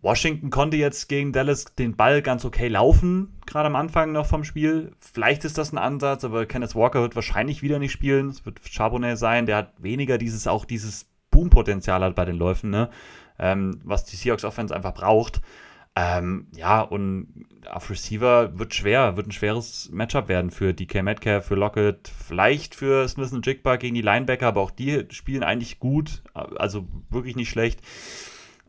[0.03, 4.43] Washington konnte jetzt gegen Dallas den Ball ganz okay laufen, gerade am Anfang noch vom
[4.43, 4.91] Spiel.
[4.99, 8.29] Vielleicht ist das ein Ansatz, aber Kenneth Walker wird wahrscheinlich wieder nicht spielen.
[8.29, 12.71] Es wird Charbonnet sein, der hat weniger dieses, auch dieses Boom-Potenzial hat bei den Läufen,
[12.71, 12.91] ne?
[13.39, 15.41] Ähm, was die Seahawks Offense einfach braucht.
[15.95, 21.47] Ähm, ja, und auf Receiver wird schwer, wird ein schweres Matchup werden für DK Metcalf,
[21.47, 25.79] für Lockett, vielleicht für Smith und Jigba gegen die Linebacker, aber auch die spielen eigentlich
[25.81, 27.81] gut, also wirklich nicht schlecht.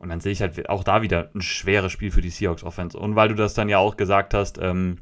[0.03, 2.99] Und dann sehe ich halt auch da wieder ein schweres Spiel für die Seahawks Offense.
[2.99, 4.97] Und weil du das dann ja auch gesagt hast, ähm,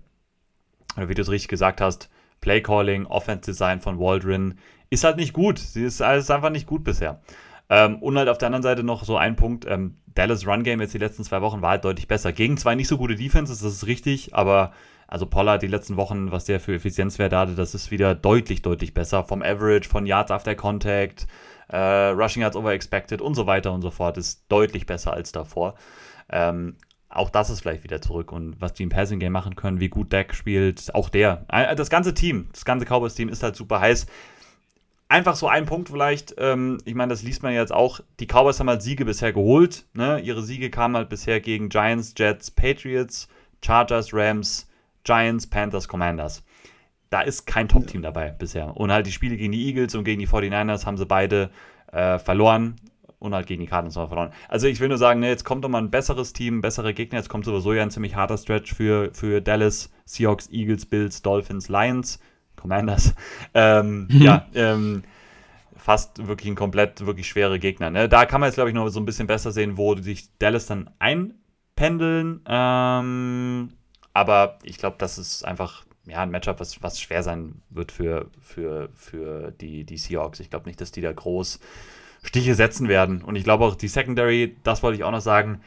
[0.95, 4.59] oder wie du es richtig gesagt hast, Play Calling, Offense Design von Waldron
[4.91, 5.57] ist halt nicht gut.
[5.57, 7.19] Sie ist, ist einfach nicht gut bisher.
[7.67, 10.81] Ähm, und halt auf der anderen Seite noch so ein Punkt, ähm, Dallas Run Game
[10.81, 12.31] jetzt die letzten zwei Wochen war halt deutlich besser.
[12.31, 14.71] Gegen zwei nicht so gute Defenses, das ist richtig, aber
[15.07, 18.93] also Pollard die letzten Wochen, was der für Effizienzwerte hatte, das ist wieder deutlich, deutlich
[18.93, 19.23] besser.
[19.23, 21.27] Vom Average, von Yards after Contact,
[21.72, 25.32] äh, Rushing Yards over expected und so weiter und so fort, ist deutlich besser als
[25.32, 25.76] davor.
[26.30, 26.76] Ähm,
[27.09, 29.89] auch das ist vielleicht wieder zurück und was die im Passing Game machen können, wie
[29.89, 31.45] gut Dak spielt, auch der.
[31.76, 34.07] Das ganze Team, das ganze Cowboys Team ist halt super heiß
[35.11, 38.59] einfach so ein Punkt vielleicht, ähm, ich meine, das liest man jetzt auch, die Cowboys
[38.59, 39.86] haben halt Siege bisher geholt.
[39.93, 40.19] Ne?
[40.22, 43.28] Ihre Siege kamen halt bisher gegen Giants, Jets, Patriots,
[43.63, 44.69] Chargers, Rams,
[45.03, 46.43] Giants, Panthers, Commanders.
[47.12, 48.76] Da ist kein Top-Team dabei bisher.
[48.76, 51.51] Und halt die Spiele gegen die Eagles und gegen die 49ers haben sie beide
[51.91, 52.78] äh, verloren
[53.20, 54.32] und halt gegen die Cardinals noch verloren.
[54.49, 57.20] Also ich will nur sagen, ne, jetzt kommt doch mal ein besseres Team, bessere Gegner.
[57.20, 61.70] Jetzt kommt sowieso ja ein ziemlich harter Stretch für, für Dallas, Seahawks, Eagles, Bills, Dolphins,
[61.70, 62.20] Lions.
[62.55, 63.14] Commanders.
[63.53, 64.22] Ähm, mhm.
[64.22, 65.03] Ja, ähm,
[65.76, 67.89] fast wirklich ein komplett, wirklich schwere Gegner.
[67.89, 68.07] Ne?
[68.07, 70.68] Da kann man jetzt, glaube ich, noch so ein bisschen besser sehen, wo sich Dallas
[70.68, 72.41] dann einpendeln.
[72.47, 73.74] Ähm,
[74.14, 78.29] aber ich glaube, das ist einfach ja, ein Matchup, was, was schwer sein wird für,
[78.41, 80.39] für, für die, die Seahawks.
[80.39, 81.59] Ich glaube nicht, dass die da groß
[82.23, 83.21] Stiche setzen werden.
[83.21, 85.61] Und ich glaube auch, die Secondary, das wollte ich auch noch sagen,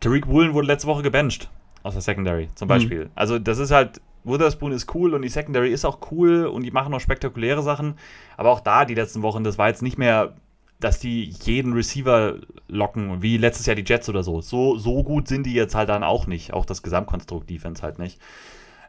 [0.00, 1.50] Tariq Woolen wurde letzte Woche gebencht
[1.82, 2.70] aus der Secondary zum mhm.
[2.70, 3.04] Beispiel.
[3.06, 3.10] Mhm.
[3.14, 6.72] Also das ist halt Witherspoon ist cool und die Secondary ist auch cool und die
[6.72, 7.94] machen auch spektakuläre Sachen.
[8.36, 10.34] Aber auch da die letzten Wochen, das war jetzt nicht mehr,
[10.80, 12.36] dass die jeden Receiver
[12.68, 14.40] locken, wie letztes Jahr die Jets oder so.
[14.40, 16.52] So, so gut sind die jetzt halt dann auch nicht.
[16.52, 18.20] Auch das Gesamtkonstrukt Defense halt nicht.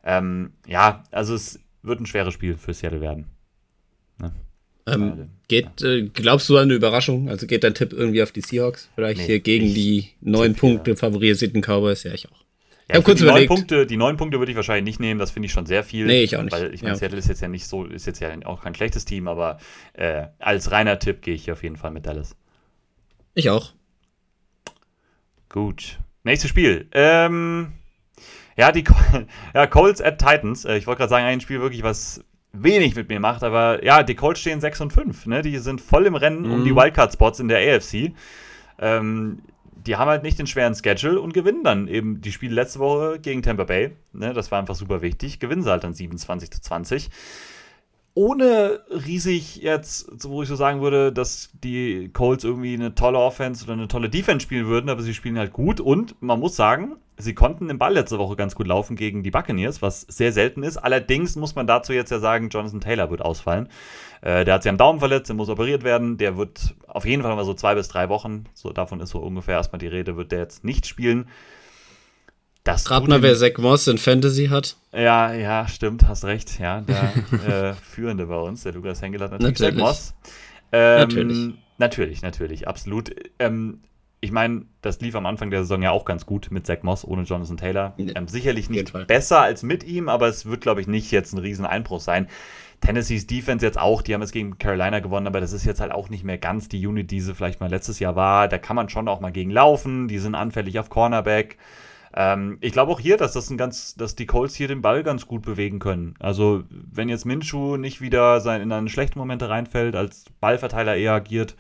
[0.08, 3.26] Ähm, ja, also es wird ein schweres Spiel für Seattle werden.
[4.20, 4.32] Ne?
[4.88, 7.30] Ähm, geht, äh, glaubst du an eine Überraschung?
[7.30, 8.90] Also geht dein Tipp irgendwie auf die Seahawks?
[8.96, 12.04] Vielleicht nee, hier gegen die neun Punkte favorisierten Cowboys?
[12.04, 12.32] Ja, ich auch.
[12.32, 12.38] Ja,
[12.88, 13.50] ich habe kurz die überlegt.
[13.50, 15.84] Neun Punkte, die neun Punkte würde ich wahrscheinlich nicht nehmen, das finde ich schon sehr
[15.84, 16.06] viel.
[16.06, 16.54] Nee, ich auch nicht.
[16.54, 17.00] Weil ich meine, ja.
[17.00, 19.60] Seattle ist jetzt ja nicht so, ist jetzt ja auch kein schlechtes Team, aber
[19.92, 22.38] äh, als reiner Tipp gehe ich hier auf jeden Fall mit Dallas.
[23.34, 23.74] Ich auch.
[25.50, 26.00] Gut.
[26.24, 26.88] Nächstes Spiel.
[26.94, 27.74] Ähm,
[28.58, 28.84] ja, die
[29.54, 30.66] ja, Colts at Titans.
[30.66, 34.04] Äh, ich wollte gerade sagen, ein Spiel wirklich, was wenig mit mir macht, aber ja,
[34.04, 35.28] die Colts stehen 6 und 5.
[35.28, 35.42] Ne?
[35.42, 36.52] Die sind voll im Rennen mhm.
[36.52, 36.78] um die mhm.
[36.78, 38.14] Wildcard-Spots in der AFC.
[38.80, 39.40] Ähm,
[39.86, 43.20] die haben halt nicht den schweren Schedule und gewinnen dann eben die Spiele letzte Woche
[43.20, 43.92] gegen Tampa Bay.
[44.12, 45.40] Ne, das war einfach super wichtig.
[45.40, 47.10] Gewinnen sie halt dann 27 zu 20.
[48.18, 53.64] Ohne riesig jetzt, wo ich so sagen würde, dass die Colts irgendwie eine tolle Offense
[53.64, 56.96] oder eine tolle Defense spielen würden, aber sie spielen halt gut und man muss sagen,
[57.18, 60.64] sie konnten den Ball letzte Woche ganz gut laufen gegen die Buccaneers, was sehr selten
[60.64, 60.78] ist.
[60.78, 63.70] Allerdings muss man dazu jetzt ja sagen, Jonathan Taylor wird ausfallen.
[64.22, 66.18] Äh, der hat sich am Daumen verletzt, der muss operiert werden.
[66.18, 69.20] Der wird auf jeden Fall mal so zwei bis drei Wochen, so davon ist so
[69.20, 71.28] ungefähr erstmal die Rede, wird der jetzt nicht spielen.
[72.68, 74.76] Das Rat mal, wer Zach Moss in Fantasy hat.
[74.92, 76.60] Ja, ja, stimmt, hast recht.
[76.60, 76.82] Ja,
[77.48, 79.78] der äh, Führende bei uns, der Lukas Henkel hat natürlich, natürlich.
[79.78, 80.14] Zach Moss.
[80.74, 81.54] Ähm, natürlich.
[81.78, 83.16] Natürlich, natürlich, absolut.
[83.40, 83.80] Ähm,
[84.20, 87.06] ich meine, das lief am Anfang der Saison ja auch ganz gut mit Zach Moss
[87.06, 87.94] ohne Jonathan Taylor.
[87.98, 91.40] Ähm, sicherlich nicht besser als mit ihm, aber es wird, glaube ich, nicht jetzt ein
[91.40, 92.28] Rieseneinbruch sein.
[92.82, 95.94] Tennessees Defense jetzt auch, die haben es gegen Carolina gewonnen, aber das ist jetzt halt
[95.94, 98.50] auch nicht mehr ganz die Unit, die sie vielleicht mal letztes Jahr war.
[98.50, 101.58] Da kann man schon auch mal gegen laufen, die sind anfällig auf Cornerback.
[102.20, 105.04] Ähm, ich glaube auch hier, dass das ein ganz, dass die Colts hier den Ball
[105.04, 106.16] ganz gut bewegen können.
[106.18, 111.14] Also, wenn jetzt Minshew nicht wieder sein, in einen schlechten Momente reinfällt, als Ballverteiler eher
[111.14, 111.56] agiert,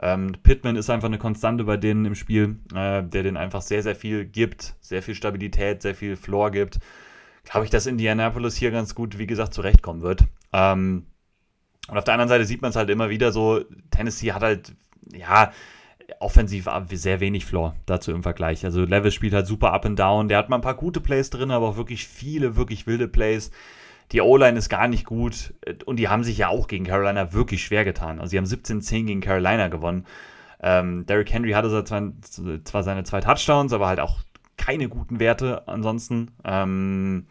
[0.00, 3.82] ähm, Pittman ist einfach eine Konstante bei denen im Spiel, äh, der denen einfach sehr,
[3.82, 6.78] sehr viel gibt, sehr viel Stabilität, sehr viel Floor gibt.
[7.44, 10.24] Glaube ich, dass Indianapolis hier ganz gut, wie gesagt, zurechtkommen wird.
[10.54, 11.04] Ähm,
[11.86, 14.72] und auf der anderen Seite sieht man es halt immer wieder so, Tennessee hat halt,
[15.12, 15.52] ja,
[16.20, 18.64] offensiv sehr wenig Floor dazu im Vergleich.
[18.64, 20.28] Also Levis spielt halt super up and down.
[20.28, 23.50] Der hat mal ein paar gute Plays drin, aber auch wirklich viele, wirklich wilde Plays.
[24.12, 25.52] Die O-Line ist gar nicht gut
[25.84, 28.20] und die haben sich ja auch gegen Carolina wirklich schwer getan.
[28.20, 30.06] Also sie haben 17-10 gegen Carolina gewonnen.
[30.60, 32.12] Ähm, Derrick Henry hatte zwar,
[32.64, 34.20] zwar seine zwei Touchdowns, aber halt auch
[34.56, 36.30] keine guten Werte ansonsten.
[36.44, 37.26] Ähm,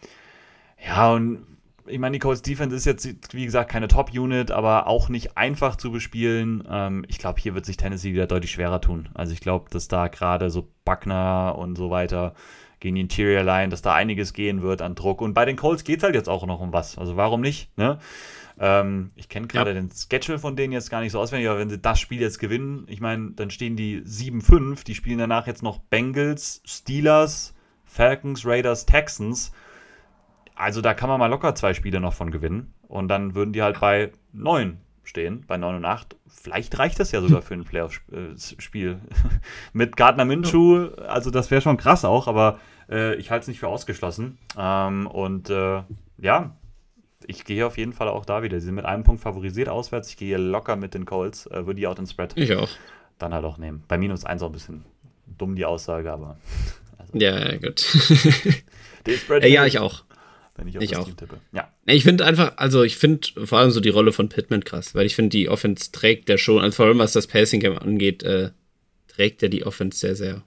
[0.86, 1.45] ja, und
[1.88, 5.75] ich meine, die Colts Defense ist jetzt, wie gesagt, keine Top-Unit, aber auch nicht einfach
[5.75, 6.63] zu bespielen.
[6.69, 9.09] Ähm, ich glaube, hier wird sich Tennessee wieder deutlich schwerer tun.
[9.13, 12.33] Also ich glaube, dass da gerade so Buckner und so weiter
[12.79, 15.21] gegen die Interior Line, dass da einiges gehen wird an Druck.
[15.21, 16.97] Und bei den Colts geht es halt jetzt auch noch um was.
[16.97, 17.75] Also warum nicht?
[17.77, 17.99] Ne?
[18.59, 19.75] Ähm, ich kenne gerade ja.
[19.75, 22.39] den Schedule von denen jetzt gar nicht so auswendig, aber wenn sie das Spiel jetzt
[22.39, 24.83] gewinnen, ich meine, dann stehen die 7-5.
[24.83, 27.53] Die spielen danach jetzt noch Bengals, Steelers,
[27.85, 29.51] Falcons, Raiders, Texans.
[30.58, 32.74] Also da kann man mal locker zwei Spiele noch von gewinnen.
[32.88, 36.16] Und dann würden die halt bei 9 stehen, bei 9 und 8.
[36.28, 38.99] Vielleicht reicht das ja sogar für ein Playoff-Spiel.
[39.74, 43.60] Mit Gardner Minshew, also das wäre schon krass auch, aber äh, ich halte es nicht
[43.60, 44.39] für ausgeschlossen.
[44.58, 45.84] Ähm, und äh,
[46.18, 46.55] ja,
[47.28, 48.60] ich gehe auf jeden Fall auch da wieder.
[48.60, 50.10] Sie sind mit einem Punkt favorisiert auswärts.
[50.10, 52.70] Ich gehe locker mit den Colts, äh, würde die auch den Spread ich auch.
[53.20, 53.84] dann halt auch nehmen.
[53.88, 54.86] Bei minus 1 auch ein bisschen
[55.38, 56.38] dumm die Aussage, aber.
[56.99, 57.20] Also.
[57.20, 57.86] Ja, gut.
[59.05, 60.03] Den Spread äh, ja, ich auch
[60.58, 61.05] wenn ich auf ich das auch.
[61.05, 61.39] Team tippe.
[61.53, 61.72] Ja.
[61.86, 65.05] Ich finde einfach, also ich finde vor allem so die Rolle von Pittman krass, weil
[65.05, 68.24] ich finde, die Offense trägt der schon, also vor allem was das Passing Game angeht,
[68.24, 68.49] äh,
[69.08, 70.43] trägt er die Offense sehr, sehr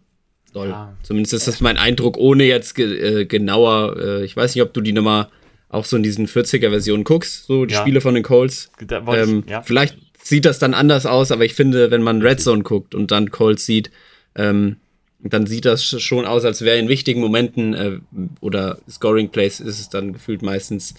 [0.52, 0.68] doll.
[0.68, 0.96] Ja.
[1.02, 4.74] Zumindest ist das mein Eindruck, ohne jetzt ge äh, genauer, äh, ich weiß nicht, ob
[4.74, 5.28] du die nochmal
[5.68, 7.80] auch so in diesen 40er-Versionen guckst, so die ja.
[7.80, 8.70] Spiele von den Colts.
[8.90, 9.62] Ähm, ja.
[9.62, 13.10] Vielleicht sieht das dann anders aus, aber ich finde, wenn man Red Zone guckt und
[13.12, 13.90] dann Colts sieht,
[14.34, 14.76] ähm,
[15.22, 17.98] dann sieht das schon aus, als wäre in wichtigen Momenten äh,
[18.40, 20.94] oder Scoring Plays ist es dann gefühlt meistens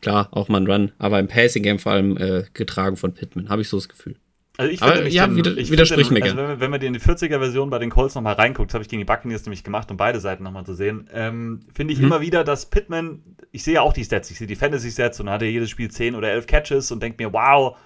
[0.00, 3.48] klar, auch mal ein Run, aber im Passing Game vor allem äh, getragen von Pittman,
[3.48, 4.16] habe ich so das Gefühl.
[4.58, 6.92] Also ich finde ja, den, wieder, ich widersprich mir also wenn, wenn man die in
[6.92, 9.96] die 40er-Version bei den Colts nochmal reinguckt, habe ich gegen die Buccaneers nämlich gemacht, um
[9.96, 12.06] beide Seiten nochmal zu sehen, ähm, finde ich mhm.
[12.06, 15.26] immer wieder, dass Pittman, ich sehe ja auch die Stats, ich sehe die Fantasy-Stats und
[15.26, 17.76] dann hat er jedes Spiel 10 oder 11 Catches und denke mir, wow.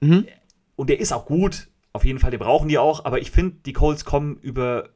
[0.00, 0.26] Mhm.
[0.76, 3.56] Und der ist auch gut, auf jeden Fall, die brauchen die auch, aber ich finde,
[3.66, 4.90] die Colts kommen über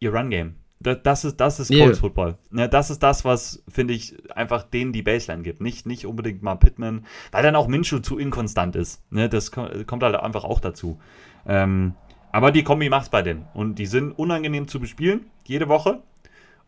[0.00, 0.56] ihr Run-Game.
[0.82, 1.94] Das, das, ist, das ist Colts yeah.
[1.94, 2.38] Football.
[2.52, 5.60] Ja, das ist das, was, finde ich, einfach denen die Baseline gibt.
[5.60, 9.02] Nicht, nicht unbedingt mal Pittman, weil dann auch Minshew zu inkonstant ist.
[9.12, 10.98] Ne, das kommt halt einfach auch dazu.
[11.46, 11.94] Ähm,
[12.32, 13.46] aber die Kombi macht's bei denen.
[13.52, 16.02] Und die sind unangenehm zu bespielen, jede Woche.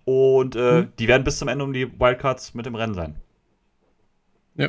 [0.04, 0.92] Und äh, mhm.
[0.98, 3.16] die werden bis zum Ende um die Wildcards mit im Rennen sein.
[4.56, 4.68] Ja.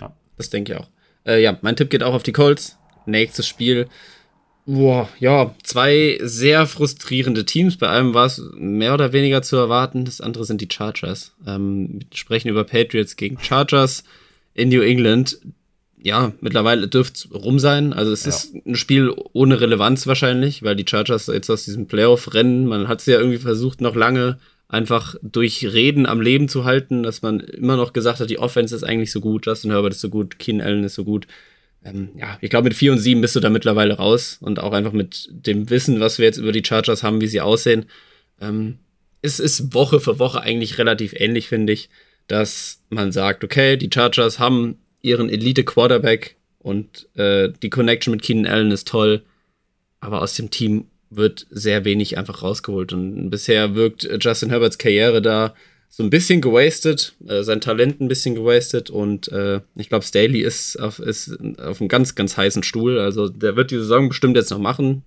[0.00, 0.14] ja.
[0.36, 0.88] Das denke ich auch.
[1.26, 2.78] Äh, ja, mein Tipp geht auch auf die Colts.
[3.06, 3.88] Nächstes Spiel
[4.66, 7.76] Boah, ja, zwei sehr frustrierende Teams.
[7.76, 10.06] Bei einem war es mehr oder weniger zu erwarten.
[10.06, 11.32] Das andere sind die Chargers.
[11.46, 14.04] Ähm, wir sprechen über Patriots gegen Chargers
[14.54, 15.38] in New England.
[16.00, 17.92] Ja, mittlerweile dürfte es rum sein.
[17.92, 18.30] Also es ja.
[18.30, 23.00] ist ein Spiel ohne Relevanz wahrscheinlich, weil die Chargers jetzt aus diesem Playoff-Rennen, man hat
[23.00, 24.38] es ja irgendwie versucht, noch lange
[24.68, 28.74] einfach durch Reden am Leben zu halten, dass man immer noch gesagt hat, die Offense
[28.74, 31.26] ist eigentlich so gut, Justin Herbert ist so gut, Keen Allen ist so gut
[31.84, 34.72] ähm, ja, ich glaube, mit 4 und 7 bist du da mittlerweile raus und auch
[34.72, 37.86] einfach mit dem Wissen, was wir jetzt über die Chargers haben, wie sie aussehen.
[38.40, 38.78] Ähm,
[39.20, 41.90] es ist Woche für Woche eigentlich relativ ähnlich, finde ich,
[42.26, 48.50] dass man sagt, okay, die Chargers haben ihren Elite-Quarterback und äh, die Connection mit Keenan
[48.50, 49.22] Allen ist toll,
[50.00, 55.20] aber aus dem Team wird sehr wenig einfach rausgeholt und bisher wirkt Justin Herberts Karriere
[55.20, 55.54] da
[55.96, 60.40] so ein bisschen gewastet, äh, sein Talent ein bisschen gewastet und äh, ich glaube, Staley
[60.40, 62.98] ist auf, ist auf einem ganz, ganz heißen Stuhl.
[62.98, 65.04] Also der wird die Saison bestimmt jetzt noch machen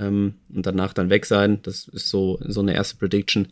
[0.00, 1.60] ähm, und danach dann weg sein.
[1.62, 3.46] Das ist so, so eine erste Prediction.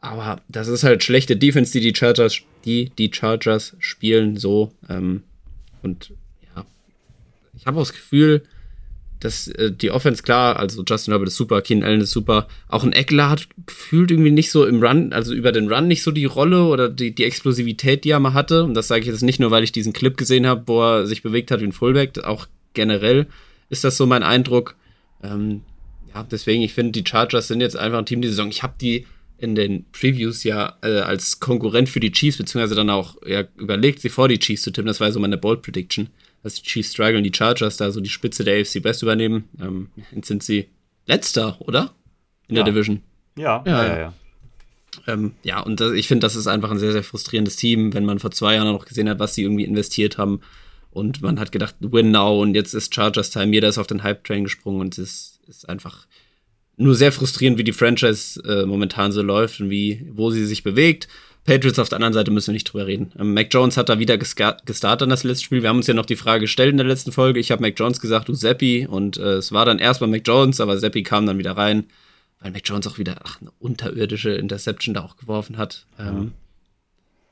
[0.00, 4.70] Aber das ist halt schlechte Defense, die die Chargers, die, die Chargers spielen so.
[4.88, 5.24] Ähm,
[5.82, 6.12] und
[6.54, 6.64] ja,
[7.58, 8.44] ich habe auch das Gefühl,
[9.24, 12.48] das, äh, die Offense klar, also Justin Herbert ist super, Keenan Allen ist super.
[12.68, 16.02] Auch ein Eckler hat gefühlt irgendwie nicht so im Run, also über den Run nicht
[16.02, 18.64] so die Rolle oder die, die Explosivität, die er mal hatte.
[18.64, 21.06] Und das sage ich jetzt nicht nur, weil ich diesen Clip gesehen habe, wo er
[21.06, 22.24] sich bewegt hat wie ein Fullback.
[22.24, 23.26] Auch generell
[23.70, 24.74] ist das so mein Eindruck.
[25.22, 25.62] Ähm,
[26.12, 28.48] ja, deswegen, ich finde, die Chargers sind jetzt einfach ein Team die Saison.
[28.48, 29.06] Ich habe die
[29.38, 34.00] in den Previews ja äh, als Konkurrent für die Chiefs, beziehungsweise dann auch ja, überlegt,
[34.00, 34.86] sie vor die Chiefs zu tippen.
[34.86, 36.08] Das war so meine Bold Prediction
[36.42, 39.48] dass die Chiefs strugglen, die Chargers da so die Spitze der AFC Best übernehmen.
[39.60, 40.68] Ähm, jetzt sind sie
[41.06, 41.94] letzter, oder?
[42.48, 42.62] In ja.
[42.62, 43.02] der Division.
[43.36, 43.98] Ja, ja, ja.
[43.98, 44.14] ja.
[45.06, 48.04] Ähm, ja, und das, ich finde, das ist einfach ein sehr, sehr frustrierendes Team, wenn
[48.04, 50.40] man vor zwei Jahren noch gesehen hat, was sie irgendwie investiert haben.
[50.90, 53.52] Und man hat gedacht, win now und jetzt ist Chargers Time.
[53.54, 56.06] Jeder ist auf den Hype-Train gesprungen und es ist, ist einfach
[56.76, 60.62] nur sehr frustrierend, wie die Franchise äh, momentan so läuft und wie, wo sie sich
[60.62, 61.08] bewegt.
[61.44, 63.12] Patriots auf der anderen Seite müssen wir nicht drüber reden.
[63.18, 65.62] Ähm, Mac Jones hat da wieder gestartet in das letzte Spiel.
[65.62, 67.40] Wir haben uns ja noch die Frage gestellt in der letzten Folge.
[67.40, 68.86] Ich habe Mac Jones gesagt, du Seppi.
[68.86, 71.86] Und äh, es war dann erstmal Mac Jones, aber Seppi kam dann wieder rein,
[72.40, 75.86] weil Mac Jones auch wieder ach, eine unterirdische Interception da auch geworfen hat.
[75.98, 76.32] Ähm,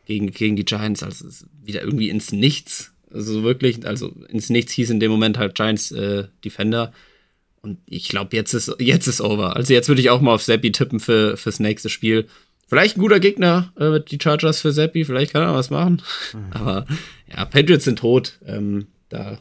[0.06, 1.04] gegen, gegen die Giants.
[1.04, 1.26] Also
[1.62, 2.92] wieder irgendwie ins Nichts.
[3.12, 6.92] Also wirklich, also ins Nichts hieß in dem Moment halt Giants äh, Defender.
[7.62, 9.54] Und ich glaube, jetzt ist, jetzt ist over.
[9.54, 12.26] Also jetzt würde ich auch mal auf Seppi tippen für, fürs nächste Spiel.
[12.70, 16.02] Vielleicht ein guter Gegner, äh, die Chargers für Seppi, vielleicht kann er was machen.
[16.32, 16.52] Mhm.
[16.52, 16.86] Aber
[17.28, 18.38] ja, Patriots sind tot.
[18.46, 19.40] Ähm, da,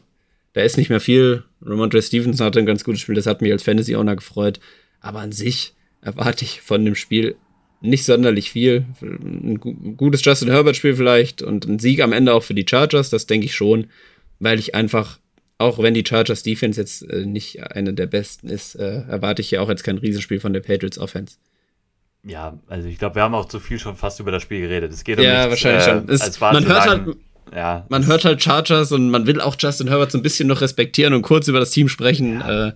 [0.52, 1.44] da ist nicht mehr viel.
[1.62, 4.58] Ramondre Stevenson hatte ein ganz gutes Spiel, das hat mich als Fantasy-Owner gefreut.
[5.00, 7.36] Aber an sich erwarte ich von dem Spiel
[7.80, 8.84] nicht sonderlich viel.
[9.00, 9.60] Ein
[9.96, 13.46] gutes Justin Herbert-Spiel vielleicht und ein Sieg am Ende auch für die Chargers, das denke
[13.46, 13.86] ich schon,
[14.40, 15.20] weil ich einfach,
[15.56, 19.52] auch wenn die Chargers Defense jetzt äh, nicht eine der besten ist, äh, erwarte ich
[19.52, 21.36] ja auch jetzt kein Riesenspiel von der Patriots Offense.
[22.22, 24.92] Ja, also ich glaube, wir haben auch zu viel schon fast über das Spiel geredet.
[24.92, 26.08] Es geht um ja, nichts, wahrscheinlich äh, schon.
[26.08, 27.16] Es, man hört sagen, halt,
[27.54, 30.60] ja, man hört halt Chargers und man will auch Justin Herbert so ein bisschen noch
[30.60, 32.40] respektieren und kurz über das Team sprechen.
[32.40, 32.68] Ja.
[32.68, 32.72] Äh,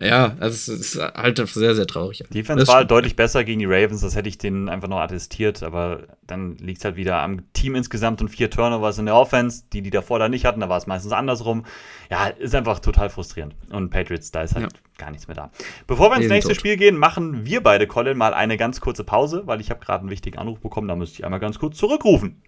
[0.00, 2.22] ja, also es ist halt sehr, sehr traurig.
[2.28, 5.00] Die Defense war halt deutlich besser gegen die Ravens, das hätte ich denen einfach noch
[5.00, 9.16] attestiert, aber dann liegt es halt wieder am Team insgesamt und vier Turnovers in der
[9.16, 11.64] Offense, die die davor da nicht hatten, da war es meistens andersrum.
[12.10, 13.56] Ja, ist einfach total frustrierend.
[13.70, 14.78] Und Patriots, da ist halt ja.
[14.98, 15.50] gar nichts mehr da.
[15.86, 16.60] Bevor wir ins nächste tot.
[16.60, 20.02] Spiel gehen, machen wir beide, Colin, mal eine ganz kurze Pause, weil ich habe gerade
[20.02, 22.40] einen wichtigen Anruf bekommen, da müsste ich einmal ganz kurz zurückrufen.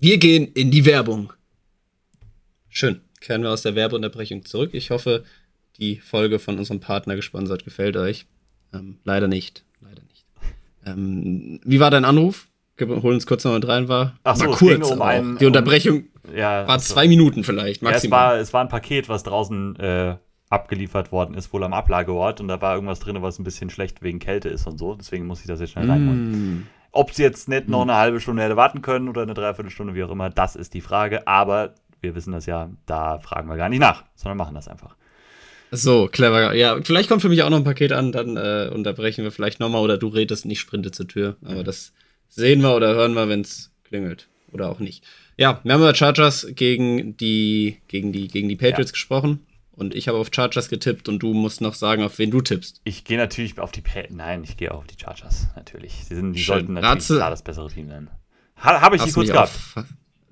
[0.00, 1.32] Wir gehen in die Werbung.
[2.68, 3.00] Schön.
[3.20, 4.70] Kehren wir aus der Werbeunterbrechung zurück.
[4.72, 5.24] Ich hoffe,
[5.80, 8.26] die Folge von unserem Partner gesponsert gefällt euch.
[8.72, 9.64] Ähm, leider nicht.
[9.80, 10.26] Leider nicht.
[10.86, 12.46] Ähm, wie war dein Anruf?
[12.80, 14.14] Hol uns kurz noch mit rein, war.
[14.24, 14.90] Ach so, war kurz.
[14.90, 18.18] Um ein, die Unterbrechung um, ja, war zwei Minuten vielleicht, maximal.
[18.18, 20.16] Ja, es, war, es war ein Paket, was draußen äh,
[20.48, 22.40] abgeliefert worden ist, wohl am Ablageort.
[22.40, 24.94] Und da war irgendwas drin, was ein bisschen schlecht wegen Kälte ist und so.
[24.94, 25.90] Deswegen muss ich das jetzt schnell mm.
[25.90, 26.66] reinholen.
[26.92, 27.90] Ob sie jetzt nicht noch mm.
[27.90, 30.80] eine halbe Stunde hätte warten können oder eine Dreiviertelstunde, wie auch immer, das ist die
[30.80, 31.26] Frage.
[31.26, 34.96] Aber wir wissen das ja, da fragen wir gar nicht nach, sondern machen das einfach.
[35.72, 36.54] So, clever.
[36.54, 39.60] Ja, vielleicht kommt für mich auch noch ein Paket an, dann äh, unterbrechen wir vielleicht
[39.60, 41.36] nochmal oder du redest nicht Sprinte zur Tür.
[41.44, 41.92] Aber das
[42.28, 44.28] sehen wir oder hören wir, wenn es klingelt.
[44.52, 45.04] Oder auch nicht.
[45.36, 48.94] Ja, wir haben über Chargers gegen die, gegen die, gegen die Patriots ja.
[48.94, 49.46] gesprochen.
[49.72, 52.82] Und ich habe auf Chargers getippt und du musst noch sagen, auf wen du tippst.
[52.84, 56.04] Ich gehe natürlich auf die pa Nein, ich gehe auch auf die Chargers, natürlich.
[56.04, 56.54] Sie sind, die Schön.
[56.54, 58.10] sollten natürlich Ratze, klar das bessere Team sein.
[58.62, 59.52] Ha, habe ich die kurz gehabt?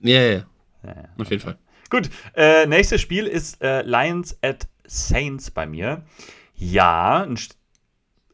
[0.02, 0.20] Ja.
[0.20, 0.44] ja, ja.
[1.16, 1.56] Auf jeden Fall.
[1.88, 6.04] Gut, äh, nächstes Spiel ist äh, Lions at Saints bei mir.
[6.54, 7.26] Ja,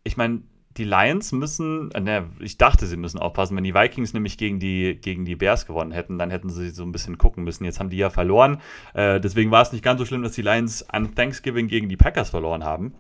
[0.02, 0.42] ich meine,
[0.76, 3.56] die Lions müssen, äh, ne, ich dachte, sie müssen aufpassen.
[3.56, 6.82] Wenn die Vikings nämlich gegen die, gegen die Bears gewonnen hätten, dann hätten sie so
[6.82, 7.64] ein bisschen gucken müssen.
[7.64, 8.60] Jetzt haben die ja verloren.
[8.94, 11.96] Äh, deswegen war es nicht ganz so schlimm, dass die Lions an Thanksgiving gegen die
[11.96, 12.94] Packers verloren haben.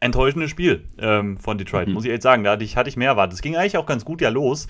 [0.00, 1.94] Enttäuschendes Spiel ähm, von Detroit, mhm.
[1.94, 2.44] muss ich echt sagen.
[2.44, 3.34] Da hatte ich, hatte ich mehr erwartet.
[3.34, 4.66] Es ging eigentlich auch ganz gut ja los.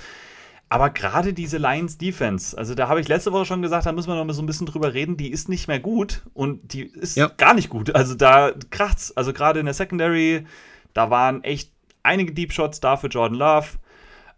[0.69, 4.09] Aber gerade diese Lions Defense, also da habe ich letzte Woche schon gesagt, da müssen
[4.09, 6.83] wir noch mal so ein bisschen drüber reden, die ist nicht mehr gut und die
[6.83, 7.29] ist ja.
[7.29, 7.95] gar nicht gut.
[7.95, 9.17] Also da kracht's.
[9.17, 10.45] Also gerade in der Secondary,
[10.93, 11.71] da waren echt
[12.03, 13.67] einige Deep Shots da für Jordan Love.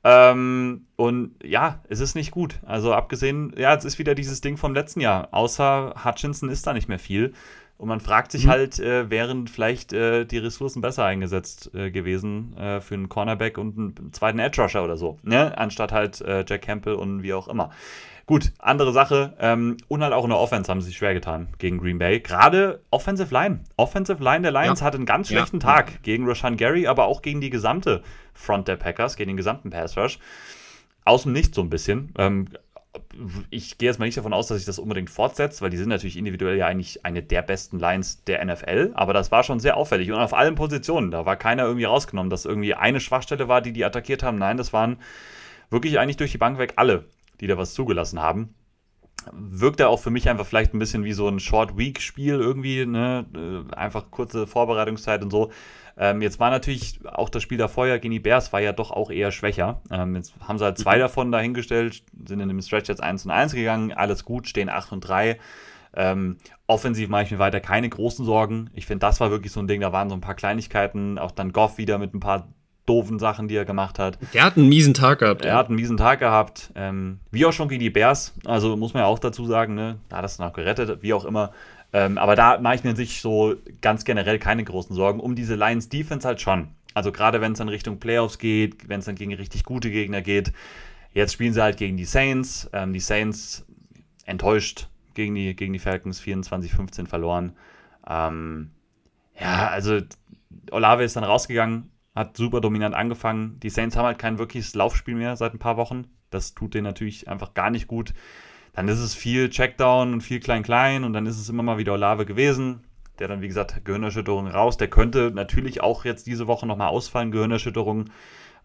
[0.04, 2.60] Ähm, und ja, es ist nicht gut.
[2.64, 5.28] Also abgesehen, ja, es ist wieder dieses Ding vom letzten Jahr.
[5.32, 7.32] Außer Hutchinson ist da nicht mehr viel.
[7.78, 8.50] Und man fragt sich mhm.
[8.50, 13.56] halt, äh, wären vielleicht äh, die Ressourcen besser eingesetzt äh, gewesen äh, für einen Cornerback
[13.56, 15.56] und einen zweiten Edge Rusher oder so, ne?
[15.56, 17.70] anstatt halt äh, Jack Campbell und wie auch immer.
[18.28, 19.32] Gut, andere Sache.
[19.40, 22.20] Ähm, und halt auch in der Offense haben sie sich schwer getan gegen Green Bay.
[22.20, 23.60] Gerade Offensive Line.
[23.78, 24.86] Offensive Line der Lions ja.
[24.86, 25.66] hatte einen ganz schlechten ja.
[25.66, 28.02] Tag gegen Rashan Gary, aber auch gegen die gesamte
[28.34, 30.18] Front der Packers, gegen den gesamten Pass Rush.
[31.06, 32.12] Aus dem Nichts so ein bisschen.
[32.18, 32.48] Ähm,
[33.50, 35.88] ich gehe jetzt mal nicht davon aus, dass sich das unbedingt fortsetzt, weil die sind
[35.88, 39.76] natürlich individuell ja eigentlich eine der besten Lines der NFL, aber das war schon sehr
[39.76, 41.10] auffällig und auf allen Positionen.
[41.10, 44.38] Da war keiner irgendwie rausgenommen, dass irgendwie eine Schwachstelle war, die die attackiert haben.
[44.38, 44.98] Nein, das waren
[45.70, 47.04] wirklich eigentlich durch die Bank weg alle,
[47.40, 48.54] die da was zugelassen haben.
[49.32, 53.26] wirkt er auch für mich einfach vielleicht ein bisschen wie so ein Short-Week-Spiel irgendwie, ne?
[53.34, 55.50] Äh, einfach kurze Vorbereitungszeit und so.
[55.98, 58.92] Ähm, jetzt war natürlich auch das Spiel davor ja gegen die Bears war ja doch
[58.92, 59.82] auch eher schwächer.
[59.90, 61.00] Ähm, jetzt haben sie halt zwei mhm.
[61.00, 64.92] davon dahingestellt, sind in dem Stretch jetzt 1 und 1 gegangen, alles gut, stehen 8
[64.92, 65.38] und 3.
[65.94, 66.36] Ähm,
[66.66, 68.70] offensiv mache ich mir weiter keine großen Sorgen.
[68.74, 71.32] Ich finde, das war wirklich so ein Ding, da waren so ein paar Kleinigkeiten, auch
[71.32, 72.46] dann Goff wieder mit ein paar
[72.88, 74.18] doofen Sachen, die er gemacht hat.
[74.32, 75.42] Der hat einen miesen Tag gehabt.
[75.42, 75.58] Er ja.
[75.58, 76.72] hat einen miesen Tag gehabt.
[76.74, 78.34] Ähm, wie auch schon gegen die Bears.
[78.46, 79.98] Also muss man ja auch dazu sagen, ne?
[80.08, 81.52] Da hat es dann auch gerettet, wie auch immer.
[81.92, 85.20] Ähm, aber da mache ich mir sich so ganz generell keine großen Sorgen.
[85.20, 86.68] Um diese Lions Defense halt schon.
[86.94, 90.20] Also gerade wenn es dann Richtung Playoffs geht, wenn es dann gegen richtig gute Gegner
[90.20, 90.52] geht.
[91.12, 92.68] Jetzt spielen sie halt gegen die Saints.
[92.72, 93.64] Ähm, die Saints
[94.24, 97.52] enttäuscht gegen die, gegen die Falcons 24-15 verloren.
[98.08, 98.70] Ähm,
[99.40, 100.00] ja, also
[100.70, 103.58] Olave ist dann rausgegangen, hat super dominant angefangen.
[103.60, 106.06] Die Saints haben halt kein wirkliches Laufspiel mehr seit ein paar Wochen.
[106.30, 108.12] Das tut denen natürlich einfach gar nicht gut.
[108.78, 111.94] Dann ist es viel Checkdown und viel Klein-Klein und dann ist es immer mal wieder
[111.94, 112.84] Olave gewesen.
[113.18, 114.76] Der dann, wie gesagt, Gehirnerschütterung raus.
[114.76, 117.32] Der könnte natürlich auch jetzt diese Woche nochmal ausfallen.
[117.32, 118.04] Gehirnerschütterung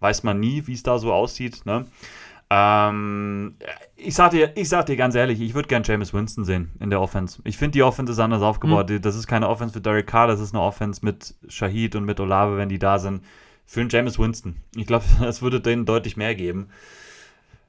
[0.01, 1.65] weiß man nie, wie es da so aussieht.
[1.65, 1.87] Ne?
[2.51, 3.55] Ähm,
[3.95, 6.91] ich, sag dir, ich sag dir ganz ehrlich, ich würde gern James Winston sehen in
[6.91, 7.41] der Offense.
[7.43, 8.91] Ich finde, die Offense ist anders aufgebaut.
[8.91, 9.01] Mhm.
[9.01, 12.19] Das ist keine Offense für Derek Carr, das ist eine Offense mit Shahid und mit
[12.19, 13.23] Olave, wenn die da sind
[13.65, 14.57] für einen James Winston.
[14.75, 16.69] Ich glaube, das würde denen deutlich mehr geben.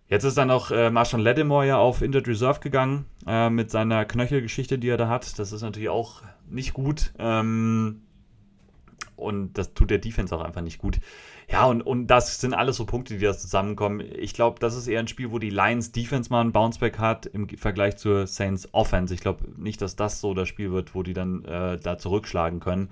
[0.08, 4.04] Jetzt ist dann auch äh, Marshall Lattimore ja auf Injured Reserve gegangen äh, mit seiner
[4.04, 5.38] Knöchelgeschichte, die er da hat.
[5.38, 7.12] Das ist natürlich auch nicht gut.
[7.18, 8.02] Ähm,
[9.16, 11.00] und das tut der Defense auch einfach nicht gut.
[11.50, 14.00] Ja, und, und das sind alles so Punkte, die da zusammenkommen.
[14.00, 17.26] Ich glaube, das ist eher ein Spiel, wo die Lions Defense mal einen Bounceback hat
[17.26, 19.14] im Vergleich zur Saints Offense.
[19.14, 22.60] Ich glaube nicht, dass das so das Spiel wird, wo die dann äh, da zurückschlagen
[22.60, 22.90] können.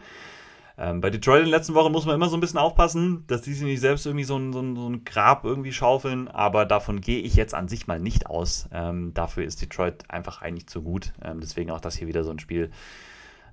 [0.83, 3.43] Ähm, bei Detroit in den letzten Wochen muss man immer so ein bisschen aufpassen, dass
[3.43, 6.65] die sich nicht selbst irgendwie so ein, so ein, so ein Grab irgendwie schaufeln, aber
[6.65, 8.69] davon gehe ich jetzt an sich mal nicht aus.
[8.73, 11.13] Ähm, dafür ist Detroit einfach eigentlich zu gut.
[11.23, 12.73] Ähm, deswegen auch das hier wieder so ein Spiel.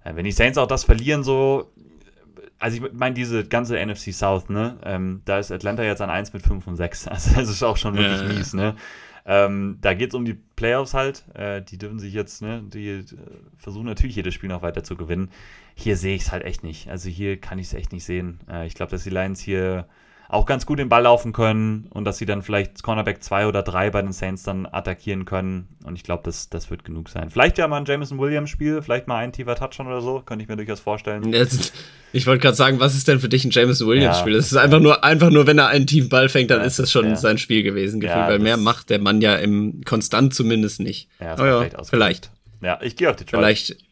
[0.03, 1.71] Äh, wenn die Saints auch das verlieren, so,
[2.57, 6.33] also ich meine, diese ganze NFC South, ne, ähm, da ist Atlanta jetzt an 1
[6.33, 7.07] mit 5 und 6.
[7.09, 8.75] Also das ist auch schon wirklich ja, mies, ne?
[9.25, 11.23] Ähm, da geht es um die Playoffs halt.
[11.35, 13.05] Äh, die dürfen sich jetzt, ne, die äh,
[13.59, 15.29] versuchen natürlich jedes Spiel noch weiter zu gewinnen.
[15.79, 16.89] Hier sehe ich es halt echt nicht.
[16.89, 18.39] Also hier kann ich es echt nicht sehen.
[18.51, 19.87] Äh, ich glaube, dass die Lions hier
[20.27, 23.63] auch ganz gut den Ball laufen können und dass sie dann vielleicht Cornerback 2 oder
[23.63, 25.69] 3 bei den Saints dann attackieren können.
[25.83, 27.31] Und ich glaube, das, das wird genug sein.
[27.31, 30.43] Vielleicht ja mal ein Jameson Williams Spiel, vielleicht mal ein tiefer Touchdown oder so, könnte
[30.43, 31.33] ich mir durchaus vorstellen.
[32.11, 34.33] Ich wollte gerade sagen, was ist denn für dich ein Jameson Williams Spiel?
[34.33, 36.79] Das ist einfach nur, einfach nur, wenn er einen tiefen Ball fängt, dann ja, ist
[36.79, 37.15] das schon ja.
[37.15, 41.07] sein Spiel gewesen, gefühlt, weil mehr macht der Mann ja im konstant zumindest nicht.
[41.19, 42.31] Ja, oh ja vielleicht.
[42.61, 43.39] Ja, ich gehe auf Detroit.
[43.39, 43.88] Vielleicht.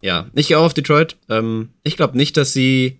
[0.00, 1.16] Ja, ich gehe auch auf Detroit.
[1.28, 2.98] Ähm, ich glaube nicht, dass sie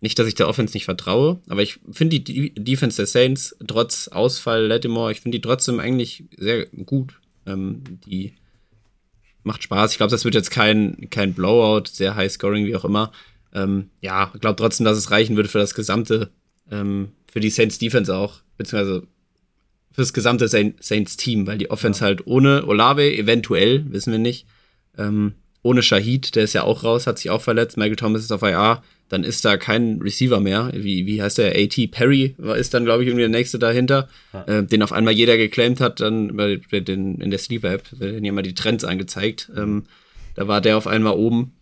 [0.00, 4.08] nicht, dass ich der Offense nicht vertraue, aber ich finde die Defense der Saints trotz
[4.08, 7.14] Ausfall Lattimore, ich finde die trotzdem eigentlich sehr gut.
[7.46, 8.34] Ähm, die
[9.42, 9.92] macht Spaß.
[9.92, 13.12] Ich glaube, das wird jetzt kein, kein Blowout, sehr high scoring, wie auch immer.
[13.54, 16.30] Ähm, ja, ich glaube trotzdem, dass es reichen würde für das gesamte,
[16.70, 19.06] ähm, für die Saints Defense auch, beziehungsweise
[19.92, 22.08] fürs gesamte Saints Team, weil die Offense ja.
[22.08, 24.46] halt ohne Olave, eventuell, wissen wir nicht,
[24.98, 25.32] ähm,
[25.66, 28.42] ohne Shahid, der ist ja auch raus, hat sich auch verletzt, Michael Thomas ist auf
[28.42, 30.70] IR, dann ist da kein Receiver mehr.
[30.74, 31.56] Wie, wie heißt der?
[31.56, 34.44] AT Perry ist dann, glaube ich, irgendwie der nächste dahinter, ja.
[34.44, 38.32] äh, den auf einmal jeder geclaimt hat, dann bei, den, in der Sleeper-App, werden ja
[38.32, 39.50] mal die Trends angezeigt.
[39.56, 39.84] Ähm,
[40.34, 41.52] da war der auf einmal oben.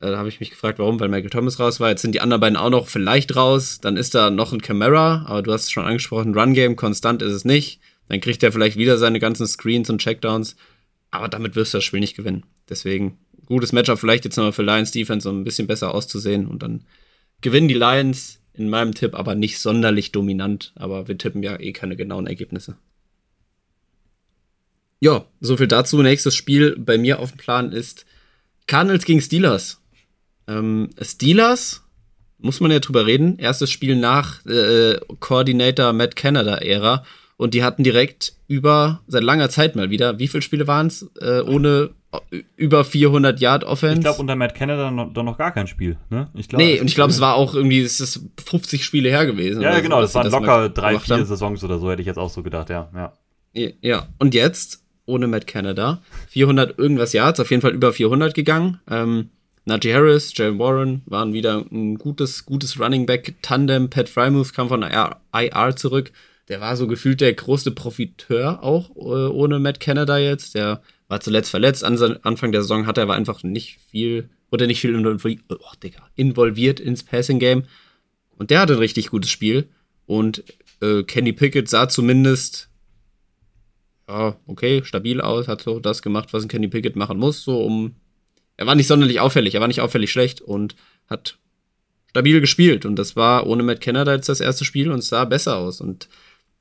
[0.00, 1.90] Äh, da habe ich mich gefragt, warum, weil Michael Thomas raus war.
[1.90, 3.80] Jetzt sind die anderen beiden auch noch vielleicht raus.
[3.80, 7.32] Dann ist da noch ein Camera, aber du hast es schon angesprochen, Run-Game, konstant ist
[7.32, 7.80] es nicht.
[8.08, 10.56] Dann kriegt er vielleicht wieder seine ganzen Screens und Checkdowns.
[11.10, 12.44] Aber damit wirst du das Spiel nicht gewinnen.
[12.68, 13.18] Deswegen
[13.52, 16.46] gutes Matchup, vielleicht jetzt nochmal für Lions Defense, um ein bisschen besser auszusehen.
[16.46, 16.84] Und dann
[17.40, 20.72] gewinnen die Lions in meinem Tipp, aber nicht sonderlich dominant.
[20.74, 22.76] Aber wir tippen ja eh keine genauen Ergebnisse.
[25.00, 26.00] Ja, soviel dazu.
[26.02, 28.06] Nächstes Spiel bei mir auf dem Plan ist
[28.66, 29.80] Cardinals gegen Steelers.
[30.46, 31.82] Ähm, Steelers,
[32.38, 34.98] muss man ja drüber reden, erstes Spiel nach äh,
[35.92, 37.04] Matt Canada-Ära.
[37.36, 41.10] Und die hatten direkt über, seit langer Zeit mal wieder, wie viele Spiele waren es,
[41.20, 41.90] äh, ohne
[42.56, 43.96] über 400 Yard Offense.
[43.96, 45.96] Ich glaube, unter Matt Canada noch, noch gar kein Spiel.
[46.10, 46.28] Ne?
[46.34, 49.24] Ich glaub, nee, und ich glaube, es war auch irgendwie, es ist 50 Spiele her
[49.24, 49.62] gewesen.
[49.62, 51.24] Ja, genau, so, das waren das locker drei, vier haben.
[51.24, 52.88] Saisons oder so, hätte ich jetzt auch so gedacht, ja.
[53.54, 54.08] Ja, ja.
[54.18, 58.80] und jetzt, ohne Matt Canada, 400 irgendwas Yards, auf jeden Fall über 400 gegangen.
[58.90, 59.30] Ähm,
[59.64, 63.90] Najee Harris, Jalen Warren waren wieder ein gutes, gutes Running Back Tandem.
[63.90, 66.12] Pat Frymouth kam von IR zurück.
[66.48, 70.56] Der war so gefühlt der größte Profiteur auch äh, ohne Matt Canada jetzt.
[70.56, 70.82] Der
[71.12, 71.84] war zuletzt verletzt.
[71.84, 76.80] Anfang der Saison hat er aber einfach nicht viel, oder nicht viel oh, Digga, involviert
[76.80, 77.64] ins Passing Game.
[78.38, 79.68] Und der hatte ein richtig gutes Spiel.
[80.06, 80.42] Und
[80.80, 82.70] äh, Kenny Pickett sah zumindest
[84.08, 87.62] ja, okay, stabil aus, hat so das gemacht, was ein Kenny Pickett machen muss, so
[87.62, 87.94] um.
[88.56, 90.76] Er war nicht sonderlich auffällig, er war nicht auffällig schlecht und
[91.08, 91.38] hat
[92.08, 92.86] stabil gespielt.
[92.86, 95.82] Und das war ohne Matt Canada jetzt das erste Spiel und es sah besser aus.
[95.82, 96.08] Und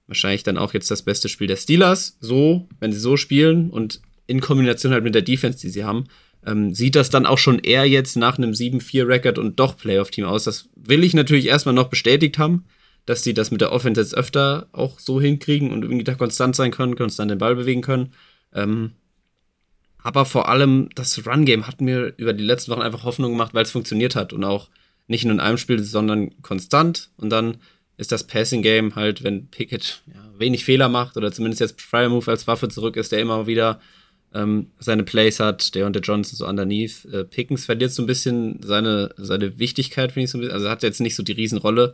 [0.07, 2.17] wahrscheinlich dann auch jetzt das beste Spiel der Steelers.
[2.19, 6.05] So, wenn sie so spielen und in Kombination halt mit der Defense, die sie haben,
[6.45, 10.45] ähm, sieht das dann auch schon eher jetzt nach einem 7-4-Record und doch Playoff-Team aus.
[10.45, 12.65] Das will ich natürlich erstmal noch bestätigt haben,
[13.05, 16.55] dass sie das mit der Offense jetzt öfter auch so hinkriegen und irgendwie da konstant
[16.55, 18.13] sein können, konstant den Ball bewegen können.
[18.53, 18.93] Ähm,
[20.03, 23.63] aber vor allem das Run-Game hat mir über die letzten Wochen einfach Hoffnung gemacht, weil
[23.63, 24.69] es funktioniert hat und auch
[25.07, 27.11] nicht nur in einem Spiel, sondern konstant.
[27.17, 27.57] Und dann
[27.97, 32.31] ist das Passing-Game halt, wenn Pickett ja, wenig Fehler macht oder zumindest jetzt Fryer Move
[32.31, 33.79] als Waffe zurück ist, der immer wieder
[34.33, 37.05] ähm, seine Plays hat, der und der Johnson so underneath.
[37.05, 40.53] Äh, Pickens verliert so ein bisschen seine, seine Wichtigkeit, finde ich so ein bisschen.
[40.53, 41.93] Also hat jetzt nicht so die Riesenrolle.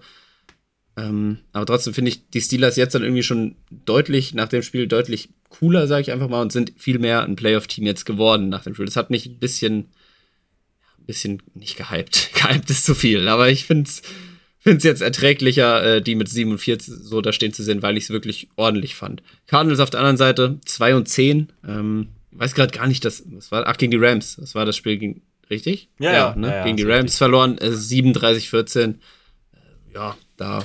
[0.96, 4.88] Ähm, aber trotzdem finde ich die Steelers jetzt dann irgendwie schon deutlich, nach dem Spiel
[4.88, 8.64] deutlich cooler, sage ich einfach mal, und sind viel mehr ein Playoff-Team jetzt geworden nach
[8.64, 8.86] dem Spiel.
[8.86, 9.90] Das hat mich ein bisschen,
[11.00, 12.32] ein bisschen nicht gehypt.
[12.34, 14.02] gehypt ist zu viel, aber ich finde es
[14.60, 18.06] finde es jetzt erträglicher, äh, die mit 47 so da stehen zu sehen, weil ich
[18.06, 19.24] es wirklich ordentlich fand.
[19.46, 21.54] Cardinals auf der anderen Seite 2 und 10.
[21.66, 22.10] Ähm,
[22.40, 24.36] weiß gerade gar nicht, das, das war, ach, gegen die Rams.
[24.38, 25.90] Das war das Spiel gegen, richtig?
[26.00, 26.48] Ja, ja, ne?
[26.48, 27.18] ja, gegen die Rams richtig.
[27.18, 28.90] verloren, äh, 37-14.
[28.90, 28.96] Äh,
[29.94, 30.64] ja, da,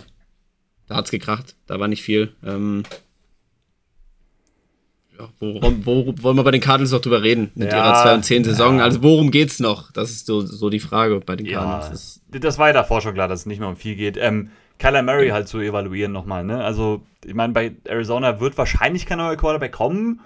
[0.86, 1.56] da hat's gekracht.
[1.66, 2.34] Da war nicht viel.
[2.44, 2.84] Ähm,
[5.18, 8.14] ja, worum, wo wollen wir bei den Cardinals noch drüber reden mit ja, ihrer 2
[8.14, 8.78] und 10 Saison?
[8.78, 8.84] Ja.
[8.84, 9.92] Also worum geht's noch?
[9.92, 12.20] Das ist so, so die Frage bei den Cardinals.
[12.32, 14.16] Ja, das war ja davor schon klar, dass es nicht mehr um viel geht.
[14.16, 16.64] Ähm, Kyler Murray halt zu evaluieren nochmal, ne?
[16.64, 20.20] Also, ich meine, bei Arizona wird wahrscheinlich kein neuer Quarterback kommen.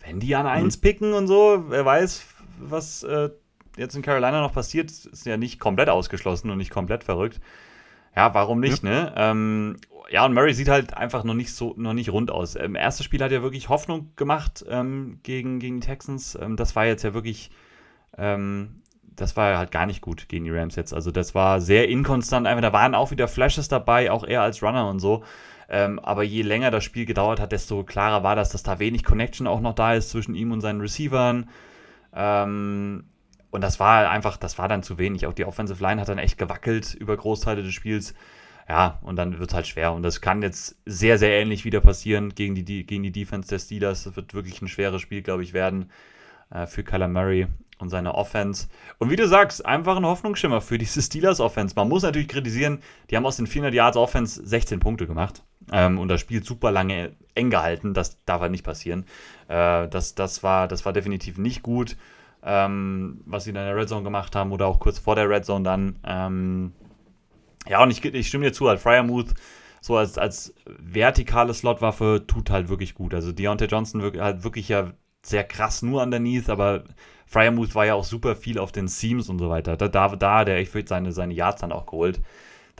[0.00, 0.80] Wenn die an 1 mhm.
[0.80, 2.24] picken und so, wer weiß,
[2.58, 3.30] was äh,
[3.76, 7.40] jetzt in Carolina noch passiert, ist ja nicht komplett ausgeschlossen und nicht komplett verrückt.
[8.16, 8.90] Ja, warum nicht, ja.
[8.90, 9.14] ne?
[9.16, 9.76] Ähm,
[10.10, 12.56] ja, und Murray sieht halt einfach noch nicht so, noch nicht rund aus.
[12.56, 16.36] Im ersten Spiel hat er wirklich Hoffnung gemacht ähm, gegen, gegen die Texans.
[16.40, 17.50] Ähm, das war jetzt ja wirklich,
[18.18, 20.92] ähm, das war halt gar nicht gut gegen die Rams jetzt.
[20.92, 22.48] Also das war sehr inkonstant.
[22.48, 25.22] Einfach, da waren auch wieder Flashes dabei, auch er als Runner und so.
[25.72, 29.04] Ähm, aber je länger das Spiel gedauert hat, desto klarer war das, dass da wenig
[29.04, 31.48] Connection auch noch da ist zwischen ihm und seinen Receivern.
[32.12, 33.04] Ähm,
[33.50, 35.26] und das war einfach, das war dann zu wenig.
[35.26, 38.14] Auch die Offensive Line hat dann echt gewackelt über Großteile des Spiels.
[38.68, 39.92] Ja, und dann wird es halt schwer.
[39.92, 43.60] Und das kann jetzt sehr, sehr ähnlich wieder passieren gegen die, gegen die Defense der
[43.60, 44.04] Steelers.
[44.04, 45.90] Das wird wirklich ein schweres Spiel, glaube ich, werden
[46.50, 47.46] äh, für Kyler Murray
[47.78, 48.68] und seine Offense.
[48.98, 51.74] Und wie du sagst, einfach ein Hoffnungsschimmer für diese Steelers-Offense.
[51.76, 55.42] Man muss natürlich kritisieren, die haben aus den 400 Yards Offense 16 Punkte gemacht.
[55.72, 57.94] Ähm, und das Spiel super lange eng gehalten.
[57.94, 59.04] Das darf halt nicht passieren.
[59.48, 61.96] Äh, das, das, war, das war definitiv nicht gut,
[62.42, 65.44] ähm, was sie in der Red Zone gemacht haben oder auch kurz vor der Red
[65.44, 65.98] Zone dann.
[66.04, 66.72] Ähm,
[67.68, 69.34] ja, und ich, ich stimme dir zu, halt Fryermuth
[69.80, 73.14] so als, als vertikale Slotwaffe tut halt wirklich gut.
[73.14, 74.92] Also Deontay Johnson halt wirklich ja
[75.22, 76.84] sehr krass nur underneath, aber
[77.26, 79.76] Fryermuth war ja auch super viel auf den Seams und so weiter.
[79.76, 82.20] Da, da, da der echt seine, seine Yards dann auch geholt.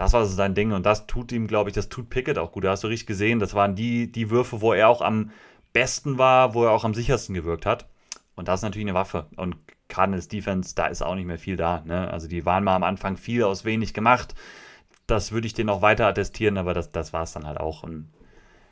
[0.01, 2.53] Das war so sein Ding und das tut ihm, glaube ich, das tut Pickett auch
[2.53, 2.65] gut.
[2.65, 5.31] Da hast du richtig gesehen, das waren die, die Würfe, wo er auch am
[5.73, 7.87] besten war, wo er auch am sichersten gewirkt hat.
[8.35, 9.27] Und das ist natürlich eine Waffe.
[9.37, 9.57] Und
[9.89, 11.83] Cardinals Defense, da ist auch nicht mehr viel da.
[11.85, 12.11] Ne?
[12.11, 14.35] Also die waren mal am Anfang viel aus wenig gemacht
[15.11, 17.83] das würde ich den auch weiter attestieren, aber das, das war es dann halt auch.
[17.83, 18.11] Und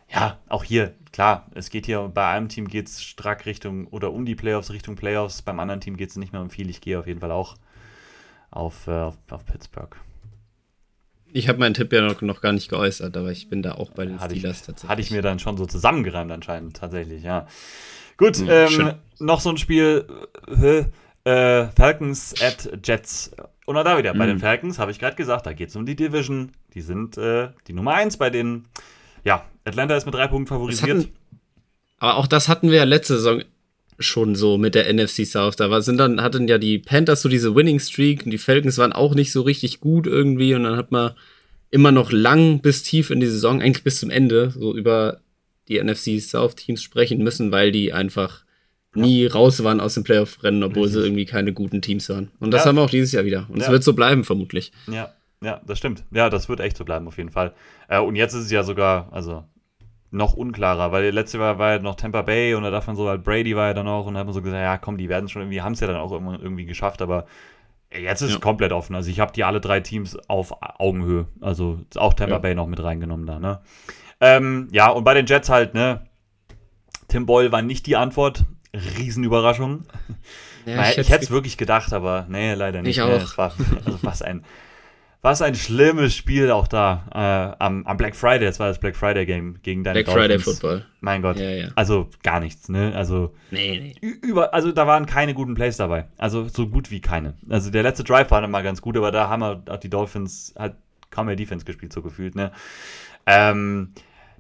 [0.09, 4.13] ja, auch hier, klar, es geht hier, bei einem Team geht es stark Richtung oder
[4.13, 6.71] um die Playoffs, Richtung Playoffs, beim anderen Team geht es nicht mehr um viel.
[6.71, 7.57] Ich gehe auf jeden Fall auch
[8.51, 9.97] auf, äh, auf, auf Pittsburgh.
[11.33, 13.91] Ich habe meinen Tipp ja noch, noch, gar nicht geäußert, aber ich bin da auch
[13.91, 14.91] bei den hatte Steelers ich, tatsächlich.
[14.91, 17.47] Hatte ich mir dann schon so zusammengereimt anscheinend, tatsächlich, ja.
[18.17, 20.07] Gut, mhm, ähm, noch so ein Spiel,
[20.47, 20.85] äh,
[21.31, 23.33] äh Falcons at Jets.
[23.67, 24.19] Und auch da wieder, mhm.
[24.19, 24.41] bei den mhm.
[24.41, 26.53] Falcons habe ich gerade gesagt, da geht es um die Division.
[26.75, 28.67] Die sind äh, die Nummer 1 bei den.
[29.25, 30.99] Ja, Atlanta ist mit drei Punkten favorisiert.
[30.99, 31.13] Hatten,
[31.99, 33.43] aber auch das hatten wir ja letzte Saison
[33.99, 35.57] schon so mit der NFC South.
[35.57, 38.79] Da war, sind dann, hatten ja die Panthers so diese Winning Streak und die Falcons
[38.79, 40.55] waren auch nicht so richtig gut irgendwie.
[40.55, 41.13] Und dann hat man
[41.71, 45.21] immer noch lang bis tief in die Saison, eigentlich bis zum Ende, so über
[45.69, 48.45] die NFC South Teams sprechen müssen, weil die einfach
[48.95, 51.03] nie raus waren aus dem Playoff-Rennen, obwohl Richtig.
[51.03, 52.31] sie irgendwie keine guten Teams waren.
[52.41, 52.69] Und das ja.
[52.69, 53.47] haben wir auch dieses Jahr wieder.
[53.51, 53.73] Und es ja.
[53.73, 54.73] wird so bleiben, vermutlich.
[54.91, 56.05] Ja, ja, das stimmt.
[56.11, 57.53] Ja, das wird echt so bleiben, auf jeden Fall.
[57.89, 59.45] Äh, und jetzt ist es ja sogar, also
[60.11, 63.25] noch unklarer, weil letzte Jahr war ja noch Tampa Bay und da davon so halt
[63.25, 65.29] Brady war ja dann auch und da hat man so gesagt, ja komm, die werden
[65.29, 67.27] schon irgendwie, haben es ja dann auch irgendwie geschafft, aber
[67.93, 68.37] jetzt ist ja.
[68.37, 68.95] es komplett offen.
[68.95, 71.27] Also ich habe die alle drei Teams auf Augenhöhe.
[71.41, 72.39] Also auch Tampa ja.
[72.39, 73.61] Bay noch mit reingenommen da, ne?
[74.21, 76.07] Ähm, ja, und bei den Jets halt, ne?
[77.09, 78.45] Tim Boyle war nicht die Antwort.
[78.75, 79.85] Riesenüberraschung.
[80.67, 82.99] Ja, ich, ich hätte es wirklich gedacht, aber nee, leider nicht.
[82.99, 83.09] Ich auch.
[83.09, 83.55] Nee, war,
[83.87, 84.45] also was ein,
[85.21, 88.47] Was ein schlimmes Spiel auch da äh, am, am, Black Friday.
[88.47, 90.25] Das war das Black Friday Game gegen deine Black Dolphins.
[90.25, 90.87] Friday Football.
[91.01, 91.39] Mein Gott.
[91.39, 91.69] Ja, ja.
[91.75, 92.93] Also gar nichts, ne?
[92.95, 93.35] Also.
[93.51, 94.09] Nee, nee.
[94.23, 96.07] Über, also da waren keine guten Plays dabei.
[96.19, 97.35] Also so gut wie keine.
[97.49, 100.55] Also der letzte Drive war dann mal ganz gut, aber da haben auch die Dolphins
[100.57, 100.77] halt
[101.11, 102.53] kaum mehr Defense gespielt, so gefühlt, ne?
[103.27, 103.93] Ähm,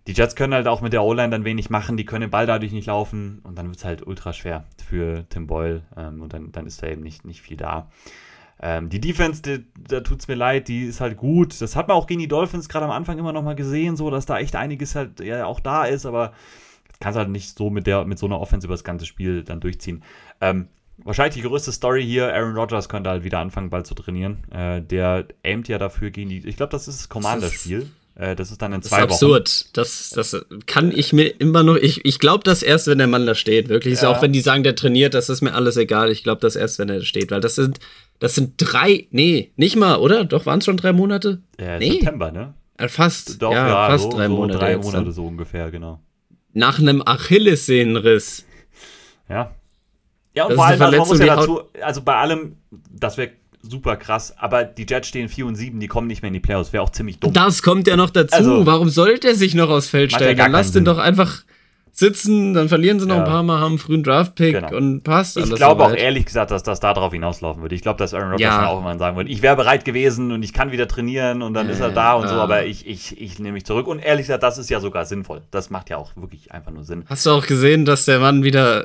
[0.06, 2.46] die Jets können halt auch mit der O-Line dann wenig machen, die können den Ball
[2.46, 6.32] dadurch nicht laufen und dann wird es halt ultra schwer für Tim Boyle ähm, und
[6.32, 7.90] dann, dann ist da eben nicht, nicht viel da.
[8.60, 11.60] Ähm, die Defense, die, da tut es mir leid, die ist halt gut.
[11.60, 14.10] Das hat man auch gegen die Dolphins gerade am Anfang immer noch mal gesehen, so
[14.10, 16.32] dass da echt einiges halt ja auch da ist, aber
[17.00, 19.60] kannst halt nicht so mit der mit so einer Offense über das ganze Spiel dann
[19.60, 20.02] durchziehen.
[20.40, 24.38] Ähm, wahrscheinlich die größte Story hier, Aaron Rodgers könnte halt wieder anfangen, bald zu trainieren.
[24.50, 27.88] Äh, der aimt ja dafür gegen die, ich glaube, das ist das Commander-Spiel.
[28.18, 29.08] Äh, das ist dann in zwei Wochen.
[29.08, 29.76] Das ist absurd.
[29.76, 31.76] Das, das kann ich mir immer noch.
[31.76, 33.68] Ich, ich glaube das erst, wenn der Mann da steht.
[33.68, 34.00] Wirklich.
[34.00, 34.08] Ja.
[34.08, 36.10] Auch wenn die sagen, der trainiert, das ist mir alles egal.
[36.10, 37.30] Ich glaube das erst, wenn er da steht.
[37.30, 37.78] Weil das sind,
[38.18, 39.06] das sind drei.
[39.10, 40.24] Nee, nicht mal, oder?
[40.24, 41.40] Doch, waren es schon drei Monate?
[41.60, 41.92] Ja, nee.
[41.92, 42.54] September, ne?
[42.76, 43.40] Äh, fast.
[43.42, 44.58] Doch, ja, ja fast so, drei so Monate.
[44.58, 46.00] Drei Monate so ungefähr, genau.
[46.52, 48.44] Nach einem Achillessehnenriss.
[49.28, 49.52] Ja.
[50.34, 53.30] Ja, und das vor allem, also man muss ja dazu, also bei allem, das wäre
[53.62, 56.40] super krass, aber die Jets stehen 4 und 7, die kommen nicht mehr in die
[56.40, 57.32] Playoffs, wäre auch ziemlich dumm.
[57.32, 58.36] Das kommt ja noch dazu.
[58.36, 60.36] Also, Warum sollte er sich noch aufs Feld stellen?
[60.36, 61.42] Ja Dann lass den doch einfach
[61.98, 63.24] sitzen, dann verlieren sie noch ja.
[63.24, 64.76] ein paar Mal, haben einen frühen Draft-Pick genau.
[64.76, 65.50] und passt alles.
[65.50, 67.74] Ich glaube auch ehrlich gesagt, dass das darauf hinauslaufen würde.
[67.74, 68.68] Ich glaube, dass Aaron Rodgers ja.
[68.68, 71.68] auch irgendwann sagen würde, ich wäre bereit gewesen und ich kann wieder trainieren und dann
[71.68, 73.88] äh, ist er da und so, aber ich, ich, ich nehme mich zurück.
[73.88, 75.42] Und ehrlich gesagt, das ist ja sogar sinnvoll.
[75.50, 77.04] Das macht ja auch wirklich einfach nur Sinn.
[77.06, 78.84] Hast du auch gesehen, dass der Mann wieder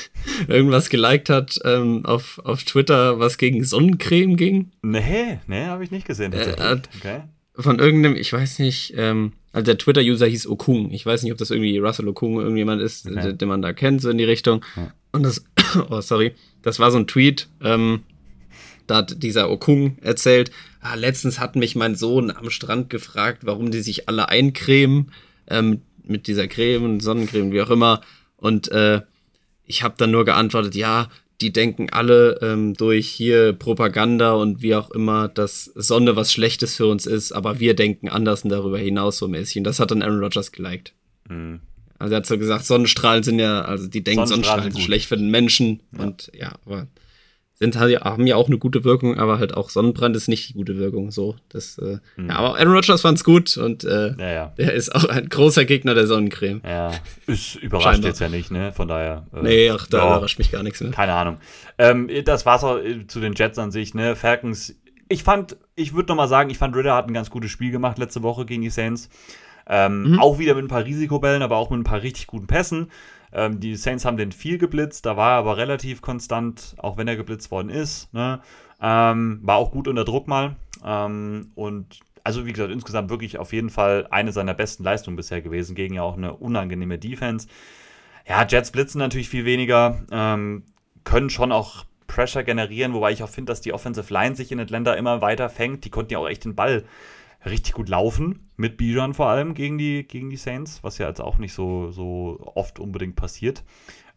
[0.48, 4.70] irgendwas geliked hat ähm, auf, auf Twitter, was gegen Sonnencreme ging?
[4.80, 6.32] Nee, nee, habe ich nicht gesehen.
[6.32, 6.54] Äh,
[6.98, 7.20] okay.
[7.56, 10.90] Von irgendeinem, ich weiß nicht, ähm, also der Twitter-User hieß Okung.
[10.90, 13.22] Ich weiß nicht, ob das irgendwie Russell Okung irgendjemand ist, okay.
[13.22, 14.64] den, den, man da kennt, so in die Richtung.
[14.74, 14.92] Ja.
[15.12, 15.44] Und das,
[15.90, 18.02] oh sorry, das war so ein Tweet, ähm,
[18.88, 20.50] da hat dieser Okung erzählt,
[20.80, 25.12] ah, letztens hat mich mein Sohn am Strand gefragt, warum die sich alle eincremen,
[25.46, 28.00] ähm, mit dieser Creme, Sonnencreme, wie auch immer.
[28.36, 29.02] Und äh,
[29.66, 31.08] ich habe dann nur geantwortet, ja,
[31.40, 36.76] die denken alle ähm, durch hier Propaganda und wie auch immer, dass Sonne was Schlechtes
[36.76, 39.58] für uns ist, aber wir denken anders und darüber hinaus so mäßig.
[39.58, 40.92] Und das hat dann Aaron Rodgers geliked.
[41.28, 41.60] Mhm.
[41.98, 45.06] Also er hat so gesagt, Sonnenstrahlen sind ja, also die denken Sonnenstrahlen, Sonnenstrahlen sind schlecht
[45.06, 45.80] für den Menschen.
[45.92, 46.02] Ja.
[46.04, 46.86] Und ja, aber
[47.54, 50.52] sind halt, haben ja auch eine gute Wirkung, aber halt auch Sonnenbrand ist nicht die
[50.54, 51.12] gute Wirkung.
[51.12, 52.28] So, das, äh, mhm.
[52.28, 54.52] ja, aber Aaron Rodgers fand's gut und äh, ja, ja.
[54.58, 56.62] der ist auch ein großer Gegner der Sonnencreme.
[56.64, 56.90] Ja,
[57.26, 58.08] ist überrascht Scheinbar.
[58.10, 58.72] jetzt ja nicht, ne?
[58.72, 59.26] Von daher.
[59.32, 60.90] Äh, nee, ach, da ja, überrascht mich gar nichts mehr.
[60.90, 61.38] Keine Ahnung.
[61.78, 64.16] Ähm, das war's auch äh, zu den Jets an sich, ne?
[64.16, 64.74] Falcons.
[65.08, 67.70] Ich fand, ich würde noch mal sagen, ich fand Ritter hat ein ganz gutes Spiel
[67.70, 69.10] gemacht letzte Woche gegen die Saints.
[69.66, 70.18] Ähm, mhm.
[70.18, 72.90] Auch wieder mit ein paar Risikobällen, aber auch mit ein paar richtig guten Pässen.
[73.34, 77.08] Ähm, die Saints haben den viel geblitzt, da war er aber relativ konstant, auch wenn
[77.08, 78.12] er geblitzt worden ist.
[78.14, 78.40] Ne?
[78.80, 80.56] Ähm, war auch gut unter Druck mal.
[80.84, 85.42] Ähm, und also wie gesagt, insgesamt wirklich auf jeden Fall eine seiner besten Leistungen bisher
[85.42, 87.48] gewesen, gegen ja auch eine unangenehme Defense.
[88.26, 90.64] Ja, Jets blitzen natürlich viel weniger, ähm,
[91.04, 94.60] können schon auch Pressure generieren, wobei ich auch finde, dass die Offensive Line sich in
[94.60, 95.84] Atlanta immer weiter fängt.
[95.84, 96.84] Die konnten ja auch echt den Ball
[97.46, 101.20] richtig gut laufen, mit Bijan vor allem gegen die, gegen die Saints, was ja jetzt
[101.20, 103.64] auch nicht so, so oft unbedingt passiert.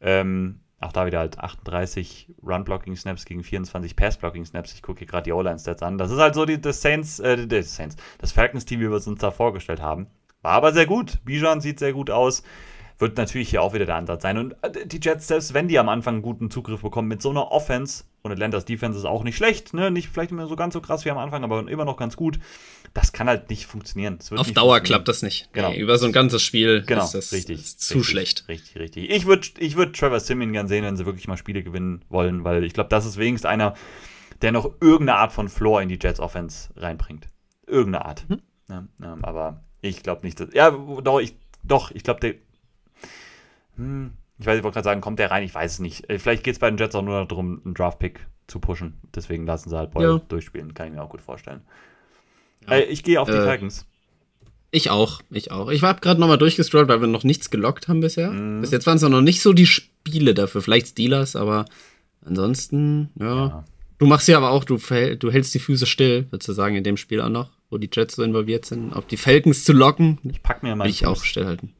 [0.01, 4.73] Ähm, auch da wieder halt 38 Run-Blocking-Snaps gegen 24 Pass-Blocking-Snaps.
[4.73, 5.97] Ich gucke hier gerade die O-Line-Stats an.
[5.97, 9.07] Das ist halt so die, das Saints, äh, das Saints, das Falcons-Team, wie wir es
[9.07, 10.07] uns da vorgestellt haben.
[10.43, 11.19] War aber sehr gut.
[11.25, 12.43] Bijan sieht sehr gut aus
[12.99, 14.37] wird natürlich hier auch wieder der Ansatz sein.
[14.37, 17.29] Und äh, die Jets, selbst wenn die am Anfang einen guten Zugriff bekommen mit so
[17.29, 19.89] einer Offense, und Atlantas Defense ist auch nicht schlecht, ne?
[19.89, 22.39] nicht vielleicht immer so ganz so krass wie am Anfang, aber immer noch ganz gut.
[22.93, 24.19] Das kann halt nicht funktionieren.
[24.35, 25.49] Auf nicht Dauer klappt das nicht.
[25.53, 25.69] Genau.
[25.69, 28.45] Nee, über so ein ganzes Spiel genau, ist das richtig, ist zu richtig, schlecht.
[28.47, 29.09] Richtig, richtig.
[29.09, 32.43] Ich würde ich würd Trevor Simeon gern sehen, wenn sie wirklich mal Spiele gewinnen wollen,
[32.43, 33.75] weil ich glaube, das ist wenigstens einer,
[34.41, 37.27] der noch irgendeine Art von Floor in die Jets Offense reinbringt.
[37.65, 38.25] Irgendeine Art.
[38.29, 38.41] Hm.
[38.69, 40.53] Ja, ja, aber ich glaube nicht, dass.
[40.53, 42.35] Ja, doch, ich, doch, ich glaube, der
[43.77, 45.43] hm, ich weiß, ich wollte gerade sagen, kommt der rein?
[45.43, 46.09] Ich weiß es nicht.
[46.09, 48.93] Äh, vielleicht geht es bei den Jets auch nur darum, einen Draft-Pick zu pushen.
[49.15, 50.21] Deswegen lassen sie halt Boyle ja.
[50.27, 50.73] durchspielen.
[50.73, 51.61] Kann ich mir auch gut vorstellen.
[52.67, 52.75] Ja.
[52.75, 53.85] Äh, ich gehe auf die äh, Falcons.
[54.69, 55.69] Ich auch, ich auch.
[55.69, 58.31] Ich habe gerade nochmal durchgestrollt, weil wir noch nichts gelockt haben bisher.
[58.31, 58.61] Mhm.
[58.61, 60.61] Bis jetzt waren es noch nicht so die Spiele dafür.
[60.61, 61.65] Vielleicht Steelers, aber
[62.23, 63.47] ansonsten, ja.
[63.47, 63.65] ja.
[63.97, 66.83] Du machst ja aber auch, du, du hältst die Füße still, würdest du sagen, in
[66.83, 70.19] dem Spiel auch noch, wo die Jets so involviert sind, auf die Falcons zu locken.
[70.23, 70.83] Ich pack mir mal.
[70.83, 71.73] Will ich auch stillhalten.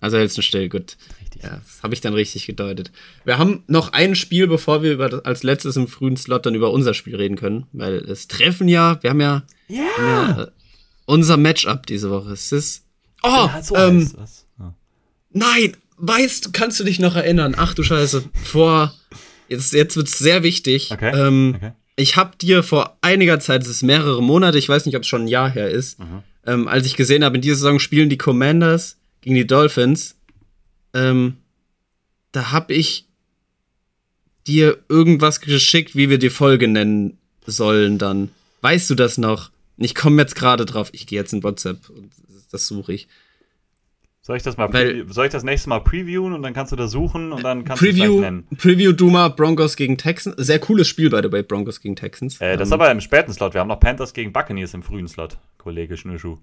[0.00, 0.98] Also hältst du still, gut.
[1.34, 1.50] Richtig.
[1.50, 2.92] Ja, das habe ich dann richtig gedeutet.
[3.24, 6.54] Wir haben noch ein Spiel, bevor wir über das, als letztes im frühen Slot dann
[6.54, 10.46] über unser Spiel reden können, weil es treffen ja, wir haben ja, haben ja äh,
[11.06, 12.32] unser Matchup diese Woche.
[12.32, 12.84] Es ist.
[13.22, 14.10] Oh, ja, so ähm,
[14.58, 14.74] ja.
[15.32, 17.54] Nein, weißt du, kannst du dich noch erinnern?
[17.56, 18.94] Ach du Scheiße, vor.
[19.48, 20.90] Jetzt, jetzt wird es sehr wichtig.
[20.90, 21.12] Okay.
[21.14, 21.72] Ähm, okay.
[21.96, 25.08] ich habe dir vor einiger Zeit, es ist mehrere Monate, ich weiß nicht, ob es
[25.08, 26.22] schon ein Jahr her ist, mhm.
[26.46, 30.16] ähm, als ich gesehen habe, in dieser Saison spielen die Commanders gegen die Dolphins,
[30.94, 31.36] ähm,
[32.32, 33.06] da habe ich
[34.46, 38.30] dir irgendwas geschickt, wie wir die Folge nennen sollen dann.
[38.60, 39.50] Weißt du das noch?
[39.76, 40.90] Ich komme jetzt gerade drauf.
[40.92, 42.10] Ich gehe jetzt in WhatsApp und
[42.50, 43.08] das suche ich.
[44.22, 46.76] Soll ich das mal Weil, soll ich das nächste Mal previewen und dann kannst du
[46.76, 48.46] das suchen und dann kannst Preview, du es nennen?
[48.56, 50.36] Preview Duma Broncos gegen Texans.
[50.38, 52.40] Sehr cooles Spiel, by the way, Broncos gegen Texans.
[52.40, 53.52] Äh, das ist aber im späten Slot.
[53.52, 56.38] Wir haben noch Panthers gegen Buccaneers im frühen Slot, Kollege Schnürschuh.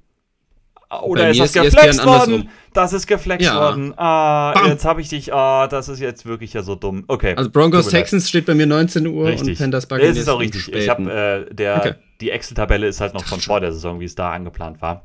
[1.03, 2.49] Oder ist das geflext worden?
[2.73, 3.55] Das ist geflext ja.
[3.55, 3.93] worden.
[3.97, 4.67] Ah, Bam.
[4.67, 5.33] jetzt habe ich dich.
[5.33, 7.03] Ah, das ist jetzt wirklich ja so dumm.
[7.07, 7.33] Okay.
[7.35, 9.49] Also Broncos Texans steht bei mir 19 Uhr richtig.
[9.49, 10.15] und Panthers Buccaneers.
[10.15, 10.73] Das ist auch richtig.
[10.73, 11.93] Ich habe äh, der okay.
[12.19, 15.03] die Excel-Tabelle ist halt noch von vor der Saison, wie es da angeplant war.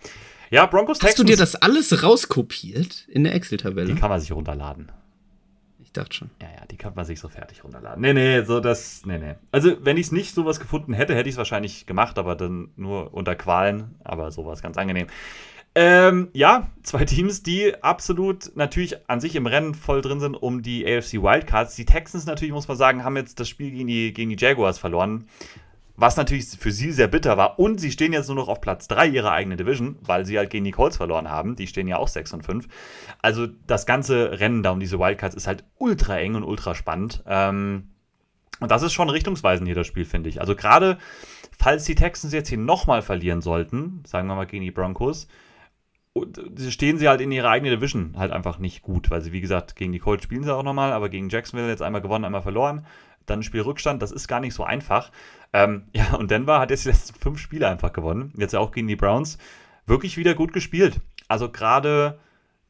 [0.50, 1.12] Ja, Broncos Texans.
[1.12, 3.92] Hast du dir das alles rauskopiert in der Excel-Tabelle?
[3.92, 4.92] Die kann man sich runterladen.
[5.82, 6.30] Ich dachte schon.
[6.40, 8.00] Ja, ja, die kann man sich so fertig runterladen.
[8.00, 9.02] Nee, nee, so das.
[9.06, 9.34] Nee, nee.
[9.50, 12.70] Also, wenn ich es nicht sowas gefunden hätte, hätte ich es wahrscheinlich gemacht, aber dann
[12.76, 13.96] nur unter Qualen.
[14.04, 15.08] Aber sowas ganz angenehm.
[15.78, 20.62] Ähm, ja, zwei Teams, die absolut natürlich an sich im Rennen voll drin sind um
[20.62, 21.76] die AFC Wildcards.
[21.76, 24.78] Die Texans natürlich, muss man sagen, haben jetzt das Spiel gegen die, gegen die Jaguars
[24.78, 25.26] verloren
[25.96, 27.58] was natürlich für sie sehr bitter war.
[27.58, 30.50] Und sie stehen jetzt nur noch auf Platz 3 ihrer eigenen Division, weil sie halt
[30.50, 31.56] gegen die Colts verloren haben.
[31.56, 32.68] Die stehen ja auch 6 und 5.
[33.22, 37.22] Also das ganze Rennen da um diese Wildcards ist halt ultra eng und ultra spannend.
[37.26, 37.88] Ähm,
[38.60, 40.40] und das ist schon richtungsweisend hier das Spiel, finde ich.
[40.40, 40.98] Also gerade,
[41.58, 45.28] falls die Texans jetzt hier nochmal verlieren sollten, sagen wir mal gegen die Broncos,
[46.68, 49.76] stehen sie halt in ihrer eigenen Division halt einfach nicht gut, weil sie, wie gesagt,
[49.76, 52.86] gegen die Colts spielen sie auch nochmal, aber gegen Jacksonville jetzt einmal gewonnen, einmal verloren
[53.26, 55.10] dann Spielrückstand, das ist gar nicht so einfach.
[55.52, 58.32] Ähm, ja, und Denver hat jetzt die letzten fünf Spiele einfach gewonnen.
[58.36, 59.38] Jetzt auch gegen die Browns.
[59.86, 61.00] Wirklich wieder gut gespielt.
[61.28, 62.18] Also gerade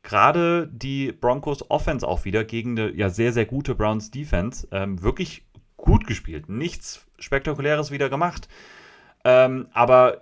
[0.03, 4.69] gerade die Broncos Offense auch wieder gegen eine ja sehr, sehr gute Browns Defense.
[4.71, 6.49] Ähm, wirklich gut gespielt.
[6.49, 8.49] Nichts Spektakuläres wieder gemacht.
[9.25, 10.21] Ähm, aber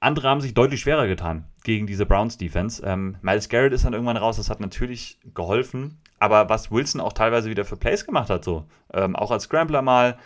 [0.00, 2.82] andere haben sich deutlich schwerer getan gegen diese Browns Defense.
[2.82, 5.98] Ähm, Miles Garrett ist dann irgendwann raus, das hat natürlich geholfen.
[6.18, 8.64] Aber was Wilson auch teilweise wieder für Plays gemacht hat, so
[8.94, 10.16] ähm, auch als Scrambler mal,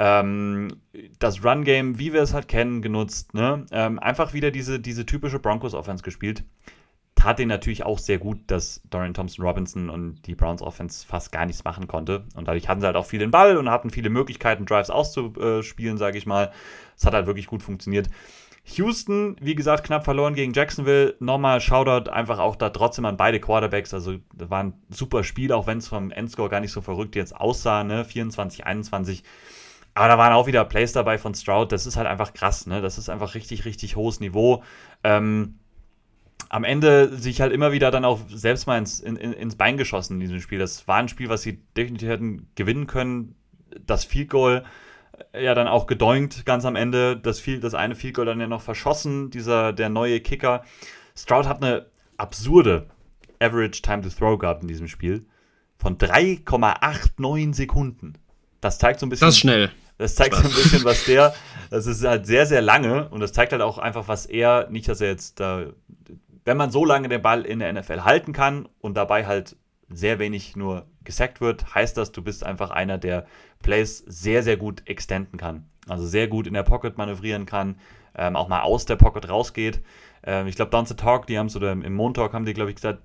[0.00, 0.80] ähm,
[1.20, 3.34] das Run-Game, wie wir es halt kennen, genutzt.
[3.34, 3.64] Ne?
[3.70, 6.42] Ähm, einfach wieder diese, diese typische Broncos-Offense gespielt.
[7.14, 11.30] Tat den natürlich auch sehr gut, dass Dorian Thompson Robinson und die Browns Offense fast
[11.30, 12.24] gar nichts machen konnte.
[12.34, 15.98] Und dadurch hatten sie halt auch viel den Ball und hatten viele Möglichkeiten, Drives auszuspielen,
[15.98, 16.50] sage ich mal.
[16.96, 18.10] Es hat halt wirklich gut funktioniert.
[18.66, 21.14] Houston, wie gesagt, knapp verloren gegen Jacksonville.
[21.20, 23.92] Nochmal Shoutout einfach auch da trotzdem an beide Quarterbacks.
[23.92, 27.14] Also, das war ein super Spiel, auch wenn es vom Endscore gar nicht so verrückt
[27.14, 28.04] jetzt aussah, ne?
[28.04, 29.22] 24, 21.
[29.92, 31.72] Aber da waren auch wieder Plays dabei von Stroud.
[31.72, 32.80] Das ist halt einfach krass, ne?
[32.80, 34.64] Das ist einfach richtig, richtig hohes Niveau.
[35.04, 35.58] Ähm,
[36.48, 40.14] am Ende sich halt immer wieder dann auch selbst mal ins, in, ins Bein geschossen
[40.14, 40.58] in diesem Spiel.
[40.58, 43.34] Das war ein Spiel, was sie definitiv hätten gewinnen können.
[43.86, 44.64] Das Field Goal
[45.40, 47.16] ja dann auch gedoinkt ganz am Ende.
[47.16, 50.64] Das, viel, das eine Field Goal dann ja noch verschossen, dieser, der neue Kicker.
[51.16, 52.86] Stroud hat eine absurde
[53.40, 55.26] Average Time to Throw gehabt in diesem Spiel
[55.76, 58.14] von 3,89 Sekunden.
[58.60, 59.28] Das zeigt so ein bisschen.
[59.28, 59.70] Das schnell.
[59.98, 60.42] Das zeigt Spaß.
[60.42, 61.34] so ein bisschen, was der.
[61.70, 64.86] Das ist halt sehr, sehr lange und das zeigt halt auch einfach, was er, nicht,
[64.86, 65.66] dass er jetzt da.
[66.44, 69.56] Wenn man so lange den Ball in der NFL halten kann und dabei halt
[69.88, 73.26] sehr wenig nur gesackt wird, heißt das, du bist einfach einer, der
[73.62, 75.66] Plays sehr, sehr gut extenden kann.
[75.88, 77.76] Also sehr gut in der Pocket manövrieren kann,
[78.16, 79.82] ähm, auch mal aus der Pocket rausgeht.
[80.24, 82.70] Ähm, ich glaube, Down the Talk, die haben es, oder im Montalk haben die, glaube
[82.70, 83.00] ich, gesagt,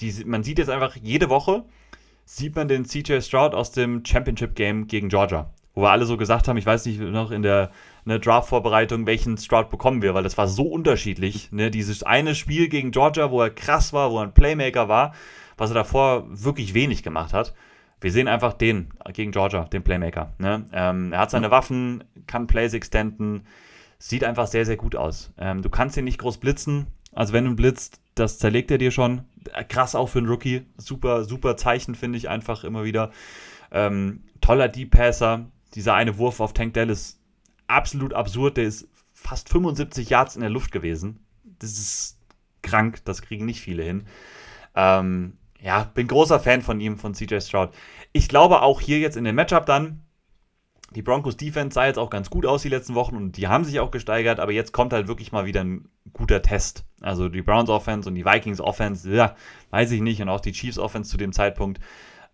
[0.00, 1.64] die, man sieht jetzt einfach jede Woche,
[2.24, 5.50] sieht man den CJ Stroud aus dem Championship Game gegen Georgia.
[5.74, 7.70] Wo wir alle so gesagt haben, ich weiß nicht noch in der
[8.04, 11.50] ne, Draft-Vorbereitung, welchen Stroud bekommen wir, weil das war so unterschiedlich.
[11.50, 11.70] Ne?
[11.70, 15.14] Dieses eine Spiel gegen Georgia, wo er krass war, wo er ein Playmaker war,
[15.56, 17.54] was er davor wirklich wenig gemacht hat.
[18.00, 20.34] Wir sehen einfach den gegen Georgia, den Playmaker.
[20.38, 20.66] Ne?
[20.72, 23.46] Ähm, er hat seine Waffen, kann Plays extenden,
[23.98, 25.32] sieht einfach sehr, sehr gut aus.
[25.38, 26.86] Ähm, du kannst ihn nicht groß blitzen.
[27.12, 29.22] Also wenn du blitzt, das zerlegt er dir schon.
[29.68, 30.66] Krass auch für einen Rookie.
[30.76, 33.10] Super, super Zeichen, finde ich einfach immer wieder.
[33.70, 35.46] Ähm, toller Deep Passer.
[35.74, 37.18] Dieser eine Wurf auf Tank Dallas,
[37.66, 38.56] absolut absurd.
[38.56, 41.20] Der ist fast 75 Yards in der Luft gewesen.
[41.58, 42.18] Das ist
[42.62, 44.04] krank, das kriegen nicht viele hin.
[44.74, 47.70] Ähm, ja, bin großer Fan von ihm, von CJ Stroud.
[48.12, 50.02] Ich glaube auch hier jetzt in dem Matchup dann,
[50.94, 53.64] die Broncos Defense sah jetzt auch ganz gut aus die letzten Wochen und die haben
[53.64, 56.84] sich auch gesteigert, aber jetzt kommt halt wirklich mal wieder ein guter Test.
[57.00, 59.34] Also die Browns Offense und die Vikings Offense, ja,
[59.70, 61.80] weiß ich nicht, und auch die Chiefs Offense zu dem Zeitpunkt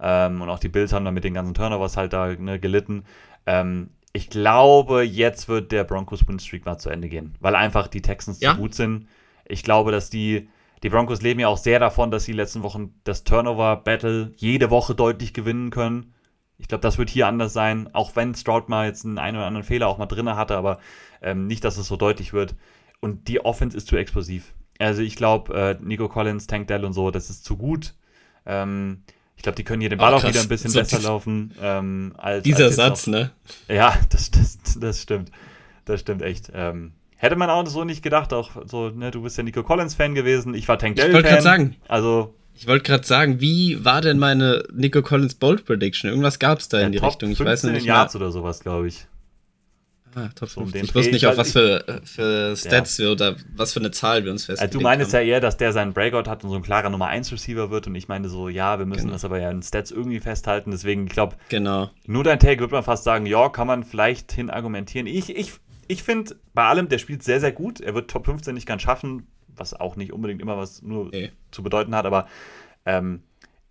[0.01, 3.05] ähm, und auch die Bills haben dann mit den ganzen Turnovers halt da ne, gelitten.
[3.47, 7.87] Ähm, ich glaube, jetzt wird der Broncos Win Streak mal zu Ende gehen, weil einfach
[7.87, 8.55] die Texans ja?
[8.55, 9.07] zu gut sind.
[9.47, 10.49] Ich glaube, dass die
[10.83, 14.95] die Broncos leben ja auch sehr davon, dass sie letzten Wochen das Turnover-Battle jede Woche
[14.95, 16.15] deutlich gewinnen können.
[16.59, 19.47] Ich glaube, das wird hier anders sein, auch wenn Stroud mal jetzt einen, einen oder
[19.47, 20.79] anderen Fehler auch mal drin hatte, aber
[21.23, 22.55] ähm, nicht, dass es so deutlich wird.
[23.01, 24.53] Und die Offense ist zu explosiv.
[24.79, 27.95] Also ich glaube, äh, Nico Collins, Tank Dell und so, das ist zu gut.
[28.47, 29.03] Ähm,
[29.37, 31.55] ich glaube, die können hier den Ball oh, auch wieder ein bisschen so besser laufen.
[31.63, 33.21] Ähm, als, dieser als Satz, noch.
[33.21, 33.31] ne?
[33.69, 35.31] Ja, das, das, das stimmt.
[35.87, 36.51] Das stimmt echt.
[36.55, 40.15] Ähm, hätte man auch so nicht gedacht, auch so, ne, du bist ja Nico Collins-Fan
[40.15, 41.11] gewesen, ich war Tank Dell-Fan.
[41.11, 41.77] Ich wollte gerade sagen.
[41.87, 42.35] Also.
[42.55, 46.11] Ich wollte gerade sagen, wie war denn meine Nico Collins Bold Prediction?
[46.11, 47.31] Irgendwas gab es da in die Top Richtung.
[47.31, 47.87] Ich weiß nicht.
[47.87, 49.07] Yards oder sowas, glaube ich.
[50.15, 53.05] Ah, Top so um ich wusste nicht, auf was für, für Stats ja.
[53.05, 54.69] wir oder was für eine Zahl wir uns festlegen.
[54.69, 57.07] Also du meinst ja eher, dass der seinen Breakout hat und so ein klarer Nummer
[57.07, 59.13] 1 Receiver wird und ich meine so, ja, wir müssen genau.
[59.13, 61.91] das aber ja in Stats irgendwie festhalten, deswegen, ich glaube, genau.
[62.07, 65.07] nur dein Take würde man fast sagen, ja, kann man vielleicht hin argumentieren.
[65.07, 65.53] Ich, ich,
[65.91, 67.81] ich finde bei allem, der spielt sehr, sehr gut.
[67.81, 71.33] Er wird Top 15 nicht ganz schaffen, was auch nicht unbedingt immer was nur nee.
[71.51, 72.29] zu bedeuten hat, aber
[72.87, 73.23] ähm,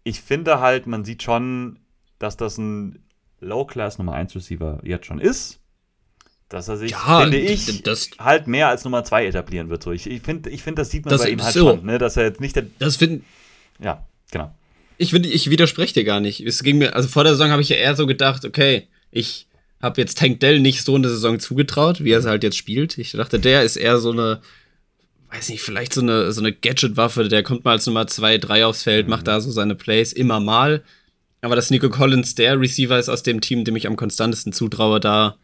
[0.04, 1.80] ich finde halt, man sieht schon,
[2.20, 3.04] dass das ein
[3.40, 5.60] Low-Class Nummer 1 Receiver jetzt schon ist
[6.50, 7.84] dass er sich, ja, finde ich,
[8.18, 9.84] halt mehr als Nummer zwei etablieren wird.
[9.84, 11.60] So, ich, ich finde, ich find, das sieht man das bei ihm halt so.
[11.60, 12.00] schon, ne?
[12.00, 12.66] dass er jetzt nicht der.
[12.80, 13.22] Das finde
[13.80, 14.52] Ja, genau.
[14.98, 16.42] Ich finde, ich widerspreche dir gar nicht.
[16.42, 19.48] Es ging mir, also vor der Saison habe ich ja eher so gedacht, okay, ich
[19.82, 22.58] habe jetzt Tank Dell nicht so in der Saison zugetraut, wie er es halt jetzt
[22.58, 22.98] spielt.
[22.98, 24.42] Ich dachte, der ist eher so eine,
[25.32, 28.66] weiß nicht, vielleicht so eine, so eine Gadget-Waffe, der kommt mal als Nummer zwei, drei
[28.66, 29.12] aufs Feld, mhm.
[29.12, 30.84] macht da so seine Plays immer mal.
[31.42, 35.00] Aber dass Nico Collins der Receiver ist aus dem Team, dem ich am konstantesten zutraue,
[35.00, 35.38] da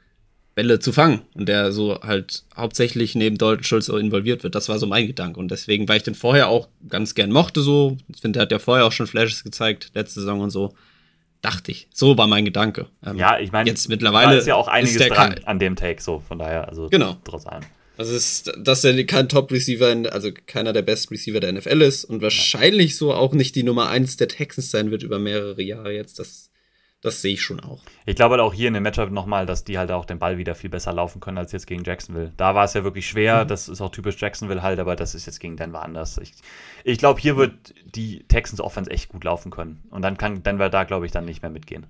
[0.56, 4.56] Bälle zu fangen und der so halt hauptsächlich neben Dalton Schulz involviert wird.
[4.56, 7.62] Das war so mein Gedanke und deswegen, weil ich den vorher auch ganz gern mochte
[7.62, 10.74] so, ich finde, der hat ja vorher auch schon Flashes gezeigt, letzte Saison und so,
[11.46, 11.88] dachte ich.
[11.94, 12.88] So war mein Gedanke.
[13.06, 16.20] Ähm, ja, ich meine, jetzt mittlerweile ist ja auch einiges dran an dem Take, so
[16.28, 17.18] von daher, also genau.
[17.24, 17.64] trotz allem.
[17.98, 22.22] Also ist, dass er kein Top-Receiver, also keiner der besten Receiver der NFL ist und
[22.22, 22.98] wahrscheinlich ja.
[22.98, 26.20] so auch nicht die Nummer 1 der Texans sein wird über mehrere Jahre jetzt.
[26.20, 26.50] Das
[27.06, 27.82] das sehe ich schon auch.
[28.06, 30.38] Ich glaube halt auch hier in dem Matchup nochmal, dass die halt auch den Ball
[30.38, 32.34] wieder viel besser laufen können als jetzt gegen Jacksonville.
[32.36, 33.48] Da war es ja wirklich schwer, mhm.
[33.48, 36.18] das ist auch typisch Jacksonville halt, aber das ist jetzt gegen Denver anders.
[36.18, 36.34] Ich,
[36.84, 37.54] ich glaube, hier wird
[37.86, 39.84] die Texans Offense echt gut laufen können.
[39.92, 41.86] Und dann kann Denver da, glaube ich, dann nicht mehr mitgehen.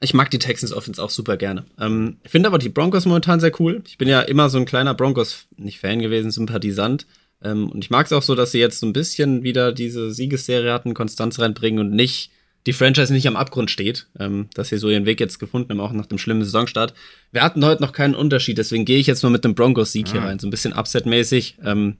[0.00, 1.64] Ich mag die Texans Offense auch super gerne.
[1.78, 3.82] Ähm, ich finde aber die Broncos momentan sehr cool.
[3.86, 7.06] Ich bin ja immer so ein kleiner Broncos, nicht Fan gewesen, Sympathisant.
[7.42, 10.10] Ähm, und ich mag es auch so, dass sie jetzt so ein bisschen wieder diese
[10.10, 12.30] Siegesserie hatten, Konstanz reinbringen und nicht
[12.70, 15.80] die Franchise nicht am Abgrund steht, ähm, dass sie so ihren Weg jetzt gefunden haben,
[15.80, 16.94] auch nach dem schlimmen Saisonstart.
[17.32, 20.12] Wir hatten heute noch keinen Unterschied, deswegen gehe ich jetzt mal mit dem Broncos-Sieg mhm.
[20.12, 20.38] hier rein.
[20.38, 21.96] So ein bisschen Upset-mäßig, ähm,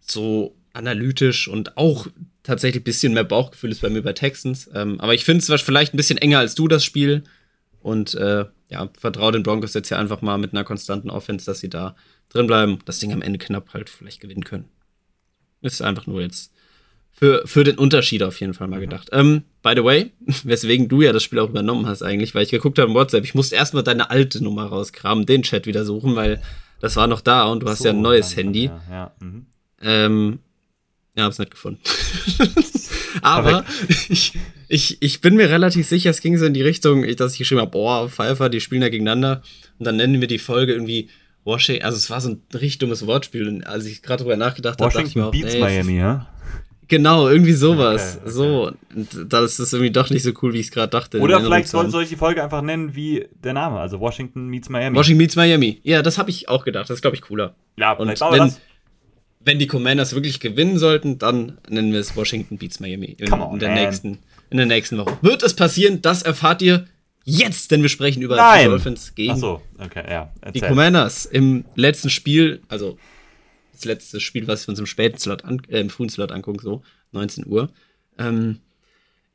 [0.00, 2.06] so analytisch und auch
[2.42, 4.70] tatsächlich ein bisschen mehr Bauchgefühl ist bei mir bei Texans.
[4.72, 7.24] Ähm, aber ich finde es vielleicht ein bisschen enger als du das Spiel.
[7.82, 11.60] Und äh, ja, vertraue den Broncos jetzt hier einfach mal mit einer konstanten Offense, dass
[11.60, 11.94] sie da
[12.30, 14.64] drin bleiben, das Ding am Ende knapp halt vielleicht gewinnen können.
[15.60, 16.52] Ist einfach nur jetzt
[17.12, 18.82] für, für den Unterschied auf jeden Fall mal mhm.
[18.82, 19.08] gedacht.
[19.12, 20.10] Ähm, by the way,
[20.44, 23.24] weswegen du ja das Spiel auch übernommen hast eigentlich, weil ich geguckt habe im WhatsApp,
[23.24, 26.40] ich musste erstmal deine alte Nummer rauskramen, den Chat wieder suchen, weil
[26.80, 28.64] das war noch da und du hast so, ja ein neues Handy.
[28.64, 29.12] Ja, ja.
[29.20, 29.46] Mhm.
[29.82, 30.38] Ähm,
[31.16, 31.80] ja, hab's nicht gefunden.
[33.22, 33.64] Aber
[34.08, 34.32] ich,
[34.68, 37.60] ich, ich bin mir relativ sicher, es ging so in die Richtung, dass ich geschrieben
[37.60, 39.42] habe, boah, Pfeiffer, die spielen ja gegeneinander.
[39.78, 41.08] Und dann nennen wir die Folge irgendwie
[41.44, 43.48] Washington, also es war so ein richtig dummes Wortspiel.
[43.48, 46.28] Und als ich gerade drüber nachgedacht habe, dachte ich mir auch, Beats nee, Miami, ja?
[46.90, 48.16] Genau, irgendwie sowas.
[48.16, 48.32] Okay, okay.
[48.32, 51.20] So, und da ist das irgendwie doch nicht so cool, wie ich es gerade dachte.
[51.20, 54.68] Oder vielleicht soll, soll ich die Folge einfach nennen wie der Name, also Washington meets
[54.68, 54.96] Miami.
[54.96, 55.80] Washington meets Miami.
[55.84, 56.90] Ja, das habe ich auch gedacht.
[56.90, 57.54] Das ist, glaube ich, cooler.
[57.76, 58.60] Ja, und wenn, das.
[59.38, 63.52] wenn die Commanders wirklich gewinnen sollten, dann nennen wir es Washington beats Miami in, on,
[63.54, 64.18] in der, nächsten,
[64.50, 65.16] in der nächsten Woche.
[65.22, 66.02] Wird es passieren?
[66.02, 66.86] Das erfahrt ihr
[67.24, 68.64] jetzt, denn wir sprechen über Nein.
[68.64, 70.32] die Dolphins gegen Ach so, okay, ja.
[70.52, 72.98] Die Commanders im letzten Spiel, also
[73.80, 76.60] das letzte Spiel, was wir uns im späten Slot, an, äh, im frühen Slot angucken,
[76.60, 76.82] so
[77.12, 77.70] 19 Uhr.
[78.18, 78.60] Ähm,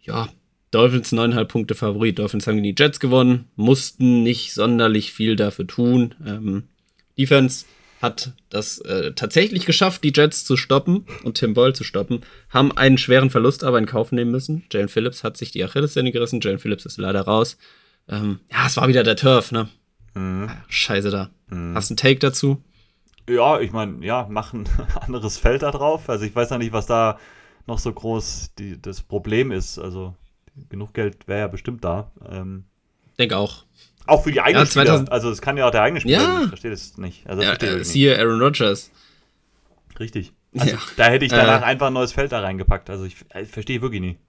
[0.02, 0.30] ja,
[0.72, 2.20] Dolphins 9,5 Punkte Favorit.
[2.20, 6.16] Dolphins haben die Jets gewonnen, mussten nicht sonderlich viel dafür tun.
[6.26, 6.64] Ähm,
[7.18, 7.66] Defense
[8.02, 12.76] hat das äh, tatsächlich geschafft, die Jets zu stoppen und Tim Boyle zu stoppen, haben
[12.76, 14.66] einen schweren Verlust aber in Kauf nehmen müssen.
[14.72, 17.58] Jalen Phillips hat sich die Achillessehne gerissen, Jalen Phillips ist leider raus.
[18.08, 19.70] Ähm, ja, es war wieder der Turf, ne?
[20.14, 20.50] Mhm.
[20.50, 21.32] Ah, scheiße da.
[21.48, 21.76] Mhm.
[21.76, 22.62] Hast du einen Take dazu?
[23.30, 24.68] Ja, ich meine, ja, mach ein
[25.02, 26.10] anderes Feld da drauf.
[26.10, 27.20] Also ich weiß ja nicht, was da
[27.68, 29.80] noch so groß die, das Problem ist.
[29.80, 30.16] Also
[30.70, 32.12] genug Geld wäre ja bestimmt da.
[32.30, 32.66] Ähm,
[33.18, 33.66] denke auch.
[34.08, 35.06] Auch für die eigenen ja, Spieler.
[35.12, 36.22] Also es kann ja auch der eigene Spieler.
[36.22, 36.42] Ja.
[36.44, 37.28] Ich verstehe das nicht.
[37.28, 38.92] Also, ja, äh, siehe Aaron Rodgers.
[40.00, 40.32] Richtig.
[40.58, 40.82] Also, ja.
[40.98, 42.90] Da hätte ich danach äh, einfach ein neues Feld da reingepackt.
[42.90, 44.20] Also ich, ich verstehe wirklich nicht.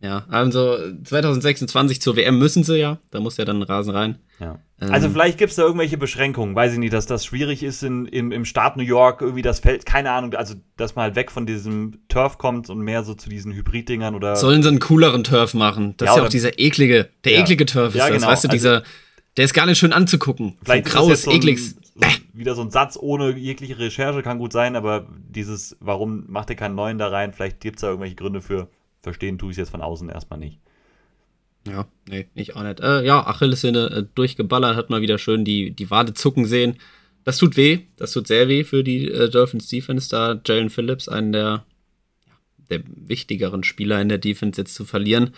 [0.00, 2.98] Ja, also 2026 zur WM müssen sie ja.
[3.10, 4.18] Da muss ja dann ein Rasen rein.
[4.38, 4.60] Ja.
[4.80, 6.54] Ähm, also vielleicht gibt es da irgendwelche Beschränkungen.
[6.54, 9.58] Weiß ich nicht, dass das schwierig ist in, im, im Staat New York, irgendwie das
[9.58, 13.14] Feld, keine Ahnung, also dass man halt weg von diesem Turf kommt und mehr so
[13.14, 14.36] zu diesen Hybrid-Dingern oder.
[14.36, 15.94] Sollen sie einen cooleren Turf machen?
[15.96, 17.40] Das ja, ist ja auch dieser eklige, der ja.
[17.40, 18.20] eklige Turf ist ja, genau.
[18.20, 18.28] das.
[18.28, 18.86] Weißt du, dieser, also,
[19.36, 20.58] der ist gar nicht schön anzugucken.
[20.62, 21.70] Vielleicht so graues, so ekliges.
[21.70, 26.50] So, wieder so ein Satz ohne jegliche Recherche kann gut sein, aber dieses, warum macht
[26.50, 27.32] ihr keinen neuen da rein?
[27.32, 28.68] Vielleicht gibt es da irgendwelche Gründe für.
[29.08, 30.58] Verstehen tue ich es jetzt von außen erstmal nicht.
[31.66, 32.80] Ja, nee, ich auch nicht.
[32.80, 36.76] Äh, ja, Achillessehne äh, durchgeballert, hat mal wieder schön die, die Wade zucken sehen.
[37.24, 41.08] Das tut weh, das tut sehr weh für die äh, Dolphins Defense, da Jalen Phillips,
[41.08, 41.64] einen der,
[42.68, 45.30] der wichtigeren Spieler in der Defense jetzt zu verlieren.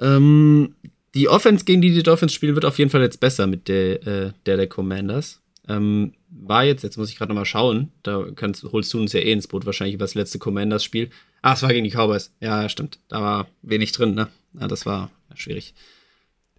[0.00, 0.74] Ähm,
[1.14, 4.06] die Offense, gegen die die Dolphins spielen, wird auf jeden Fall jetzt besser mit der
[4.06, 5.40] äh, der, der Commanders.
[5.68, 9.20] Ähm, war jetzt, jetzt muss ich gerade nochmal schauen, da kannst, holst du uns ja
[9.20, 11.10] eh ins Boot, wahrscheinlich über das letzte Commanders-Spiel.
[11.42, 12.32] Ah, es war gegen die Cowboys.
[12.40, 12.98] Ja, stimmt.
[13.08, 14.28] Da war wenig drin, ne?
[14.58, 15.74] Ja, das war schwierig.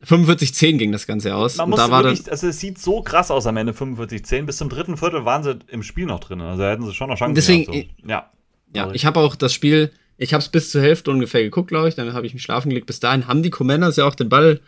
[0.05, 1.55] 45-10 ging das Ganze aus.
[1.55, 4.43] Man muss da war wirklich, also es sieht so krass aus am Ende 45-10.
[4.43, 6.41] Bis zum dritten Viertel waren sie im Spiel noch drin.
[6.41, 8.10] Also hätten sie schon noch Chancen Deswegen, gehabt, so.
[8.10, 8.30] ja.
[8.76, 11.88] Ja, ich habe auch das Spiel, ich habe es bis zur Hälfte ungefähr geguckt, glaube
[11.88, 11.95] ich.
[11.95, 12.88] Dann habe ich mich schlafen gelegt.
[12.88, 14.60] Bis dahin haben die Commanders ja auch den Ball,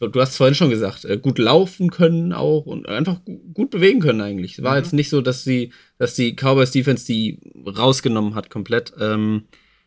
[0.00, 3.20] du hast vorhin schon gesagt, äh, gut laufen können auch und einfach
[3.54, 4.58] gut bewegen können eigentlich.
[4.58, 4.78] Es war mhm.
[4.78, 8.92] jetzt nicht so, dass sie, dass die Cowboys Defense die rausgenommen hat komplett.
[9.00, 9.44] Ähm,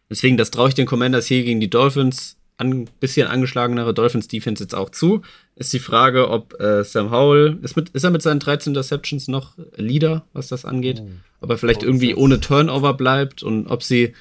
[0.10, 4.64] deswegen, das traue ich den Commanders hier gegen die Dolphins ein bisschen angeschlagenere Dolphins Defense
[4.64, 5.22] jetzt auch zu.
[5.56, 9.30] Ist die Frage, ob äh, Sam Howell, ist, mit, ist er mit seinen 13 Interceptions
[9.30, 11.02] noch Leader, was das angeht?
[11.02, 11.10] Oh.
[11.42, 14.14] Ob er vielleicht irgendwie ohne Turnover bleibt und ob sie,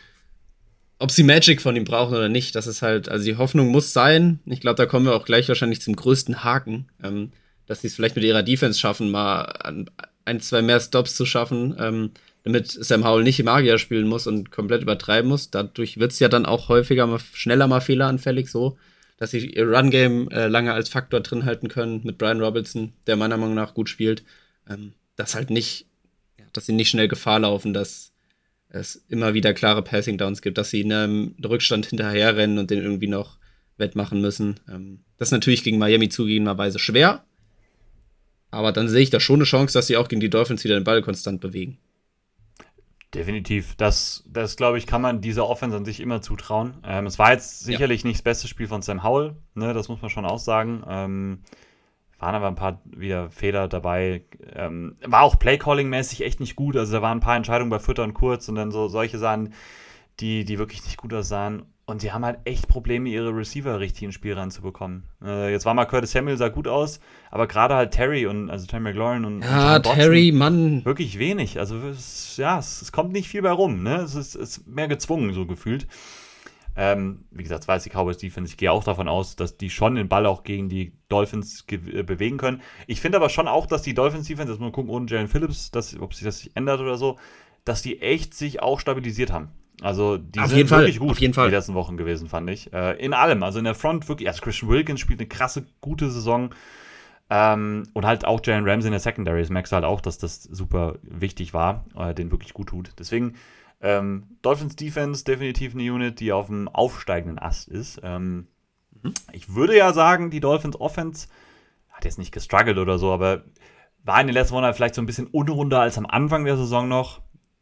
[0.99, 2.55] ob sie Magic von ihm brauchen oder nicht.
[2.55, 4.41] Das ist halt, also die Hoffnung muss sein.
[4.47, 7.33] Ich glaube, da kommen wir auch gleich wahrscheinlich zum größten Haken, ähm,
[7.67, 9.43] dass sie es vielleicht mit ihrer Defense schaffen, mal
[10.25, 11.77] ein, zwei mehr Stops zu schaffen.
[11.79, 12.11] Ähm,
[12.45, 15.51] damit Sam Howell nicht Magier spielen muss und komplett übertreiben muss.
[15.51, 18.79] Dadurch wird es ja dann auch häufiger mal schneller mal fehleranfällig, so
[19.19, 23.17] dass sie ihr Run-Game äh, lange als Faktor drin halten können mit Brian Robinson, der
[23.17, 24.23] meiner Meinung nach gut spielt.
[24.69, 25.87] Ähm, dass halt nicht,
[26.53, 28.13] dass sie nicht schnell Gefahr laufen, dass
[28.69, 32.83] es immer wieder klare Passing Downs gibt, dass sie in einem Rückstand hinterherrennen und den
[32.83, 33.39] irgendwie noch
[33.77, 34.61] wettmachen müssen.
[34.69, 37.25] Ähm, das ist natürlich gegen Miami zugegebenerweise schwer.
[38.51, 40.79] Aber dann sehe ich da schon eine Chance, dass sie auch gegen die Dolphins wieder
[40.79, 41.79] den Ball konstant bewegen.
[43.15, 43.75] Definitiv.
[43.77, 46.75] Das, das glaube ich, kann man dieser Offense an sich immer zutrauen.
[46.85, 48.09] Ähm, es war jetzt sicherlich ja.
[48.09, 50.83] nicht das beste Spiel von Sam Howell, ne, das muss man schon auch sagen.
[50.87, 51.39] Ähm,
[52.19, 54.23] waren aber ein paar wieder Fehler dabei.
[54.55, 56.77] Ähm, war auch Playcalling-mäßig echt nicht gut.
[56.77, 59.55] Also da waren ein paar Entscheidungen bei Füttern kurz und dann so solche Sachen,
[60.21, 61.63] die, die wirklich nicht gut aussahen.
[61.89, 65.05] Und sie haben halt echt Probleme, ihre Receiver richtig ins Spiel reinzubekommen.
[65.25, 67.01] Äh, jetzt war mal Curtis Samuel, sah gut aus,
[67.31, 69.41] aber gerade halt Terry und also Terry McLaurin und.
[69.43, 70.85] Ja, und Terry, Mann.
[70.85, 71.59] Wirklich wenig.
[71.59, 73.83] Also es, ja, es, es, kommt nicht viel bei rum.
[73.83, 73.97] Ne?
[74.03, 75.87] Es ist, ist mehr gezwungen, so gefühlt.
[76.81, 78.53] Ähm, wie gesagt, weiß die Cowboys Defense.
[78.53, 82.05] Ich gehe auch davon aus, dass die schon den Ball auch gegen die Dolphins äh,
[82.05, 82.63] bewegen können.
[82.87, 85.73] Ich finde aber schon auch, dass die Dolphins Defense, jetzt mal gucken ohne Jalen Phillips,
[85.73, 87.19] dass, ob sich das ändert oder so,
[87.65, 89.49] dass die echt sich auch stabilisiert haben.
[89.81, 91.09] Also die auf sind wirklich Fall.
[91.09, 92.73] gut die letzten Wochen gewesen, fand ich.
[92.73, 96.09] Äh, in allem, also in der Front wirklich, also Christian Wilkins spielt eine krasse, gute
[96.13, 96.55] Saison.
[97.29, 99.41] Ähm, und halt auch Jalen Ramsey in der Secondary.
[99.41, 102.93] Das merkst du halt auch, dass das super wichtig war, äh, den wirklich gut tut.
[102.99, 103.35] Deswegen,
[103.81, 108.01] ähm, Dolphins Defense definitiv eine Unit, die auf dem aufsteigenden Ast ist.
[108.03, 108.49] Ähm,
[109.03, 109.15] mhm.
[109.33, 111.29] Ich würde ja sagen, die Dolphins Offense
[111.89, 113.45] hat jetzt nicht gestruggelt oder so, aber
[114.05, 116.57] war in den letzten Wochen halt vielleicht so ein bisschen unrunder als am Anfang der
[116.57, 117.21] Saison noch.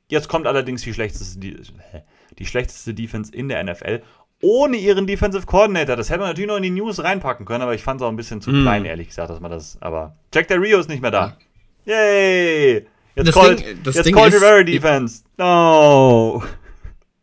[0.09, 1.61] Jetzt kommt allerdings die schlechteste, die,
[2.39, 4.03] die schlechteste Defense in der NFL
[4.43, 5.97] ohne ihren Defensive Coordinator.
[5.97, 8.11] Das hätte man natürlich noch in die News reinpacken können, aber ich fand es auch
[8.11, 8.63] ein bisschen zu mm.
[8.63, 9.81] klein, ehrlich gesagt, dass man das.
[9.81, 11.39] Aber Jack Del Rio ist nicht mehr da.
[11.87, 11.95] Ja.
[11.95, 12.87] Yay!
[13.17, 15.23] Jetzt called, Ding, jetzt Ding called Rivera Defense.
[15.39, 16.43] No!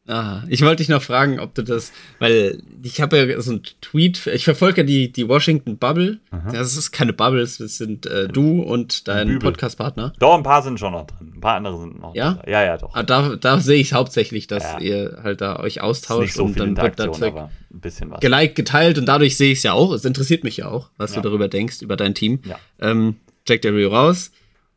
[0.06, 3.64] Ah, ich wollte dich noch fragen, ob du das, weil ich habe ja so einen
[3.80, 6.20] Tweet, ich verfolge ja die, die Washington Bubble.
[6.30, 6.52] Aha.
[6.52, 10.12] Das ist keine Bubbles, das sind äh, du und dein Podcast-Partner.
[10.20, 11.32] Doch, ein paar sind schon noch drin.
[11.36, 12.34] Ein paar andere sind noch ja?
[12.34, 12.52] drin.
[12.52, 12.94] Ja, ja, doch.
[12.94, 14.80] Ah, da da sehe ich hauptsächlich, dass ja.
[14.80, 18.20] ihr halt da euch austauscht so und dann wird da ein bisschen was.
[18.20, 19.94] geliked, geteilt und dadurch sehe ich es ja auch.
[19.94, 21.22] Es interessiert mich ja auch, was ja.
[21.22, 22.42] du darüber denkst, über dein Team.
[22.44, 22.60] Ja.
[22.82, 23.16] Ähm,
[23.48, 24.32] Jack Del Rio raus.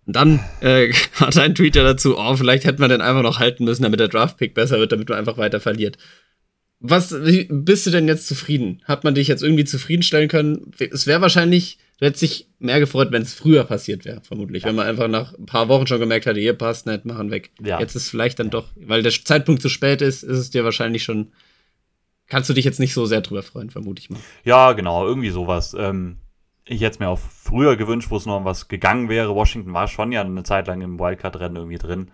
[0.07, 3.65] Und dann äh, hat ein Tweeter dazu, oh, vielleicht hätte man den einfach noch halten
[3.65, 5.99] müssen, damit der Draftpick besser wird, damit man einfach weiter verliert.
[6.79, 8.83] Was wie, bist du denn jetzt zufrieden?
[8.85, 10.73] Hat man dich jetzt irgendwie zufriedenstellen können?
[10.79, 14.63] Es wäre wahrscheinlich, du hättest dich mehr gefreut, wenn es früher passiert wäre, vermutlich.
[14.63, 14.69] Ja.
[14.69, 17.51] Wenn man einfach nach ein paar Wochen schon gemerkt hätte, hier passt nicht, machen weg.
[17.63, 17.81] Ja.
[17.81, 21.03] Jetzt ist vielleicht dann doch, weil der Zeitpunkt zu spät ist, ist es dir wahrscheinlich
[21.03, 21.33] schon.
[22.29, 24.21] Kannst du dich jetzt nicht so sehr drüber freuen, vermute ich mal.
[24.45, 25.75] Ja, genau, irgendwie sowas.
[25.79, 26.19] Ähm,
[26.69, 29.35] ich hätte es mir auch früher gewünscht, wo es noch was gegangen wäre.
[29.35, 32.11] Washington war schon ja eine Zeit lang im Wildcard-Rennen irgendwie drin.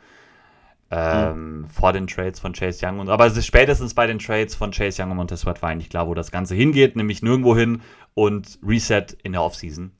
[0.90, 1.68] Ähm, mhm.
[1.68, 4.72] Vor den Trades von Chase Young und aber es ist spätestens bei den Trades von
[4.72, 7.80] Chase Young und Montez Sweat war eigentlich klar, wo das Ganze hingeht, nämlich nirgendwo hin
[8.12, 9.92] und Reset in der Offseason.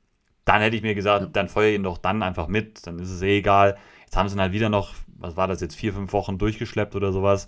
[0.45, 1.31] Dann hätte ich mir gesagt, ja.
[1.33, 3.79] dann feuer ihn doch dann einfach mit, dann ist es eh egal.
[4.05, 6.95] Jetzt haben sie ihn halt wieder noch, was war das jetzt, vier, fünf Wochen durchgeschleppt
[6.95, 7.47] oder sowas.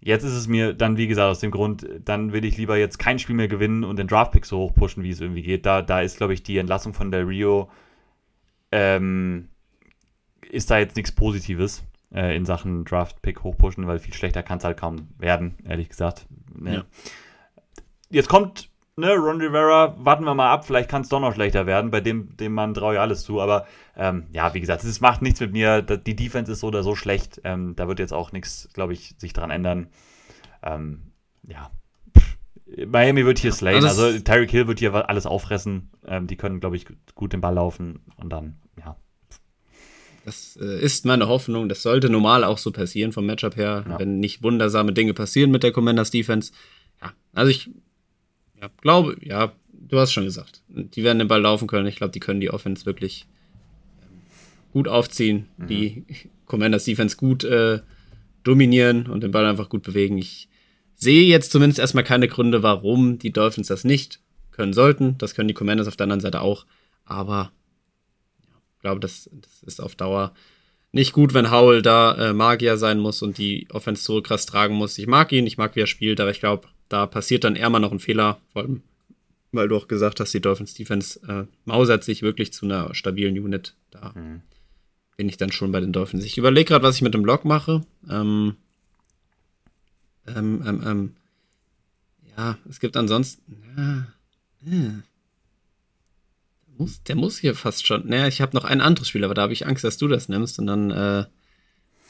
[0.00, 2.98] Jetzt ist es mir dann, wie gesagt, aus dem Grund, dann will ich lieber jetzt
[2.98, 5.66] kein Spiel mehr gewinnen und den Draftpick so hoch pushen, wie es irgendwie geht.
[5.66, 7.70] Da, da ist, glaube ich, die Entlassung von der Rio,
[8.72, 9.48] ähm,
[10.48, 14.64] ist da jetzt nichts Positives äh, in Sachen Draftpick hochpushen, weil viel schlechter kann es
[14.64, 16.26] halt kaum werden, ehrlich gesagt.
[16.54, 16.74] Ne.
[16.74, 16.84] Ja.
[18.10, 21.66] Jetzt kommt ne, Ron Rivera, warten wir mal ab, vielleicht kann es doch noch schlechter
[21.66, 21.90] werden.
[21.90, 23.40] Bei dem, dem Mann traue ich alles zu.
[23.40, 23.66] Aber
[23.96, 25.82] ähm, ja, wie gesagt, es macht nichts mit mir.
[25.82, 27.40] Die Defense ist so oder so schlecht.
[27.44, 29.88] Ähm, da wird jetzt auch nichts, glaube ich, sich dran ändern.
[30.62, 31.12] Ähm,
[31.46, 31.70] ja.
[32.86, 33.84] Miami wird hier slayen.
[33.84, 35.90] Also, also Tyreek Hill wird hier alles auffressen.
[36.06, 38.00] Ähm, die können, glaube ich, gut den Ball laufen.
[38.16, 38.96] Und dann, ja.
[40.24, 41.68] Das äh, ist meine Hoffnung.
[41.68, 43.98] Das sollte normal auch so passieren vom Matchup her, ja.
[43.98, 46.52] wenn nicht wundersame Dinge passieren mit der Commanders Defense.
[47.00, 47.70] Ja, also ich
[48.60, 50.62] ja, glaube, ja, du hast schon gesagt.
[50.68, 51.86] Die werden den Ball laufen können.
[51.86, 53.26] Ich glaube, die können die Offense wirklich
[54.02, 54.22] ähm,
[54.72, 55.66] gut aufziehen, mhm.
[55.66, 56.04] die
[56.46, 57.80] Commanders Defense gut äh,
[58.42, 60.18] dominieren und den Ball einfach gut bewegen.
[60.18, 60.48] Ich
[60.94, 64.20] sehe jetzt zumindest erstmal keine Gründe, warum die Dolphins das nicht
[64.50, 65.18] können sollten.
[65.18, 66.66] Das können die Commanders auf der anderen Seite auch.
[67.04, 67.52] Aber
[68.40, 70.32] ich glaube, das, das ist auf Dauer
[70.92, 74.74] nicht gut, wenn Howell da äh, Magier sein muss und die Offense so krass tragen
[74.74, 74.96] muss.
[74.96, 77.70] Ich mag ihn, ich mag, wie er spielt, aber ich glaube, da passiert dann eher
[77.70, 78.82] mal noch ein Fehler, vor allem,
[79.52, 83.38] weil du auch gesagt hast, die Dolphins Defense äh, mausert sich wirklich zu einer stabilen
[83.38, 83.74] Unit.
[83.90, 84.42] Da mhm.
[85.16, 86.24] bin ich dann schon bei den Dolphins.
[86.24, 87.82] Ich überlege gerade, was ich mit dem Block mache.
[88.08, 88.56] Ähm,
[90.26, 91.16] ähm, ähm, ähm
[92.36, 93.62] ja, es gibt ansonsten.
[93.76, 94.06] Ja,
[94.70, 95.02] ja.
[96.66, 98.06] Der, muss, der muss hier fast schon.
[98.06, 100.28] Naja, ich habe noch ein anderes Spiel, aber da habe ich Angst, dass du das
[100.28, 101.24] nimmst und dann äh,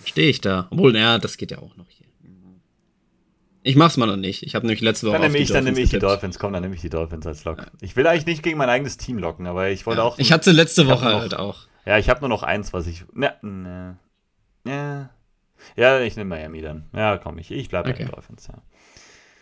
[0.05, 0.67] stehe ich da.
[0.71, 1.87] Obwohl, naja, das geht ja auch noch.
[3.67, 4.45] Ich mach's mal noch nicht.
[4.45, 5.15] Ich habe nämlich letzte Woche.
[5.15, 6.39] Dann nehme ich, dann nehme ich die Dolphins.
[6.39, 7.59] Komm, dann nehme ich die Dolphins als Lock.
[7.59, 7.67] Ja.
[7.81, 10.07] Ich will eigentlich nicht gegen mein eigenes Team locken, aber ich wollte ja.
[10.07, 10.17] auch.
[10.21, 11.67] Ich hatte letzte Woche noch, halt auch.
[11.85, 13.05] Ja, ich habe nur noch eins, was ich.
[13.13, 13.99] Ne, ne.
[14.65, 15.11] Ja.
[15.75, 16.89] Ja, ich nehme Miami dann.
[16.95, 17.99] Ja, komm, ich, ich bleibe okay.
[17.99, 18.55] bei den Dolphins, ja.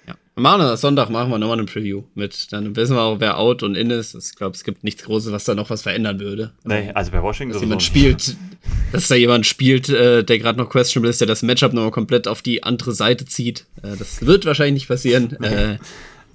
[0.07, 0.15] Ja.
[0.37, 2.53] Machen Sonntag machen wir nochmal eine Preview mit.
[2.53, 4.15] Dann wissen wir auch, wer out und in ist.
[4.15, 6.53] Ich glaube, es gibt nichts Großes, was da noch was verändern würde.
[6.65, 8.37] Nee, also bei Washington dass jemand spielt,
[8.93, 12.27] dass da jemand spielt, äh, der gerade noch questionable ist, der das Matchup nochmal komplett
[12.27, 13.67] auf die andere Seite zieht.
[13.83, 15.41] Äh, das wird wahrscheinlich nicht passieren.
[15.43, 15.79] Äh,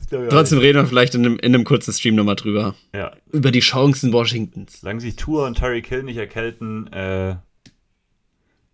[0.29, 2.75] trotzdem reden wir vielleicht in einem, in einem kurzen Stream nochmal drüber.
[2.95, 3.11] Ja.
[3.31, 4.79] Über die Chancen Washingtons.
[4.79, 7.35] Solange sich Tour und Terry Kill nicht erkälten, äh,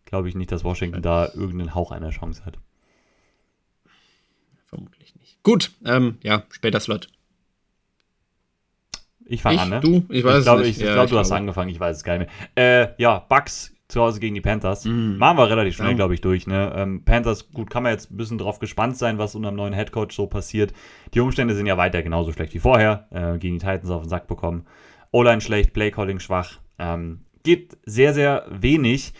[0.05, 2.59] glaube ich nicht, dass Washington da irgendeinen Hauch einer Chance hat.
[5.45, 7.07] Gut, ähm, ja, später Slot.
[9.27, 9.79] Ich fange an, ne?
[9.79, 10.03] Du?
[10.09, 10.69] Ich weiß ich glaub, nicht.
[10.69, 12.83] Ich, ich ja, glaube, du hast angefangen, ich weiß es gar nicht mehr.
[12.87, 14.85] Äh, ja, Bucks zu Hause gegen die Panthers.
[14.85, 15.17] Mhm.
[15.19, 15.93] Machen wir relativ schnell, ja.
[15.93, 16.47] glaube ich, durch.
[16.47, 16.73] Ne?
[16.75, 19.73] Ähm, Panthers, gut, kann man jetzt ein bisschen drauf gespannt sein, was unter dem neuen
[19.73, 20.73] Headcoach so passiert.
[21.13, 23.07] Die Umstände sind ja weiter genauso schlecht wie vorher.
[23.11, 24.65] Äh, gegen die Titans auf den Sack bekommen.
[25.11, 26.57] O-Line schlecht, Playcalling schwach.
[26.79, 29.13] Ähm, geht sehr, sehr wenig.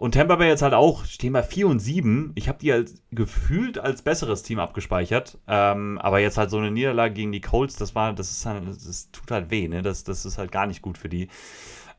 [0.00, 2.32] Und Tampa Bay jetzt halt auch, stehen bei 4 und 7.
[2.34, 5.36] Ich habe die als gefühlt als besseres Team abgespeichert.
[5.46, 8.66] Ähm, aber jetzt halt so eine Niederlage gegen die Colts, das war, das ist halt,
[8.66, 9.82] das tut halt weh, ne?
[9.82, 11.28] Das, das ist halt gar nicht gut für die.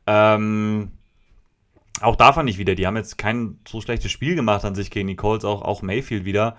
[0.08, 0.90] Ähm,
[2.00, 4.90] auch da fand ich wieder, die haben jetzt kein so schlechtes Spiel gemacht an sich
[4.90, 6.56] gegen die Colts, auch, auch Mayfield wieder.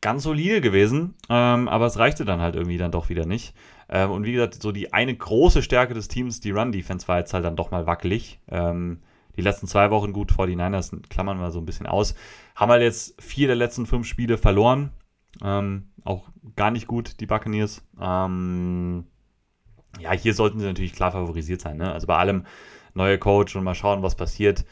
[0.00, 3.52] Ganz solide gewesen, ähm, aber es reichte dann halt irgendwie dann doch wieder nicht.
[3.88, 7.34] Ähm, und wie gesagt, so die eine große Stärke des Teams, die Run-Defense, war jetzt
[7.34, 8.38] halt dann doch mal wackelig.
[8.48, 9.00] Ähm,
[9.36, 12.14] die letzten zwei Wochen gut, 49ers klammern wir so ein bisschen aus.
[12.54, 14.90] Haben halt jetzt vier der letzten fünf Spiele verloren.
[15.42, 17.82] Ähm, auch gar nicht gut, die Buccaneers.
[18.00, 19.06] Ähm,
[20.00, 21.76] ja, hier sollten sie natürlich klar favorisiert sein.
[21.76, 21.92] Ne?
[21.92, 22.44] Also bei allem
[22.94, 24.64] neue Coach und mal schauen, was passiert.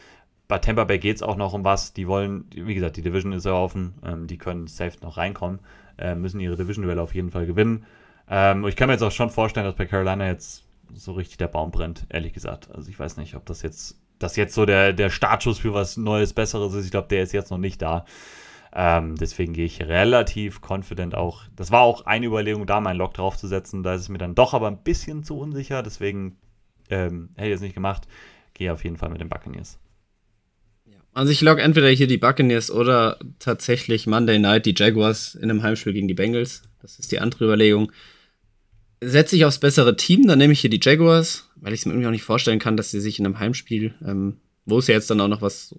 [0.48, 1.92] Bei Tampa Bay geht es auch noch um was.
[1.92, 3.94] Die wollen, wie gesagt, die Division ist ja offen.
[4.04, 5.60] Ähm, die können safe noch reinkommen.
[5.98, 7.84] Äh, müssen ihre Division-Duelle auf jeden Fall gewinnen.
[8.28, 10.64] Ähm, ich kann mir jetzt auch schon vorstellen, dass bei Carolina jetzt
[10.94, 12.70] so richtig der Baum brennt, ehrlich gesagt.
[12.70, 15.96] Also ich weiß nicht, ob das jetzt das jetzt so der, der Startschuss für was
[15.96, 16.84] Neues, Besseres ist.
[16.84, 18.04] Ich glaube, der ist jetzt noch nicht da.
[18.74, 21.42] Ähm, deswegen gehe ich relativ confident auch.
[21.56, 23.82] Das war auch eine Überlegung, da meinen Lock draufzusetzen.
[23.82, 25.82] Da ist es mir dann doch aber ein bisschen zu unsicher.
[25.82, 26.38] Deswegen
[26.88, 28.06] ähm, hätte ich es nicht gemacht.
[28.54, 29.78] Gehe auf jeden Fall mit den Buccaneers.
[31.14, 35.62] Also ich log entweder hier die Buccaneers oder tatsächlich Monday Night die Jaguars in einem
[35.62, 36.62] Heimspiel gegen die Bengals.
[36.80, 37.92] Das ist die andere Überlegung
[39.02, 41.92] setze ich aufs bessere Team, dann nehme ich hier die Jaguars, weil ich es mir
[41.92, 44.94] irgendwie auch nicht vorstellen kann, dass sie sich in einem Heimspiel, ähm, wo es ja
[44.94, 45.74] jetzt dann auch noch was,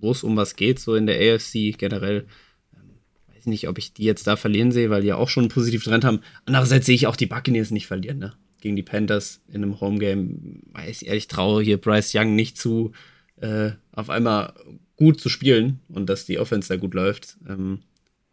[0.00, 2.26] wo es um was geht, so in der AFC generell,
[2.74, 2.90] ähm,
[3.34, 5.50] weiß nicht, ob ich die jetzt da verlieren sehe, weil die ja auch schon einen
[5.50, 6.20] positiven Trend haben.
[6.44, 8.34] Andererseits sehe ich auch die Buccaneers nicht verlieren, ne?
[8.60, 10.34] Gegen die Panthers in einem Homegame.
[10.72, 12.92] Weiß ich ehrlich, traue hier Bryce Young nicht zu,
[13.36, 14.54] äh, auf einmal
[14.96, 17.36] gut zu spielen und dass die Offense da gut läuft.
[17.48, 17.80] Ähm,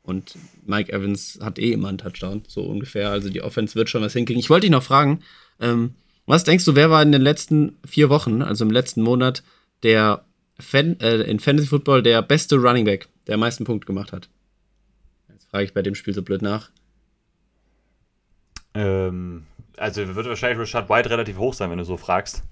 [0.03, 3.09] und Mike Evans hat eh immer einen Touchdown, so ungefähr.
[3.09, 4.39] Also die Offense wird schon was hinkriegen.
[4.39, 5.21] Ich wollte dich noch fragen,
[5.59, 9.43] ähm, was denkst du, wer war in den letzten vier Wochen, also im letzten Monat,
[9.81, 10.25] der
[10.59, 14.29] Fan, äh, in Fantasy Football der beste Running Back, der am meisten Punkte gemacht hat?
[15.29, 16.69] Jetzt frage ich bei dem Spiel so blöd nach.
[18.73, 19.45] Ähm,
[19.77, 22.43] also wird wahrscheinlich Rashad White relativ hoch sein, wenn du so fragst.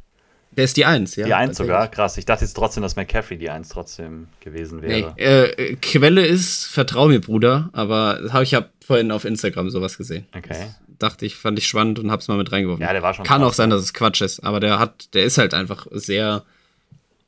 [0.58, 1.26] Der ist die Eins, ja.
[1.26, 2.18] Die Eins sogar, krass.
[2.18, 5.14] Ich dachte jetzt trotzdem, dass McCaffrey die Eins trotzdem gewesen wäre.
[5.16, 9.98] Nee, äh, Quelle ist, vertrau mir, Bruder, aber habe ich ja vorhin auf Instagram sowas
[9.98, 10.26] gesehen.
[10.36, 10.50] Okay.
[10.50, 10.68] Das
[11.00, 12.84] dachte ich, fand ich spannend und hab's mal mit reingeworfen.
[12.84, 13.26] Ja, der war schon.
[13.26, 15.88] Kann krass, auch sein, dass es Quatsch ist, aber der hat, der ist halt einfach
[15.92, 16.44] sehr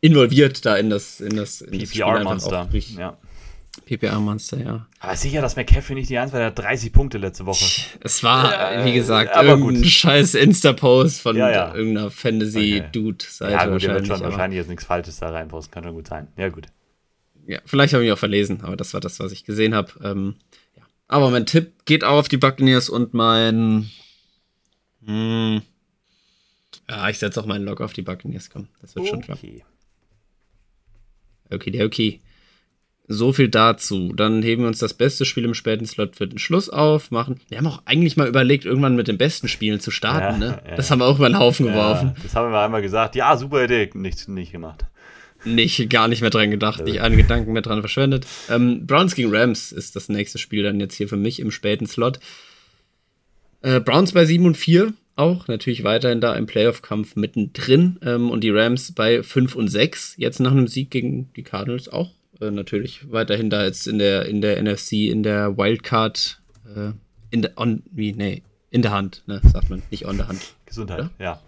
[0.02, 2.68] involviert da in das, in das, in PPR-Monster.
[2.98, 3.18] Ja.
[3.86, 4.88] PPR-Monster, ja.
[5.00, 7.66] Aber sicher, dass McCaffrey nicht die der hat 30 Punkte letzte Woche.
[8.02, 9.88] Es war, äh, wie gesagt, aber irgendein gut.
[9.88, 11.76] scheiß Insta-Post von ja, ja.
[11.76, 13.54] irgendeiner Fantasy-Dude-Seite.
[13.54, 13.66] Okay.
[13.66, 16.28] Ja, gut, der wird schon wahrscheinlich jetzt nichts Falsches da reinposten, kann schon gut sein.
[16.38, 16.68] Ja, gut.
[17.46, 19.92] Ja, vielleicht habe ich auch verlesen, aber das war das, was ich gesehen habe.
[20.04, 20.36] Ähm,
[20.78, 20.84] ja.
[21.08, 23.90] Aber mein Tipp geht auch auf die Buccaneers und mein.
[25.06, 25.62] Hm,
[26.90, 28.68] ja, ich setze auch meinen Log auf die Buccaneers, komm.
[28.82, 29.10] Das wird okay.
[29.10, 29.62] schon klappen.
[31.50, 32.22] Okay, der okay.
[33.08, 34.14] So viel dazu.
[34.16, 37.42] Dann heben wir uns das beste Spiel im späten Slot für den Schluss auf, machen.
[37.50, 40.62] Wir haben auch eigentlich mal überlegt, irgendwann mit den besten Spielen zu starten, ja, ne?
[40.70, 40.76] Ja.
[40.76, 42.16] Das haben wir auch über den Haufen ja, geworfen.
[42.24, 43.16] Das haben wir einmal gesagt.
[43.16, 43.90] Ja, super Idee.
[43.94, 44.86] Nicht, nicht gemacht.
[45.44, 48.26] Nicht, gar nicht mehr dran gedacht, nicht einen Gedanken mehr dran verschwendet.
[48.50, 51.86] Ähm, Browns gegen Rams ist das nächste Spiel dann jetzt hier für mich im späten
[51.86, 52.22] Slot.
[53.62, 58.00] Äh, Browns bei 7 und 4, auch natürlich weiterhin da im Playoff-Kampf mittendrin.
[58.02, 61.90] Ähm, und die Rams bei 5 und 6, jetzt nach einem Sieg gegen die Cardinals
[61.90, 62.12] auch
[62.42, 66.42] äh, natürlich weiterhin da jetzt in der, in der NFC, in der Wildcard,
[66.76, 66.92] äh,
[67.30, 70.56] in der, on, wie, nee, in der Hand, ne, sagt man, nicht on der Hand.
[70.66, 71.12] Gesundheit, Oder?
[71.20, 71.40] ja.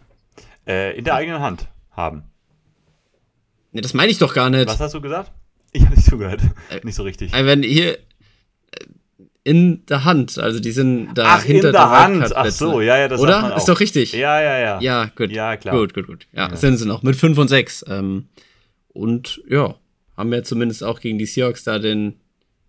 [0.68, 2.24] Äh, in der eigenen Hand haben.
[3.72, 4.68] Ne, das meine ich doch gar nicht.
[4.68, 5.32] Was hast du gesagt?
[5.72, 6.42] Ich habe nicht zugehört.
[6.70, 7.34] Äh, nicht so richtig.
[7.34, 8.00] Also wenn hier äh,
[9.44, 12.36] in der Hand, also die sind da Ach, hinter in der, der Hand.
[12.36, 13.56] Ach so, ja, ja, das Oder?
[13.58, 14.14] Ist doch richtig.
[14.14, 14.80] Ja, ja, ja.
[14.80, 15.32] Ja, gut.
[15.32, 15.76] Ja, klar.
[15.76, 16.28] Gut, gut, gut.
[16.32, 16.56] Ja, ja.
[16.56, 17.86] sind sie noch mit 5 und 6.
[17.90, 18.28] Ähm,
[18.94, 19.76] und ja,
[20.18, 22.16] haben wir zumindest auch gegen die Seahawks da den,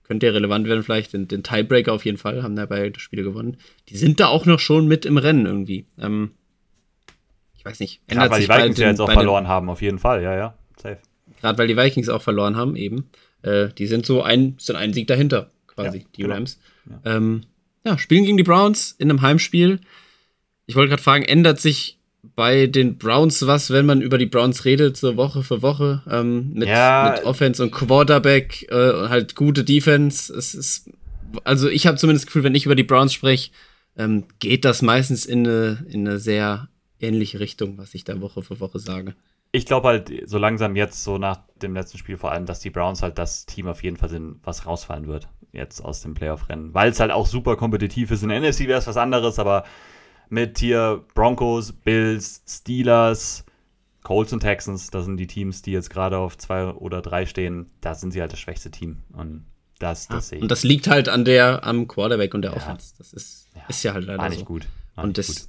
[0.05, 3.23] könnte ja relevant werden, vielleicht den, den Tiebreaker auf jeden Fall, haben dabei das Spiel
[3.23, 3.59] gewonnen.
[3.89, 5.87] Die sind da auch noch schon mit im Rennen irgendwie.
[5.99, 6.33] Ähm,
[7.57, 8.07] ich weiß nicht.
[8.09, 10.59] Gerade weil die Vikings ja jetzt auch verloren den, haben, auf jeden Fall, ja, ja.
[10.77, 10.99] Safe.
[11.41, 13.11] Gerade weil die Vikings auch verloren haben, eben.
[13.43, 16.35] Äh, die sind so ein, sind ein Sieg dahinter, quasi, ja, die genau.
[16.35, 16.61] Rams.
[16.89, 17.17] Ja.
[17.17, 17.43] Ähm,
[17.85, 19.81] ja, spielen gegen die Browns in einem Heimspiel.
[20.67, 21.96] Ich wollte gerade fragen, ändert sich
[22.35, 26.53] bei den Browns was, wenn man über die Browns redet, so Woche für Woche, ähm,
[26.55, 27.15] mit, ja.
[27.15, 30.33] mit, Offense und Quarterback, äh, halt gute Defense.
[30.33, 30.91] Es ist,
[31.45, 33.51] also ich habe zumindest das Gefühl, wenn ich über die Browns spreche,
[33.97, 36.69] ähm, geht das meistens in eine, in eine sehr
[37.01, 39.15] ähnliche Richtung, was ich da Woche für Woche sage.
[39.53, 42.71] Ich glaube halt so langsam jetzt, so nach dem letzten Spiel vor allem, dass die
[42.71, 46.75] Browns halt das Team auf jeden Fall sind, was rausfallen wird, jetzt aus dem Playoff-Rennen.
[46.75, 48.23] Weil es halt auch super kompetitiv ist.
[48.23, 49.65] In der NFC wäre es was anderes, aber
[50.29, 53.45] mit hier Broncos, Bills, Steelers,
[54.03, 54.91] Colts und Texans.
[54.91, 57.71] Das sind die Teams, die jetzt gerade auf zwei oder drei stehen.
[57.81, 58.99] Da sind sie halt das schwächste Team.
[59.13, 59.45] Und
[59.79, 62.57] das, das ja, Und das liegt halt an der, am Quarterback und der ja.
[62.57, 62.95] Offense.
[62.99, 64.45] Das ist ja, ist ja halt leider war nicht so.
[64.45, 64.67] gut.
[64.95, 65.49] War und nicht das,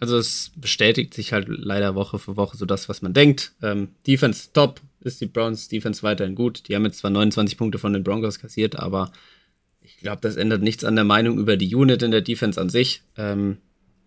[0.00, 3.54] Also es bestätigt sich halt leider Woche für Woche so das, was man denkt.
[3.62, 6.68] Ähm, Defense top, ist die Browns Defense weiterhin gut.
[6.68, 9.12] Die haben jetzt zwar 29 Punkte von den Broncos kassiert, aber ich
[10.04, 13.02] glaube, das ändert nichts an der Meinung über die Unit in der Defense an sich.
[13.16, 13.56] Ähm,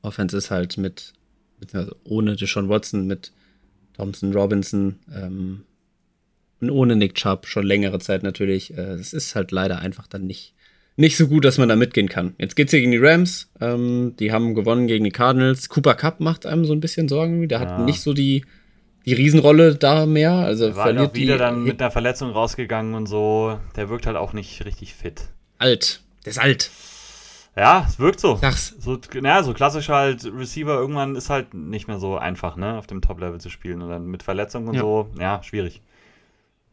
[0.02, 1.14] Offense ist halt mit,
[1.60, 3.34] beziehungsweise ohne Deshaun Watson, mit
[3.94, 5.64] Thompson Robinson ähm,
[6.62, 8.72] und ohne Nick Chubb schon längere Zeit natürlich.
[8.72, 10.54] Es äh, ist halt leider einfach dann nicht,
[10.96, 12.36] nicht so gut, dass man da mitgehen kann.
[12.38, 13.50] Jetzt geht es hier gegen die Rams.
[13.60, 15.68] Ähm, die haben gewonnen gegen die Cardinals.
[15.68, 17.50] Cooper Cup macht einem so ein bisschen Sorgen.
[17.50, 17.68] Der ja.
[17.68, 18.46] hat nicht so die,
[19.08, 20.34] die Riesenrolle da mehr.
[20.34, 23.60] Also er war verliert auch wieder die, dann mit einer Verletzung rausgegangen und so.
[23.76, 25.30] Der wirkt halt auch nicht richtig fit
[25.60, 26.02] alt.
[26.26, 26.72] Der ist alt.
[27.56, 28.36] Ja, es wirkt so.
[28.36, 28.76] Sag's.
[28.80, 32.86] So, naja, so klassisch halt Receiver irgendwann ist halt nicht mehr so einfach, ne, auf
[32.86, 33.82] dem Top-Level zu spielen.
[33.82, 34.82] Und dann mit Verletzungen und ja.
[34.82, 35.82] so, ja, schwierig.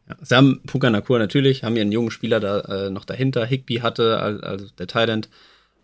[0.07, 3.45] Ja, sie haben Puka Nakur natürlich, haben ihren jungen Spieler da äh, noch dahinter.
[3.45, 5.29] Higby hatte, also der Thailand,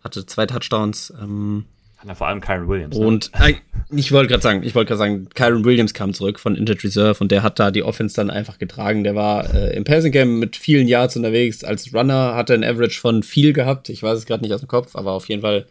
[0.04, 1.12] hatte zwei Touchdowns.
[1.20, 1.64] Ähm,
[2.06, 2.96] ja, vor allem Kyron Williams.
[2.96, 3.06] Ne?
[3.06, 3.54] Und äh,
[3.90, 7.18] ich wollte gerade sagen, ich wollte gerade sagen, Kyron Williams kam zurück von Injured Reserve
[7.20, 9.04] und der hat da die Offense dann einfach getragen.
[9.04, 11.64] Der war äh, im Passing Game mit vielen Yards unterwegs.
[11.64, 13.88] Als Runner hat er ein Average von viel gehabt.
[13.88, 15.66] Ich weiß es gerade nicht aus dem Kopf, aber auf jeden Fall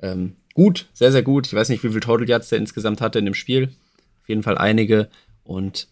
[0.00, 1.46] ähm, gut, sehr, sehr gut.
[1.46, 3.70] Ich weiß nicht, wie viel Total Yards der insgesamt hatte in dem Spiel.
[4.20, 5.08] Auf jeden Fall einige.
[5.42, 5.88] Und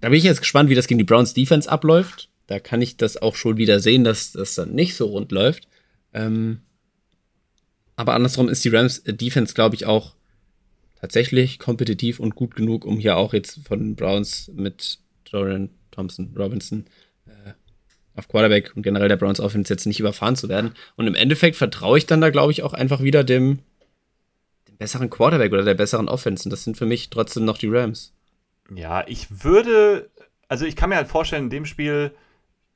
[0.00, 2.28] da bin ich jetzt gespannt, wie das gegen die Browns Defense abläuft.
[2.46, 5.68] Da kann ich das auch schon wieder sehen, dass das dann nicht so rund läuft.
[6.12, 6.60] Ähm,
[8.00, 10.14] aber andersrum ist die Rams äh, Defense, glaube ich, auch
[10.98, 14.98] tatsächlich kompetitiv und gut genug, um hier auch jetzt von Browns mit
[15.30, 16.86] Dorian Thompson, Robinson
[17.26, 17.52] äh,
[18.16, 20.72] auf Quarterback und generell der Browns Offense jetzt nicht überfahren zu werden.
[20.96, 23.58] Und im Endeffekt vertraue ich dann da, glaube ich, auch einfach wieder dem,
[24.66, 26.44] dem besseren Quarterback oder der besseren Offense.
[26.44, 28.14] Und das sind für mich trotzdem noch die Rams.
[28.74, 30.08] Ja, ich würde,
[30.48, 32.12] also ich kann mir halt vorstellen, in dem Spiel,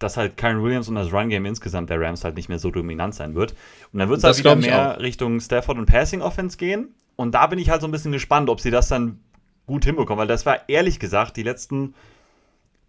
[0.04, 3.14] dass halt Kyron Williams und das Run-Game insgesamt der Rams halt nicht mehr so dominant
[3.14, 3.54] sein wird.
[3.92, 6.94] Und dann wird es halt wieder mehr Richtung Stafford und Passing-Offense gehen.
[7.16, 9.18] Und da bin ich halt so ein bisschen gespannt, ob sie das dann
[9.66, 11.94] gut hinbekommen, weil das war ehrlich gesagt die letzten,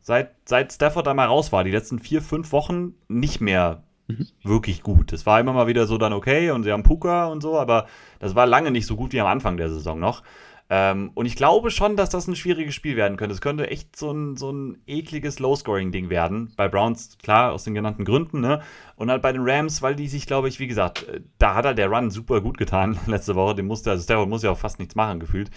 [0.01, 4.27] seit, seit Stafford da mal raus war, die letzten vier, fünf Wochen nicht mehr mhm.
[4.43, 5.13] wirklich gut.
[5.13, 7.87] Es war immer mal wieder so dann okay und sie haben Puka und so, aber
[8.19, 10.21] das war lange nicht so gut wie am Anfang der Saison noch.
[10.67, 13.33] Ähm, und ich glaube schon, dass das ein schwieriges Spiel werden könnte.
[13.33, 16.53] Es könnte echt so ein, so ein ekliges Low-Scoring-Ding werden.
[16.57, 18.61] Bei Browns, klar, aus den genannten Gründen, ne?
[18.95, 21.65] Und halt bei den Rams, weil die sich, glaube ich, wie gesagt, äh, da hat
[21.65, 23.55] halt der Run super gut getan letzte Woche.
[23.55, 25.51] Den musste, also Stafford muss ja auch fast nichts machen, gefühlt.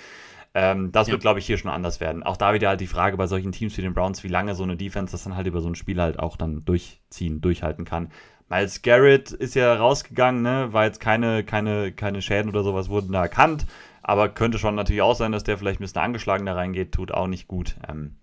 [0.55, 1.13] Ähm, das ja.
[1.13, 2.23] wird, glaube ich, hier schon anders werden.
[2.23, 4.63] Auch da wieder halt die Frage bei solchen Teams wie den Browns, wie lange so
[4.63, 8.11] eine Defense das dann halt über so ein Spiel halt auch dann durchziehen, durchhalten kann.
[8.51, 10.73] Miles Garrett ist ja rausgegangen, ne?
[10.73, 13.67] War jetzt keine, keine, keine Schäden oder sowas wurden da erkannt.
[14.09, 17.13] Aber könnte schon natürlich auch sein, dass der vielleicht ein bisschen angeschlagen da reingeht, tut
[17.13, 17.77] auch nicht gut.
[17.87, 18.17] Ähm,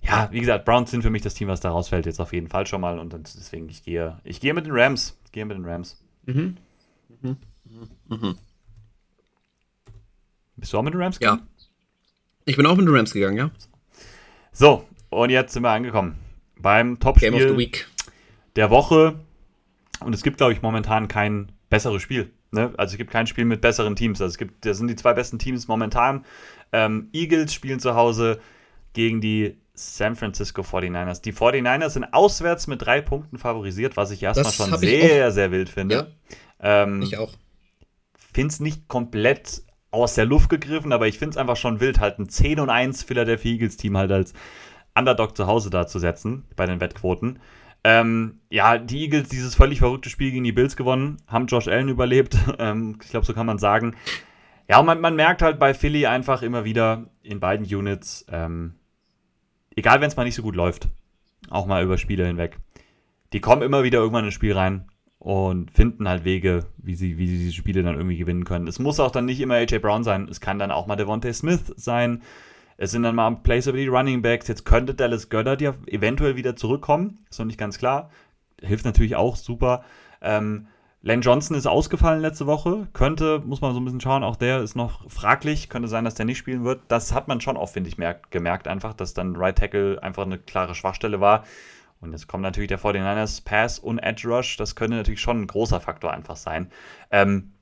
[0.00, 2.48] ja, wie gesagt, Browns sind für mich das Team, was da rausfällt, jetzt auf jeden
[2.48, 2.98] Fall schon mal.
[2.98, 5.16] Und deswegen, ich gehe, ich gehe mit den Rams.
[5.24, 6.02] Ich gehe mit den Rams.
[6.26, 6.56] Mhm.
[7.22, 7.36] Mhm.
[8.08, 8.38] Mhm.
[10.56, 11.42] Bist du auch mit den Rams gegangen?
[11.56, 11.66] Ja.
[12.46, 13.50] Ich bin auch mit den Rams gegangen, ja.
[14.50, 16.16] So, und jetzt sind wir angekommen
[16.56, 17.70] beim Top-Spiel
[18.56, 19.20] der Woche.
[20.00, 22.32] Und es gibt, glaube ich, momentan kein besseres Spiel.
[22.52, 22.72] Ne?
[22.76, 24.20] Also es gibt kein Spiel mit besseren Teams.
[24.20, 26.24] Also es gibt, das sind die zwei besten Teams momentan.
[26.72, 28.40] Ähm, Eagles spielen zu Hause
[28.92, 31.22] gegen die San Francisco 49ers.
[31.22, 35.70] Die 49ers sind auswärts mit drei Punkten favorisiert, was ich erstmal schon sehr, sehr wild
[35.70, 36.14] finde.
[36.60, 37.32] Ja, ähm, ich auch.
[38.34, 42.00] Finde es nicht komplett aus der Luft gegriffen, aber ich finde es einfach schon wild,
[42.00, 44.32] halt ein 10 und 1 Philadelphia Eagles Team halt als
[44.94, 47.38] Underdog zu Hause da zu setzen bei den Wettquoten.
[47.84, 51.88] Ähm, ja, die Eagles, dieses völlig verrückte Spiel gegen die Bills gewonnen, haben Josh Allen
[51.88, 52.36] überlebt.
[52.58, 53.96] Ähm, ich glaube, so kann man sagen.
[54.68, 58.74] Ja, man, man, merkt halt bei Philly einfach immer wieder in beiden Units, ähm,
[59.74, 60.88] egal wenn es mal nicht so gut läuft,
[61.50, 62.58] auch mal über Spiele hinweg,
[63.32, 64.88] die kommen immer wieder irgendwann ins Spiel rein
[65.18, 68.68] und finden halt Wege, wie sie, wie sie diese Spiele dann irgendwie gewinnen können.
[68.68, 71.32] Es muss auch dann nicht immer AJ Brown sein, es kann dann auch mal Devontae
[71.32, 72.22] Smith sein
[72.76, 74.48] es sind dann mal die Running Backs.
[74.48, 77.18] Jetzt könnte Dallas Goddard ja eventuell wieder zurückkommen.
[77.30, 78.10] Ist noch nicht ganz klar.
[78.60, 79.84] Hilft natürlich auch super.
[80.20, 80.66] Ähm,
[81.04, 82.86] Len Johnson ist ausgefallen letzte Woche.
[82.92, 85.68] Könnte, muss man so ein bisschen schauen, auch der ist noch fraglich.
[85.68, 86.80] Könnte sein, dass der nicht spielen wird.
[86.86, 87.96] Das hat man schon oft, finde ich,
[88.30, 91.44] gemerkt einfach, dass dann Right Tackle einfach eine klare Schwachstelle war.
[92.00, 94.56] Und jetzt kommt natürlich der 49ers Pass und Edge Rush.
[94.56, 96.70] Das könnte natürlich schon ein großer Faktor einfach sein.
[97.10, 97.52] Ähm,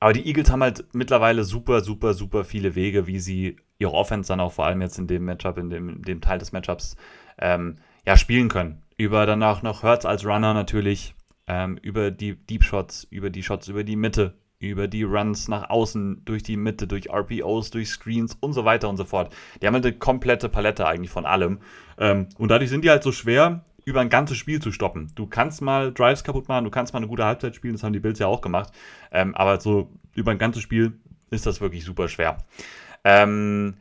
[0.00, 4.28] aber die Eagles haben halt mittlerweile super, super, super viele Wege, wie sie ihre Offense
[4.28, 6.96] dann auch vor allem jetzt in dem Matchup, in dem, dem Teil des Matchups,
[7.38, 7.76] ähm,
[8.06, 8.82] ja, spielen können.
[8.96, 11.14] Über danach noch Hurts als Runner natürlich,
[11.46, 15.68] ähm, über die Deep Shots, über die Shots über die Mitte, über die Runs nach
[15.68, 19.34] außen, durch die Mitte, durch RPOs, durch Screens und so weiter und so fort.
[19.60, 21.58] Die haben halt eine komplette Palette eigentlich von allem.
[21.98, 25.12] Ähm, und dadurch sind die halt so schwer, über ein ganzes Spiel zu stoppen.
[25.14, 27.92] Du kannst mal Drives kaputt machen, du kannst mal eine gute Halbzeit spielen, das haben
[27.92, 28.72] die Bills ja auch gemacht.
[29.12, 30.98] Ähm, aber so über ein ganzes Spiel
[31.30, 32.38] ist das wirklich super schwer.
[33.04, 33.74] Ähm,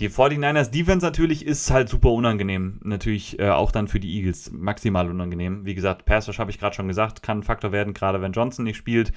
[0.00, 2.80] die 49ers Defense natürlich ist halt super unangenehm.
[2.82, 5.64] Natürlich äh, auch dann für die Eagles maximal unangenehm.
[5.64, 8.64] Wie gesagt, Pass habe ich gerade schon gesagt, kann ein Faktor werden, gerade wenn Johnson
[8.64, 9.12] nicht spielt.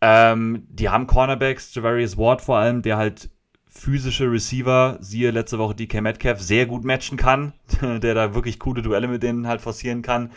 [0.00, 3.30] Ähm, die haben Cornerbacks, Javarius Ward vor allem, der halt
[3.68, 8.82] physische Receiver, siehe letzte Woche DK Metcalf, sehr gut matchen kann, der da wirklich coole
[8.82, 10.30] Duelle mit denen halt forcieren kann.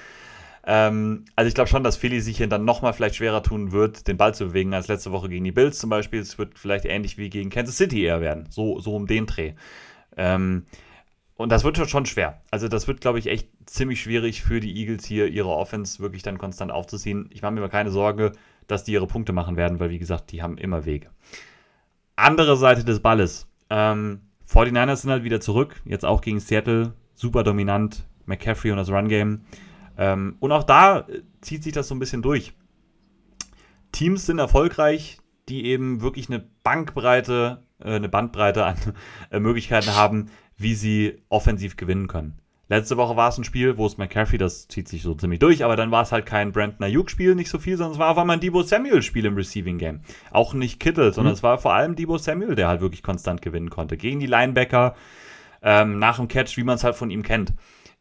[0.66, 4.08] Ähm, also ich glaube schon, dass Philly sich hier dann nochmal vielleicht schwerer tun wird,
[4.08, 6.20] den Ball zu bewegen als letzte Woche gegen die Bills zum Beispiel.
[6.20, 9.54] Es wird vielleicht ähnlich wie gegen Kansas City eher werden, so, so um den Dreh.
[10.16, 10.66] Ähm,
[11.36, 12.42] und das wird schon schwer.
[12.52, 16.24] Also das wird, glaube ich, echt ziemlich schwierig für die Eagles hier, ihre Offense wirklich
[16.24, 17.30] dann konstant aufzuziehen.
[17.34, 18.32] Ich mache mir aber keine Sorge,
[18.68, 21.10] dass die ihre Punkte machen werden, weil wie gesagt, die haben immer Wege
[22.16, 23.48] andere Seite des Balles.
[23.70, 28.90] Ähm, 49ers sind halt wieder zurück, jetzt auch gegen Seattle, super dominant, McCaffrey und das
[28.90, 29.42] Run-Game.
[29.98, 32.54] Ähm, und auch da äh, zieht sich das so ein bisschen durch.
[33.92, 38.78] Teams sind erfolgreich, die eben wirklich eine Bankbreite, äh, eine Bandbreite an
[39.32, 42.40] äh, Möglichkeiten haben, wie sie offensiv gewinnen können.
[42.70, 45.64] Letzte Woche war es ein Spiel, wo es McCaffrey, das zieht sich so ziemlich durch,
[45.64, 48.18] aber dann war es halt kein Brandon Ayuk-Spiel, nicht so viel, sondern es war auf
[48.18, 50.00] einmal ein Debo Samuel-Spiel im Receiving Game.
[50.32, 51.38] Auch nicht Kittle, sondern mhm.
[51.38, 53.98] es war vor allem Debo Samuel, der halt wirklich konstant gewinnen konnte.
[53.98, 54.96] Gegen die Linebacker,
[55.62, 57.54] ähm, nach dem Catch, wie man es halt von ihm kennt.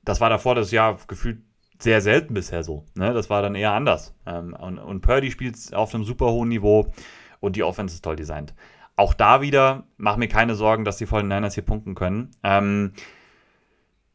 [0.04, 1.42] Das war davor das Jahr gefühlt
[1.82, 2.84] sehr selten bisher so.
[2.94, 3.12] Ne?
[3.12, 4.14] Das war dann eher anders.
[4.26, 6.92] Ähm, und, und Purdy spielt auf einem super hohen Niveau
[7.40, 8.54] und die Offense ist toll designt.
[8.96, 12.30] Auch da wieder, mach mir keine Sorgen, dass die vollen Niners hier punkten können.
[12.42, 12.92] Ähm,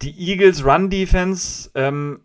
[0.03, 2.19] Die Eagles Run Defense, ähm,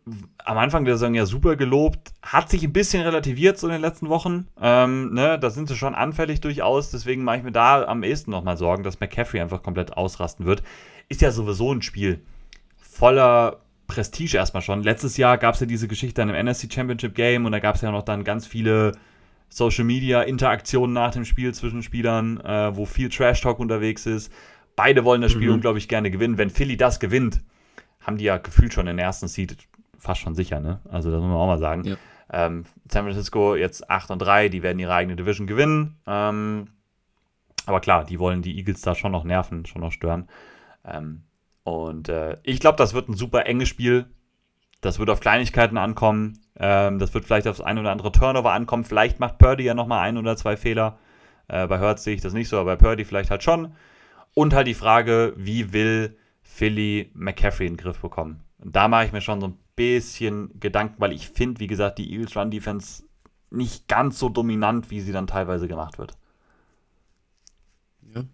[0.44, 3.80] am Anfang der Saison ja super gelobt, hat sich ein bisschen relativiert so in den
[3.80, 4.48] letzten Wochen.
[4.60, 8.30] Ähm, ne, da sind sie schon anfällig durchaus, deswegen mache ich mir da am ehesten
[8.30, 10.62] nochmal Sorgen, dass McCaffrey einfach komplett ausrasten wird.
[11.08, 12.22] Ist ja sowieso ein Spiel
[12.76, 13.62] voller
[13.92, 14.82] Prestige erstmal schon.
[14.82, 17.74] Letztes Jahr gab es ja diese Geschichte dann im NFC Championship Game und da gab
[17.74, 18.92] es ja noch dann ganz viele
[19.48, 24.32] Social Media Interaktionen nach dem Spiel zwischen Spielern, äh, wo viel Trash Talk unterwegs ist.
[24.76, 25.54] Beide wollen das Spiel mhm.
[25.56, 26.38] unglaublich gerne gewinnen.
[26.38, 27.42] Wenn Philly das gewinnt,
[28.00, 29.56] haben die ja gefühlt schon den ersten Seed
[29.98, 30.80] fast schon sicher, ne?
[30.90, 31.84] Also das muss man auch mal sagen.
[31.84, 31.96] Ja.
[32.32, 35.98] Ähm, San Francisco jetzt 8 und 3, die werden ihre eigene Division gewinnen.
[36.06, 36.68] Ähm,
[37.66, 40.28] aber klar, die wollen die Eagles da schon noch nerven, schon noch stören.
[40.84, 41.22] Ähm,
[41.64, 44.06] und äh, ich glaube, das wird ein super enges Spiel.
[44.80, 46.40] Das wird auf Kleinigkeiten ankommen.
[46.56, 48.84] Ähm, das wird vielleicht aufs ein oder andere Turnover ankommen.
[48.84, 50.98] Vielleicht macht Purdy ja nochmal ein oder zwei Fehler.
[51.48, 53.74] Äh, bei Hurts sehe ich das nicht so, aber bei Purdy vielleicht halt schon.
[54.34, 58.42] Und halt die Frage, wie will Philly McCaffrey in den Griff bekommen.
[58.58, 61.98] Und da mache ich mir schon so ein bisschen Gedanken, weil ich finde, wie gesagt,
[61.98, 63.04] die Eagles Run Defense
[63.50, 66.16] nicht ganz so dominant, wie sie dann teilweise gemacht wird.
[68.14, 68.24] Ja.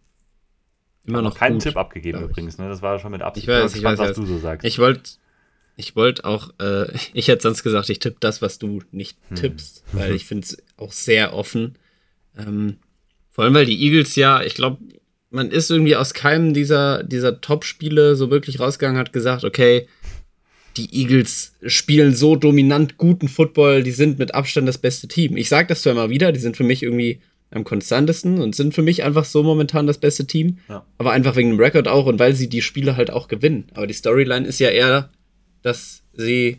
[1.08, 2.68] Immer noch keinen gut, Tipp abgegeben übrigens, ne?
[2.68, 3.48] Das war schon mit Absicht.
[3.48, 4.64] Ich weiß, ich weiß, was du so sagst.
[4.64, 5.10] Ich wollte
[5.78, 9.36] ich wollte auch, äh, ich hätte sonst gesagt, ich tippe das, was du nicht hm.
[9.36, 10.00] tippst, hm.
[10.00, 11.76] weil ich finde es auch sehr offen.
[12.36, 12.76] Ähm,
[13.30, 14.78] vor allem, weil die Eagles ja, ich glaube,
[15.30, 19.86] man ist irgendwie aus keinem dieser, dieser Top-Spiele so wirklich rausgegangen, hat gesagt, okay,
[20.76, 25.36] die Eagles spielen so dominant guten Football, die sind mit Abstand das beste Team.
[25.36, 27.20] Ich sage das zwar immer wieder, die sind für mich irgendwie
[27.50, 30.58] am konstantesten und sind für mich einfach so momentan das beste Team.
[30.68, 30.84] Ja.
[30.98, 33.66] Aber einfach wegen dem Rekord auch und weil sie die Spiele halt auch gewinnen.
[33.74, 35.10] Aber die Storyline ist ja eher,
[35.62, 36.58] dass sie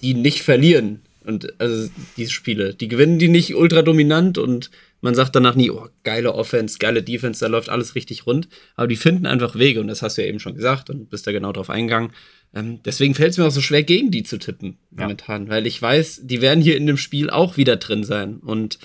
[0.00, 1.00] die nicht verlieren.
[1.24, 4.70] Und also diese Spiele, die gewinnen die nicht ultra dominant und
[5.00, 8.48] man sagt danach nie, oh, geile Offense, geile Defense, da läuft alles richtig rund.
[8.76, 11.26] Aber die finden einfach Wege und das hast du ja eben schon gesagt und bist
[11.26, 12.12] da genau drauf eingegangen.
[12.54, 15.02] Ähm, deswegen fällt es mir auch so schwer, gegen die zu tippen ja.
[15.02, 18.36] momentan, weil ich weiß, die werden hier in dem Spiel auch wieder drin sein.
[18.36, 18.78] Und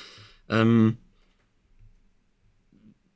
[0.50, 0.98] ähm,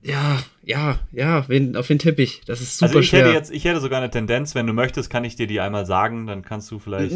[0.01, 2.41] ja, ja, ja, wen, auf wen tippe ich?
[2.45, 3.26] Das ist super also ich schwer.
[3.26, 5.85] Hätte jetzt, ich hätte sogar eine Tendenz, wenn du möchtest, kann ich dir die einmal
[5.85, 7.11] sagen, dann kannst du vielleicht.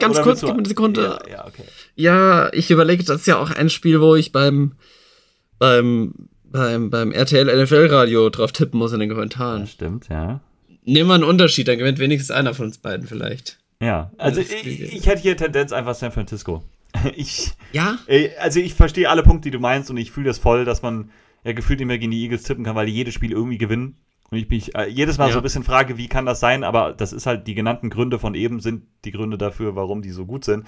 [0.00, 1.20] Ganz kurz, gib mir eine Sekunde.
[1.26, 1.62] Ja, ja, okay.
[1.94, 4.72] ja ich überlege, das ist ja auch ein Spiel, wo ich beim
[5.60, 6.14] beim,
[6.44, 9.60] beim, beim RTL NFL Radio drauf tippen muss in den Kommentaren.
[9.60, 10.40] Das stimmt, ja.
[10.84, 13.58] Nehmen wir einen Unterschied, dann gewinnt wenigstens einer von uns beiden vielleicht.
[13.80, 16.64] Ja, also ich, ich, hätte hier Tendenz einfach San Francisco.
[17.14, 17.98] Ich, ja?
[18.40, 21.10] Also ich verstehe alle Punkte, die du meinst und ich fühle das voll, dass man
[21.44, 23.96] ja gefühlt mehr gegen die Eagles tippen kann, weil die jedes Spiel irgendwie gewinnen.
[24.30, 25.32] Und ich mich äh, jedes Mal ja.
[25.32, 26.62] so ein bisschen frage, wie kann das sein?
[26.62, 30.10] Aber das ist halt, die genannten Gründe von eben sind die Gründe dafür, warum die
[30.10, 30.66] so gut sind.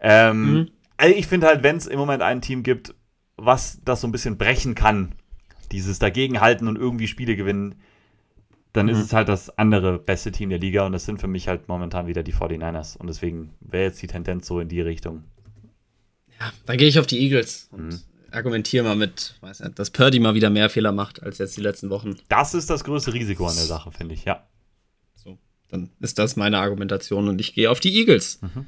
[0.00, 0.70] Ähm, mhm.
[0.96, 2.94] Also ich finde halt, wenn es im Moment ein Team gibt,
[3.36, 5.14] was das so ein bisschen brechen kann,
[5.72, 7.76] dieses Dagegenhalten und irgendwie Spiele gewinnen,
[8.74, 8.92] dann mhm.
[8.92, 11.68] ist es halt das andere beste Team der Liga und das sind für mich halt
[11.68, 12.98] momentan wieder die 49ers.
[12.98, 15.24] Und deswegen wäre jetzt die Tendenz so in die Richtung.
[16.40, 18.00] Ja, dann gehe ich auf die Eagles und mhm.
[18.30, 21.60] argumentiere mal mit, weiß nicht, dass Purdy mal wieder mehr Fehler macht als jetzt die
[21.60, 22.16] letzten Wochen.
[22.28, 24.46] Das ist das größte Risiko an der Sache, finde ich, ja.
[25.14, 25.38] So,
[25.68, 28.40] dann ist das meine Argumentation und ich gehe auf die Eagles.
[28.42, 28.66] Mhm.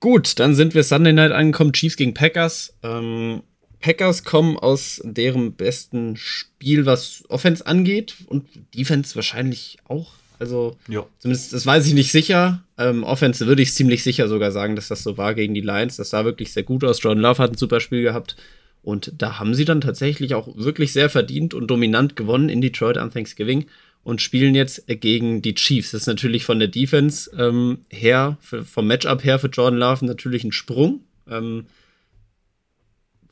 [0.00, 2.74] Gut, dann sind wir Sunday Night angekommen, Chiefs gegen Packers.
[2.82, 3.42] Ähm,
[3.78, 10.14] Packers kommen aus deren besten Spiel, was Offense angeht und Defense wahrscheinlich auch.
[10.38, 11.06] Also jo.
[11.18, 12.62] zumindest, das weiß ich nicht sicher.
[12.78, 15.96] Ähm, Offense würde ich ziemlich sicher sogar sagen, dass das so war gegen die Lions.
[15.96, 17.02] Das sah wirklich sehr gut aus.
[17.02, 18.36] Jordan Love hat ein super Spiel gehabt.
[18.82, 22.98] Und da haben sie dann tatsächlich auch wirklich sehr verdient und dominant gewonnen in Detroit
[22.98, 23.66] an Thanksgiving
[24.04, 25.92] und spielen jetzt gegen die Chiefs.
[25.92, 30.04] Das ist natürlich von der Defense ähm, her, für, vom Matchup her für Jordan Love
[30.04, 31.00] natürlich ein Sprung.
[31.30, 31.66] Ähm,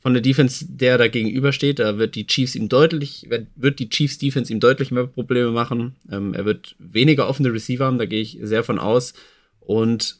[0.01, 4.17] von der Defense, der da gegenübersteht, da wird die Chiefs ihm deutlich, wird die Chiefs
[4.17, 5.95] Defense ihm deutlich mehr Probleme machen.
[6.11, 9.13] Ähm, er wird weniger offene Receiver haben, da gehe ich sehr von aus.
[9.59, 10.17] Und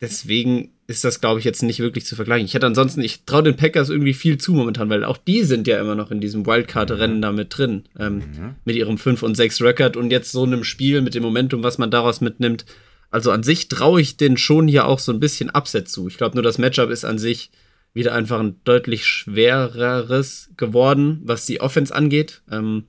[0.00, 2.46] deswegen ist das, glaube ich, jetzt nicht wirklich zu vergleichen.
[2.46, 5.66] Ich hätte ansonsten, ich traue den Packers irgendwie viel zu momentan, weil auch die sind
[5.66, 7.84] ja immer noch in diesem Wildcard-Rennen da mit drin.
[7.98, 8.54] Ähm, mhm.
[8.64, 11.76] Mit ihrem 5 und 6 Record und jetzt so einem Spiel mit dem Momentum, was
[11.76, 12.64] man daraus mitnimmt.
[13.10, 16.08] Also an sich traue ich den schon hier auch so ein bisschen Upset zu.
[16.08, 17.50] Ich glaube nur, das Matchup ist an sich
[17.94, 22.42] wieder einfach ein deutlich schwereres geworden, was die Offense angeht.
[22.50, 22.84] Ähm,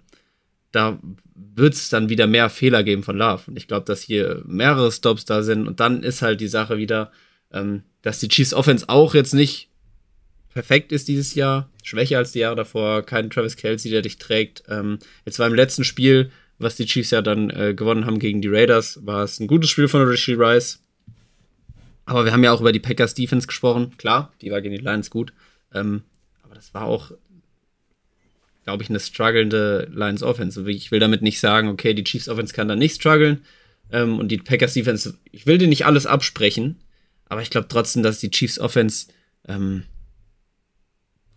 [0.72, 1.00] da
[1.36, 3.44] wird es dann wieder mehr Fehler geben von Love.
[3.48, 5.68] Und ich glaube, dass hier mehrere Stops da sind.
[5.68, 7.12] Und dann ist halt die Sache wieder,
[7.52, 9.70] ähm, dass die Chiefs Offense auch jetzt nicht
[10.54, 14.64] perfekt ist dieses Jahr, schwächer als die Jahre davor, kein Travis Kelsey, der dich trägt.
[14.70, 18.42] Ähm, jetzt war im letzten Spiel, was die Chiefs ja dann äh, gewonnen haben gegen
[18.42, 20.83] die Raiders, war es ein gutes Spiel von Rishi Rice.
[22.06, 23.96] Aber wir haben ja auch über die Packers Defense gesprochen.
[23.98, 25.34] Klar, die war gegen die Lions gut.
[25.74, 26.04] Ähm,
[26.44, 27.12] aber das war auch
[28.64, 30.70] glaube ich, eine strugglende Lions Offense.
[30.70, 33.42] Ich will damit nicht sagen, okay, die Chiefs Offense kann da nicht strugglen
[33.92, 36.80] ähm, und die Packers Defense, ich will dir nicht alles absprechen,
[37.26, 39.08] aber ich glaube trotzdem, dass die Chiefs Offense
[39.48, 39.84] ähm,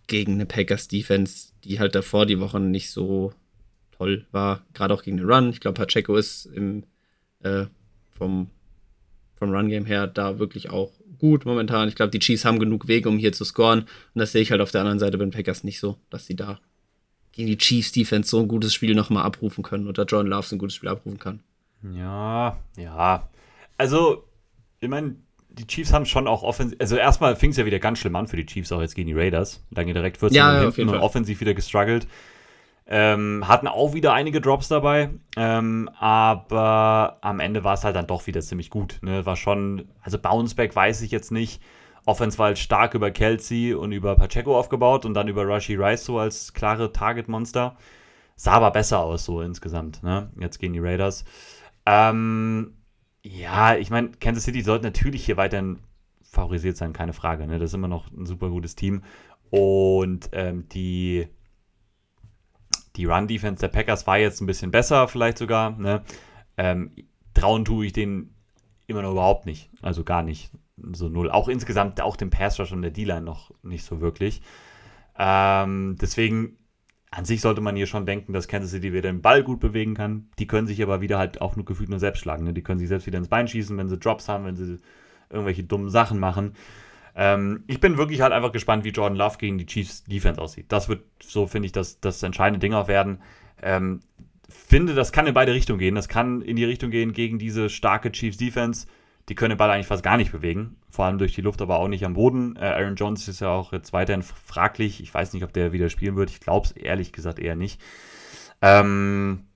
[0.06, 3.32] gegen eine Packers Defense, die halt davor die Woche nicht so
[3.90, 5.50] toll war, gerade auch gegen den Run.
[5.50, 6.84] Ich glaube, Pacheco ist im,
[7.42, 7.66] äh,
[8.16, 8.50] vom,
[9.38, 11.88] vom Run-Game her da wirklich auch gut momentan.
[11.88, 13.80] Ich glaube, die Chiefs haben genug Wege, um hier zu scoren.
[13.80, 16.26] Und das sehe ich halt auf der anderen Seite bei den Packers nicht so, dass
[16.26, 16.60] sie da
[17.32, 20.56] gegen die Chiefs Defense so ein gutes Spiel nochmal abrufen können oder John Love so
[20.56, 21.40] ein gutes Spiel abrufen kann.
[21.94, 23.28] Ja, ja.
[23.76, 24.24] Also,
[24.80, 25.16] ich meine,
[25.50, 28.26] die Chiefs haben schon auch offensiv, also erstmal fing es ja wieder ganz schlimm an
[28.26, 29.62] für die Chiefs, auch jetzt gegen die Raiders.
[29.70, 32.06] Dann direkt 14 ja, ja, hinten und offensiv wieder gestruggelt.
[32.88, 38.06] Ähm, hatten auch wieder einige Drops dabei, ähm, aber am Ende war es halt dann
[38.06, 39.00] doch wieder ziemlich gut.
[39.02, 39.26] Ne?
[39.26, 41.60] War schon, also Bounceback weiß ich jetzt nicht.
[42.04, 46.04] Offense war halt stark über Kelsey und über Pacheco aufgebaut und dann über Rashi Rice
[46.04, 47.76] so als klare Target-Monster.
[48.36, 50.30] Sah aber besser aus so insgesamt, ne?
[50.38, 51.24] Jetzt gegen die Raiders.
[51.86, 52.74] Ähm,
[53.24, 55.80] ja, ich meine, Kansas City sollte natürlich hier weiterhin
[56.22, 57.46] favorisiert sein, keine Frage.
[57.46, 57.58] Ne?
[57.58, 59.02] Das ist immer noch ein super gutes Team.
[59.50, 61.28] Und ähm, die
[62.96, 65.70] die Run-Defense der Packers war jetzt ein bisschen besser, vielleicht sogar.
[65.78, 66.02] Ne?
[66.56, 66.92] Ähm,
[67.34, 68.34] trauen tue ich denen
[68.86, 69.70] immer noch überhaupt nicht.
[69.82, 70.50] Also gar nicht.
[70.92, 71.30] So null.
[71.30, 74.42] Auch insgesamt, auch dem Pass Rush und der D-Line noch nicht so wirklich.
[75.18, 76.58] Ähm, deswegen,
[77.10, 79.94] an sich sollte man hier schon denken, dass Kansas City wieder den Ball gut bewegen
[79.94, 80.28] kann.
[80.38, 82.44] Die können sich aber wieder halt auch nur gefühlt nur selbst schlagen.
[82.44, 82.52] Ne?
[82.52, 84.78] Die können sich selbst wieder ins Bein schießen, wenn sie Drops haben, wenn sie
[85.30, 86.52] irgendwelche dummen Sachen machen.
[87.16, 90.66] Ähm, ich bin wirklich halt einfach gespannt, wie Jordan Love gegen die Chiefs Defense aussieht.
[90.68, 93.22] Das wird, so finde ich, das, das entscheidende Ding auch werden.
[93.62, 94.00] Ähm,
[94.48, 95.94] finde, das kann in beide Richtungen gehen.
[95.94, 98.86] Das kann in die Richtung gehen gegen diese starke Chiefs Defense.
[99.28, 100.76] Die können den Ball eigentlich fast gar nicht bewegen.
[100.90, 102.54] Vor allem durch die Luft, aber auch nicht am Boden.
[102.56, 105.02] Äh, Aaron Jones ist ja auch jetzt weiterhin fraglich.
[105.02, 106.30] Ich weiß nicht, ob der wieder spielen wird.
[106.30, 107.80] Ich glaube es ehrlich gesagt eher nicht.
[108.60, 109.46] Ähm,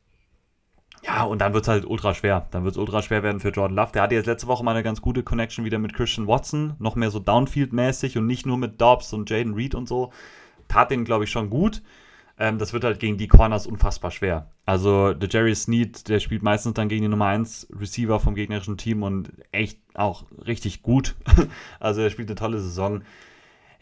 [1.03, 2.47] ja, und dann wird es halt ultra schwer.
[2.51, 3.93] Dann wird es ultra schwer werden für Jordan Love.
[3.93, 6.75] Der hatte jetzt letzte Woche mal eine ganz gute Connection wieder mit Christian Watson.
[6.79, 10.13] Noch mehr so Downfield-mäßig und nicht nur mit Dobbs und Jaden Reed und so.
[10.69, 11.83] Tat den, glaube ich, schon gut.
[12.39, 14.51] Ähm, das wird halt gegen die Corners unfassbar schwer.
[14.67, 18.77] Also, der Jerry Sneed, der spielt meistens dann gegen die Nummer 1 Receiver vom gegnerischen
[18.77, 21.17] Team und echt auch richtig gut.
[21.81, 23.03] also, er spielt eine tolle Saison.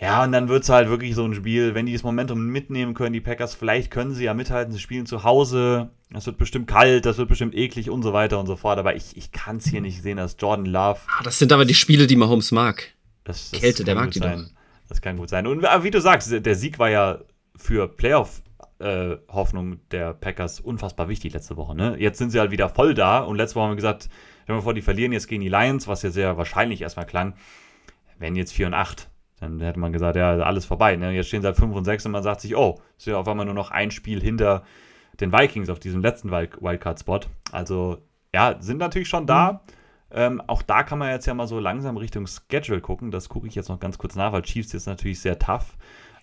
[0.00, 2.94] Ja, und dann wird es halt wirklich so ein Spiel, wenn die das Momentum mitnehmen
[2.94, 6.68] können, die Packers, vielleicht können sie ja mithalten, sie spielen zu Hause, es wird bestimmt
[6.68, 9.56] kalt, das wird bestimmt eklig und so weiter und so fort, aber ich, ich kann
[9.56, 11.00] es hier nicht sehen, dass Jordan Love.
[11.08, 12.94] Ah, das sind aber die Spiele, die Mahomes mag.
[13.24, 14.44] Das, das Kälte, der mag die sein.
[14.44, 14.58] doch.
[14.88, 15.46] Das kann gut sein.
[15.46, 17.18] Und wie du sagst, der Sieg war ja
[17.56, 21.74] für Playoff-Hoffnung äh, der Packers unfassbar wichtig letzte Woche.
[21.74, 21.96] Ne?
[21.98, 24.08] Jetzt sind sie halt wieder voll da und letzte Woche haben wir gesagt,
[24.44, 27.34] stell mal vor, die verlieren jetzt gegen die Lions, was ja sehr wahrscheinlich erstmal klang,
[28.18, 29.10] werden jetzt 4 und 8
[29.40, 30.96] dann hätte man gesagt, ja, alles vorbei.
[30.96, 31.12] Ne?
[31.12, 33.28] Jetzt stehen sie halt 5 und 6 und man sagt sich, oh, ist ja auf
[33.28, 34.64] einmal nur noch ein Spiel hinter
[35.20, 37.20] den Vikings auf diesem letzten Wildcard-Spot.
[37.52, 37.98] Also,
[38.34, 39.52] ja, sind natürlich schon da.
[39.52, 39.58] Mhm.
[40.10, 43.10] Ähm, auch da kann man jetzt ja mal so langsam Richtung Schedule gucken.
[43.10, 45.76] Das gucke ich jetzt noch ganz kurz nach, weil Chiefs ist natürlich sehr tough.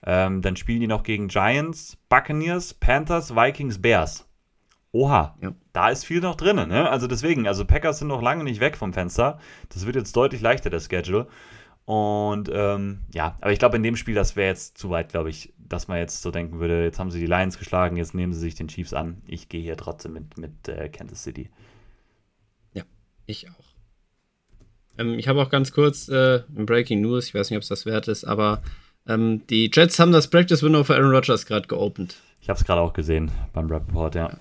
[0.03, 4.27] Ähm, dann spielen die noch gegen Giants, Buccaneers, Panthers, Vikings, Bears.
[4.91, 5.51] Oha, ja.
[5.73, 6.55] da ist viel noch drin.
[6.55, 6.89] Ne?
[6.89, 9.39] Also deswegen, also Packers sind noch lange nicht weg vom Fenster.
[9.69, 11.27] Das wird jetzt deutlich leichter, der Schedule.
[11.85, 15.29] Und ähm, ja, aber ich glaube, in dem Spiel, das wäre jetzt zu weit, glaube
[15.29, 18.33] ich, dass man jetzt so denken würde, jetzt haben sie die Lions geschlagen, jetzt nehmen
[18.33, 19.21] sie sich den Chiefs an.
[19.27, 21.49] Ich gehe hier trotzdem mit, mit äh, Kansas City.
[22.73, 22.83] Ja,
[23.27, 23.65] ich auch.
[24.97, 27.85] Ähm, ich habe auch ganz kurz äh, Breaking News, ich weiß nicht, ob es das
[27.85, 28.63] wert ist, aber
[29.07, 32.15] ähm, die Jets haben das Practice Window für Aaron Rodgers gerade geopend.
[32.41, 34.31] Ich habe es gerade auch gesehen beim Report, ja.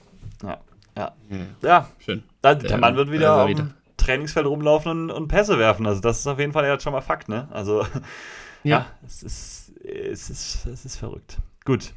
[0.42, 0.60] Ja,
[0.96, 1.14] ja.
[1.30, 1.46] ja.
[1.62, 1.90] ja.
[1.98, 2.22] schön.
[2.42, 3.70] Der, der Mann wird wieder, wieder
[4.04, 5.86] Trainingsfeld rumlaufen und, und Pässe werfen.
[5.86, 7.48] Also das ist auf jeden Fall jetzt schon mal Fakt, ne?
[7.50, 7.82] Also
[8.62, 11.38] ja, ja es, ist, es, ist, es ist verrückt.
[11.64, 11.92] Gut.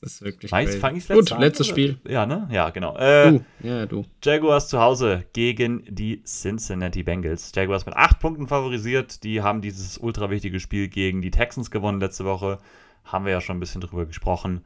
[0.00, 1.74] Das ist wirklich Weiß, fang ich Gut, letztes oder?
[1.74, 2.00] Spiel.
[2.08, 2.48] Ja, ne?
[2.50, 2.96] Ja, genau.
[2.96, 3.44] Äh, du.
[3.62, 4.06] Ja, du.
[4.22, 7.52] Jaguars zu Hause gegen die Cincinnati Bengals.
[7.54, 9.24] Jaguars mit acht Punkten favorisiert.
[9.24, 12.60] Die haben dieses ultra wichtige Spiel gegen die Texans gewonnen letzte Woche.
[13.04, 14.62] Haben wir ja schon ein bisschen drüber gesprochen.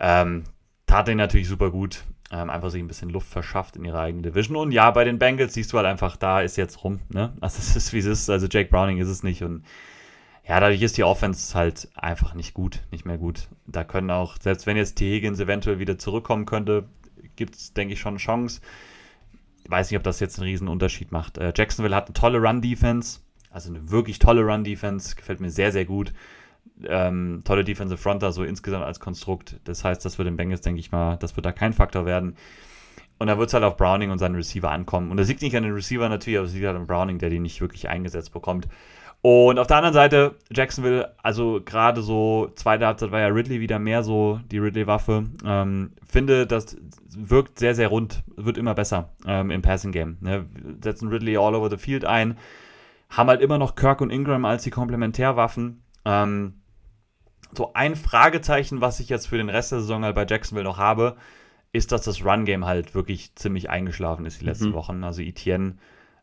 [0.00, 0.44] Ähm,
[0.86, 4.22] tat den natürlich super gut ähm, einfach sich ein bisschen Luft verschafft in ihrer eigenen
[4.22, 4.56] Division.
[4.56, 7.00] Und ja, bei den Bengals siehst du halt einfach, da ist jetzt rum.
[7.10, 7.34] Ne?
[7.40, 8.30] Also es ist, wie es ist.
[8.30, 9.42] Also Jake Browning ist es nicht.
[9.42, 9.64] Und
[10.48, 13.48] ja, dadurch ist die Offense halt einfach nicht gut, nicht mehr gut.
[13.66, 15.14] Da können auch, selbst wenn jetzt T.
[15.14, 16.88] Higgins eventuell wieder zurückkommen könnte,
[17.36, 18.62] gibt es, denke ich, schon eine Chance.
[19.62, 21.36] Ich weiß nicht, ob das jetzt einen riesen Unterschied macht.
[21.38, 25.84] Äh, Jacksonville hat eine tolle Run-Defense, also eine wirklich tolle Run-Defense, gefällt mir sehr, sehr
[25.84, 26.12] gut
[26.86, 29.60] ähm, tolle Defensive Fronter, so insgesamt als Konstrukt.
[29.64, 32.36] Das heißt, das wird den Bengals, denke ich mal, das wird da kein Faktor werden.
[33.18, 35.10] Und da wird es halt auf Browning und seinen Receiver ankommen.
[35.10, 37.30] Und das liegt nicht an den Receiver natürlich, aber es liegt halt an Browning, der
[37.30, 38.66] die nicht wirklich eingesetzt bekommt.
[39.22, 43.78] Und auf der anderen Seite, Jacksonville, also gerade so, zweite Halbzeit war ja Ridley wieder
[43.78, 45.26] mehr so die Ridley-Waffe.
[45.46, 46.76] Ähm, finde, das
[47.16, 50.16] wirkt sehr, sehr rund, wird immer besser ähm, im Passing-Game.
[50.20, 50.46] Ne?
[50.82, 52.36] Setzen Ridley all over the field ein,
[53.10, 55.84] haben halt immer noch Kirk und Ingram als die Komplementärwaffen.
[56.04, 56.54] Ähm,
[57.56, 60.78] so ein Fragezeichen, was ich jetzt für den Rest der Saison halt bei Jacksonville noch
[60.78, 61.16] habe,
[61.72, 64.74] ist, dass das Run-Game halt wirklich ziemlich eingeschlafen ist die letzten mhm.
[64.74, 65.04] Wochen.
[65.04, 65.76] Also Etienne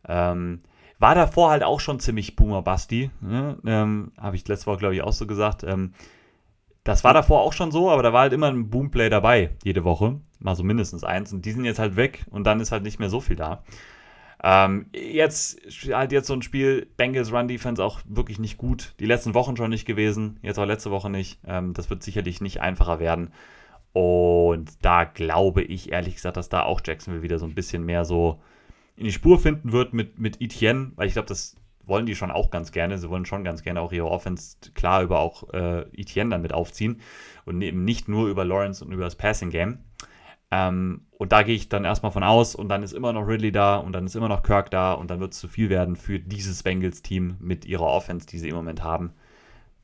[0.07, 0.59] ähm,
[0.99, 3.09] war davor halt auch schon ziemlich Boomer-Basti.
[3.21, 3.57] Ne?
[3.65, 5.63] Ähm, Habe ich letzte Woche, glaube ich, auch so gesagt.
[5.63, 5.93] Ähm,
[6.83, 9.83] das war davor auch schon so, aber da war halt immer ein Boomplay dabei, jede
[9.83, 10.19] Woche.
[10.39, 11.33] Mal so mindestens eins.
[11.33, 13.63] Und die sind jetzt halt weg und dann ist halt nicht mehr so viel da.
[14.41, 15.59] Ähm, jetzt
[15.91, 18.93] halt jetzt so ein Spiel, Bengals Run Defense auch wirklich nicht gut.
[18.99, 21.39] Die letzten Wochen schon nicht gewesen, jetzt auch letzte Woche nicht.
[21.45, 23.33] Ähm, das wird sicherlich nicht einfacher werden.
[23.91, 28.05] Und da glaube ich ehrlich gesagt, dass da auch Jacksonville wieder so ein bisschen mehr
[28.05, 28.41] so
[28.95, 31.55] in die Spur finden wird mit, mit Etienne, weil ich glaube, das
[31.85, 32.97] wollen die schon auch ganz gerne.
[32.97, 36.53] Sie wollen schon ganz gerne auch ihre Offense klar über auch äh, Etienne dann mit
[36.53, 37.01] aufziehen
[37.45, 39.79] und eben nicht nur über Lawrence und über das Passing Game.
[40.51, 43.51] Ähm, und da gehe ich dann erstmal von aus und dann ist immer noch Ridley
[43.51, 45.95] da und dann ist immer noch Kirk da und dann wird es zu viel werden
[45.95, 49.13] für dieses Bengals-Team mit ihrer Offense, die sie im Moment haben.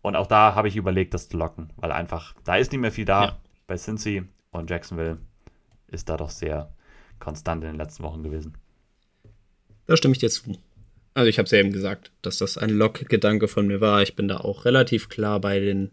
[0.01, 2.91] Und auch da habe ich überlegt, das zu locken, weil einfach, da ist nicht mehr
[2.91, 3.37] viel da ja.
[3.67, 5.17] bei Cincy und Jacksonville
[5.87, 6.71] ist da doch sehr
[7.19, 8.57] konstant in den letzten Wochen gewesen.
[9.87, 10.57] Da stimme ich dir zu.
[11.13, 14.01] Also ich habe es ja eben gesagt, dass das ein Lock-Gedanke von mir war.
[14.01, 15.91] Ich bin da auch relativ klar bei den,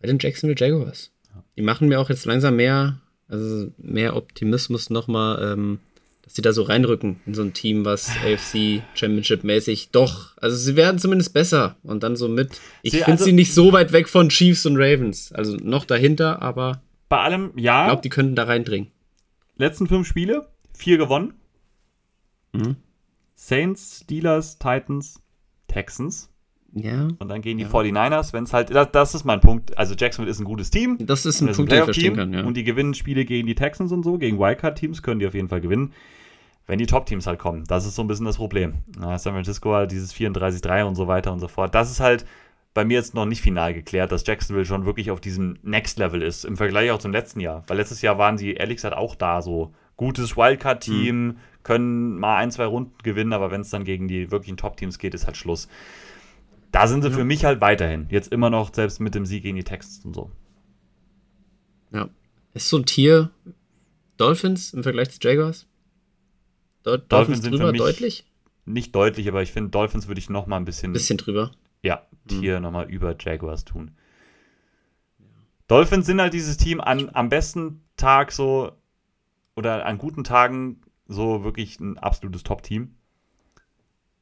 [0.00, 1.12] bei den Jacksonville Jaguars.
[1.56, 5.78] Die machen mir auch jetzt langsam mehr, also mehr Optimismus nochmal, ähm,
[6.22, 10.76] dass die da so reinrücken in so ein Team, was AFC Championship-mäßig doch, also sie
[10.76, 12.60] werden zumindest besser und dann so mit.
[12.82, 15.32] Ich finde also, sie nicht so weit weg von Chiefs und Ravens.
[15.32, 16.82] Also noch dahinter, aber.
[17.08, 17.82] Bei allem, ja.
[17.82, 18.90] Ich glaube, die könnten da reindringen.
[19.56, 21.34] Letzten fünf Spiele, vier gewonnen.
[22.52, 22.76] Mhm.
[23.34, 25.20] Saints, Steelers, Titans,
[25.68, 26.30] Texans.
[26.74, 27.08] Ja.
[27.18, 27.70] Und dann gehen die ja.
[27.70, 29.76] 49ers, wenn es halt, das, das, ist mein Punkt.
[29.78, 30.98] Also Jacksonville ist ein gutes Team.
[31.00, 32.44] Das ist ein Punkt, den ich verstehen kann, ja.
[32.44, 35.48] Und die gewinnen Spiele gegen die Texans und so, gegen Wildcard-Teams können die auf jeden
[35.48, 35.92] Fall gewinnen.
[36.66, 38.74] Wenn die Top-Teams halt kommen, das ist so ein bisschen das Problem.
[38.98, 41.74] Na, San Francisco halt dieses 34-3 und so weiter und so fort.
[41.74, 42.26] Das ist halt
[42.74, 46.44] bei mir jetzt noch nicht final geklärt, dass Jacksonville schon wirklich auf diesem Next-Level ist,
[46.44, 47.64] im Vergleich auch zum letzten Jahr.
[47.68, 49.72] Weil letztes Jahr waren sie ehrlich gesagt auch da so.
[49.96, 51.36] Gutes Wildcard-Team, mhm
[51.66, 55.14] können mal ein, zwei Runden gewinnen, aber wenn es dann gegen die wirklichen Top-Teams geht,
[55.14, 55.68] ist halt Schluss.
[56.76, 57.14] Da sind sie ja.
[57.14, 58.06] für mich halt weiterhin.
[58.10, 60.30] Jetzt immer noch, selbst mit dem Sieg gegen die Texans und so.
[61.90, 62.10] Ja.
[62.52, 63.30] Ist so ein Tier
[64.18, 65.66] Dolphins im Vergleich zu Jaguars?
[66.82, 68.26] Do Dolphins, Dolphins sind drüber deutlich?
[68.66, 70.92] Nicht deutlich, aber ich finde, Dolphins würde ich noch mal ein bisschen.
[70.92, 71.52] Bisschen drüber.
[71.80, 72.64] Ja, Tier mhm.
[72.64, 73.92] noch mal über Jaguars tun.
[75.68, 78.72] Dolphins sind halt dieses Team an, am besten Tag so
[79.54, 82.95] oder an guten Tagen so wirklich ein absolutes Top-Team.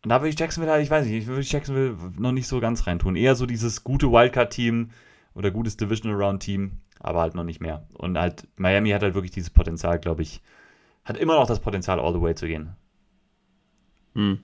[0.05, 2.61] Und da würde ich Jacksonville halt, ich weiß nicht, ich würde Jacksonville noch nicht so
[2.61, 3.17] ganz reintun.
[3.17, 4.91] Eher so dieses gute Wildcard-Team
[5.35, 7.87] oder gutes Divisional Round-Team, aber halt noch nicht mehr.
[7.95, 10.43] Und halt, Miami hat halt wirklich dieses Potenzial, glaube ich,
[11.07, 12.73] hat immer noch das Potenzial, all the way zu gehen.
[14.15, 14.41] Hm.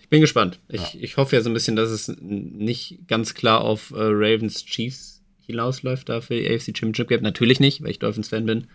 [0.00, 0.58] Ich bin gespannt.
[0.68, 1.00] Ich, ja.
[1.00, 5.22] ich hoffe ja so ein bisschen, dass es nicht ganz klar auf äh, Ravens Chiefs
[5.46, 7.22] hinausläuft, da für die AFC Championship Game.
[7.22, 8.66] Natürlich nicht, weil ich Dolphins-Fan bin.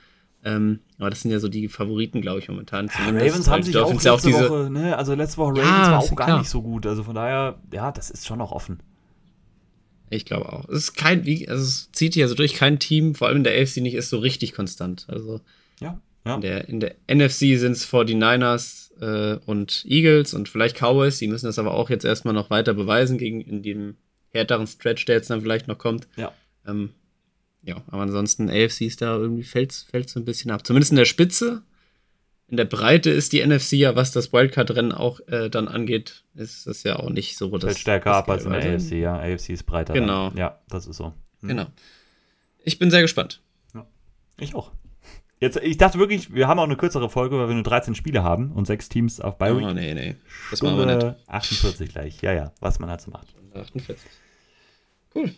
[0.45, 2.87] Ähm, aber das sind ja so die Favoriten, glaube ich, momentan.
[2.87, 4.49] Ja, Ravens haben sich auch letzte auch diese...
[4.49, 4.97] Woche, ne?
[4.97, 6.39] also letzte Woche Ravens ja, war auch gar klar.
[6.39, 6.85] nicht so gut.
[6.85, 8.79] Also von daher, ja, das ist schon noch offen.
[10.09, 10.67] Ich glaube auch.
[10.69, 13.43] Es ist kein, wie, also es zieht hier so durch, kein Team, vor allem in
[13.43, 15.05] der AFC nicht, ist so richtig konstant.
[15.07, 15.39] Also
[15.79, 16.35] ja, ja.
[16.35, 21.19] In, der, in der NFC sind es 49ers äh, und Eagles und vielleicht Cowboys.
[21.19, 23.95] Die müssen das aber auch jetzt erstmal noch weiter beweisen gegen in dem
[24.29, 26.07] härteren Stretch, der jetzt dann vielleicht noch kommt.
[26.15, 26.31] Ja.
[26.67, 26.91] Ähm,
[27.63, 30.65] ja, aber ansonsten AFC ist da irgendwie fällt so ein bisschen ab.
[30.65, 31.63] Zumindest in der Spitze.
[32.49, 36.67] In der Breite ist die NFC ja, was das Wildcard-Rennen auch äh, dann angeht, ist
[36.67, 37.49] das ja auch nicht so.
[37.49, 39.15] Das fällt stärker das ab als in der AFC, ja.
[39.17, 39.93] AFC ist breiter.
[39.93, 40.29] Genau.
[40.29, 40.37] Dann.
[40.37, 41.13] Ja, das ist so.
[41.39, 41.49] Hm.
[41.49, 41.65] Genau.
[42.63, 43.41] Ich bin sehr gespannt.
[43.73, 43.87] Ja.
[44.37, 44.71] Ich auch.
[45.39, 48.23] Jetzt, ich dachte wirklich, wir haben auch eine kürzere Folge, weil wir nur 13 Spiele
[48.23, 50.15] haben und sechs Teams auf Bi Oh, nee, nee.
[50.51, 51.15] Das machen wir nicht.
[51.27, 52.21] 48 gleich.
[52.21, 53.27] Ja, ja, was man halt so macht.
[53.53, 53.97] 48.
[55.15, 55.33] Cool.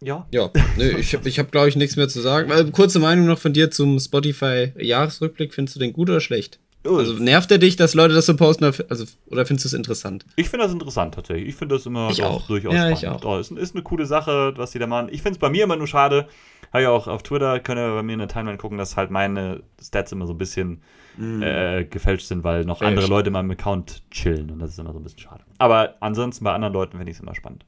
[0.00, 0.26] Ja.
[0.32, 2.48] Ja, nö, ich habe, ich hab, glaube ich, nichts mehr zu sagen.
[2.48, 5.54] Weil, kurze Meinung noch von dir zum Spotify-Jahresrückblick.
[5.54, 6.60] Findest du den gut oder schlecht?
[6.84, 8.64] Also nervt er dich, dass Leute das so posten?
[8.64, 10.24] Also, oder findest du es interessant?
[10.36, 11.48] Ich finde das interessant tatsächlich.
[11.48, 12.46] Ich finde das immer ich auch.
[12.46, 12.98] durchaus ja, spannend.
[12.98, 13.24] Ich auch.
[13.24, 15.08] Oh, ist, ist eine coole Sache, was die da machen.
[15.10, 16.28] Ich finde es bei mir immer nur schade.
[16.72, 19.10] Habe ja auch auf Twitter, können wir bei mir in der Timeline gucken, dass halt
[19.10, 20.82] meine Stats immer so ein bisschen
[21.16, 21.42] mm.
[21.42, 22.90] äh, gefälscht sind, weil noch Fälscht.
[22.90, 24.50] andere Leute in meinem Account chillen.
[24.50, 25.44] Und das ist immer so ein bisschen schade.
[25.58, 27.64] Aber ansonsten bei anderen Leuten finde ich es immer spannend.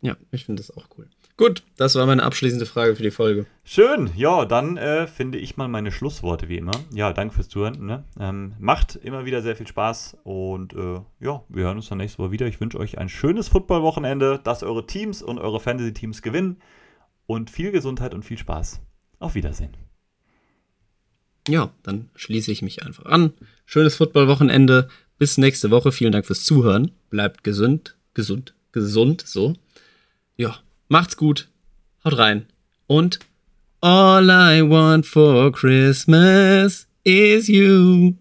[0.00, 1.08] Ja, ich finde das auch cool.
[1.36, 3.46] Gut, das war meine abschließende Frage für die Folge.
[3.64, 6.72] Schön, ja, dann äh, finde ich mal meine Schlussworte wie immer.
[6.92, 7.84] Ja, danke fürs Zuhören.
[7.84, 8.04] Ne?
[8.18, 12.18] Ähm, macht immer wieder sehr viel Spaß und äh, ja, wir hören uns dann nächste
[12.18, 12.46] Woche wieder.
[12.46, 16.60] Ich wünsche euch ein schönes Footballwochenende, dass eure Teams und eure Fantasy-Teams gewinnen
[17.26, 18.80] und viel Gesundheit und viel Spaß.
[19.20, 19.76] Auf Wiedersehen.
[21.48, 23.32] Ja, dann schließe ich mich einfach an.
[23.64, 24.88] Schönes Footballwochenende.
[25.18, 25.92] Bis nächste Woche.
[25.92, 26.92] Vielen Dank fürs Zuhören.
[27.10, 29.54] Bleibt gesund, gesund, gesund, so.
[30.40, 30.56] Ja,
[30.86, 31.48] Macht's gut.
[32.04, 32.46] Haut rein.
[32.86, 33.18] Und
[33.80, 38.14] All I want for Christmas is you.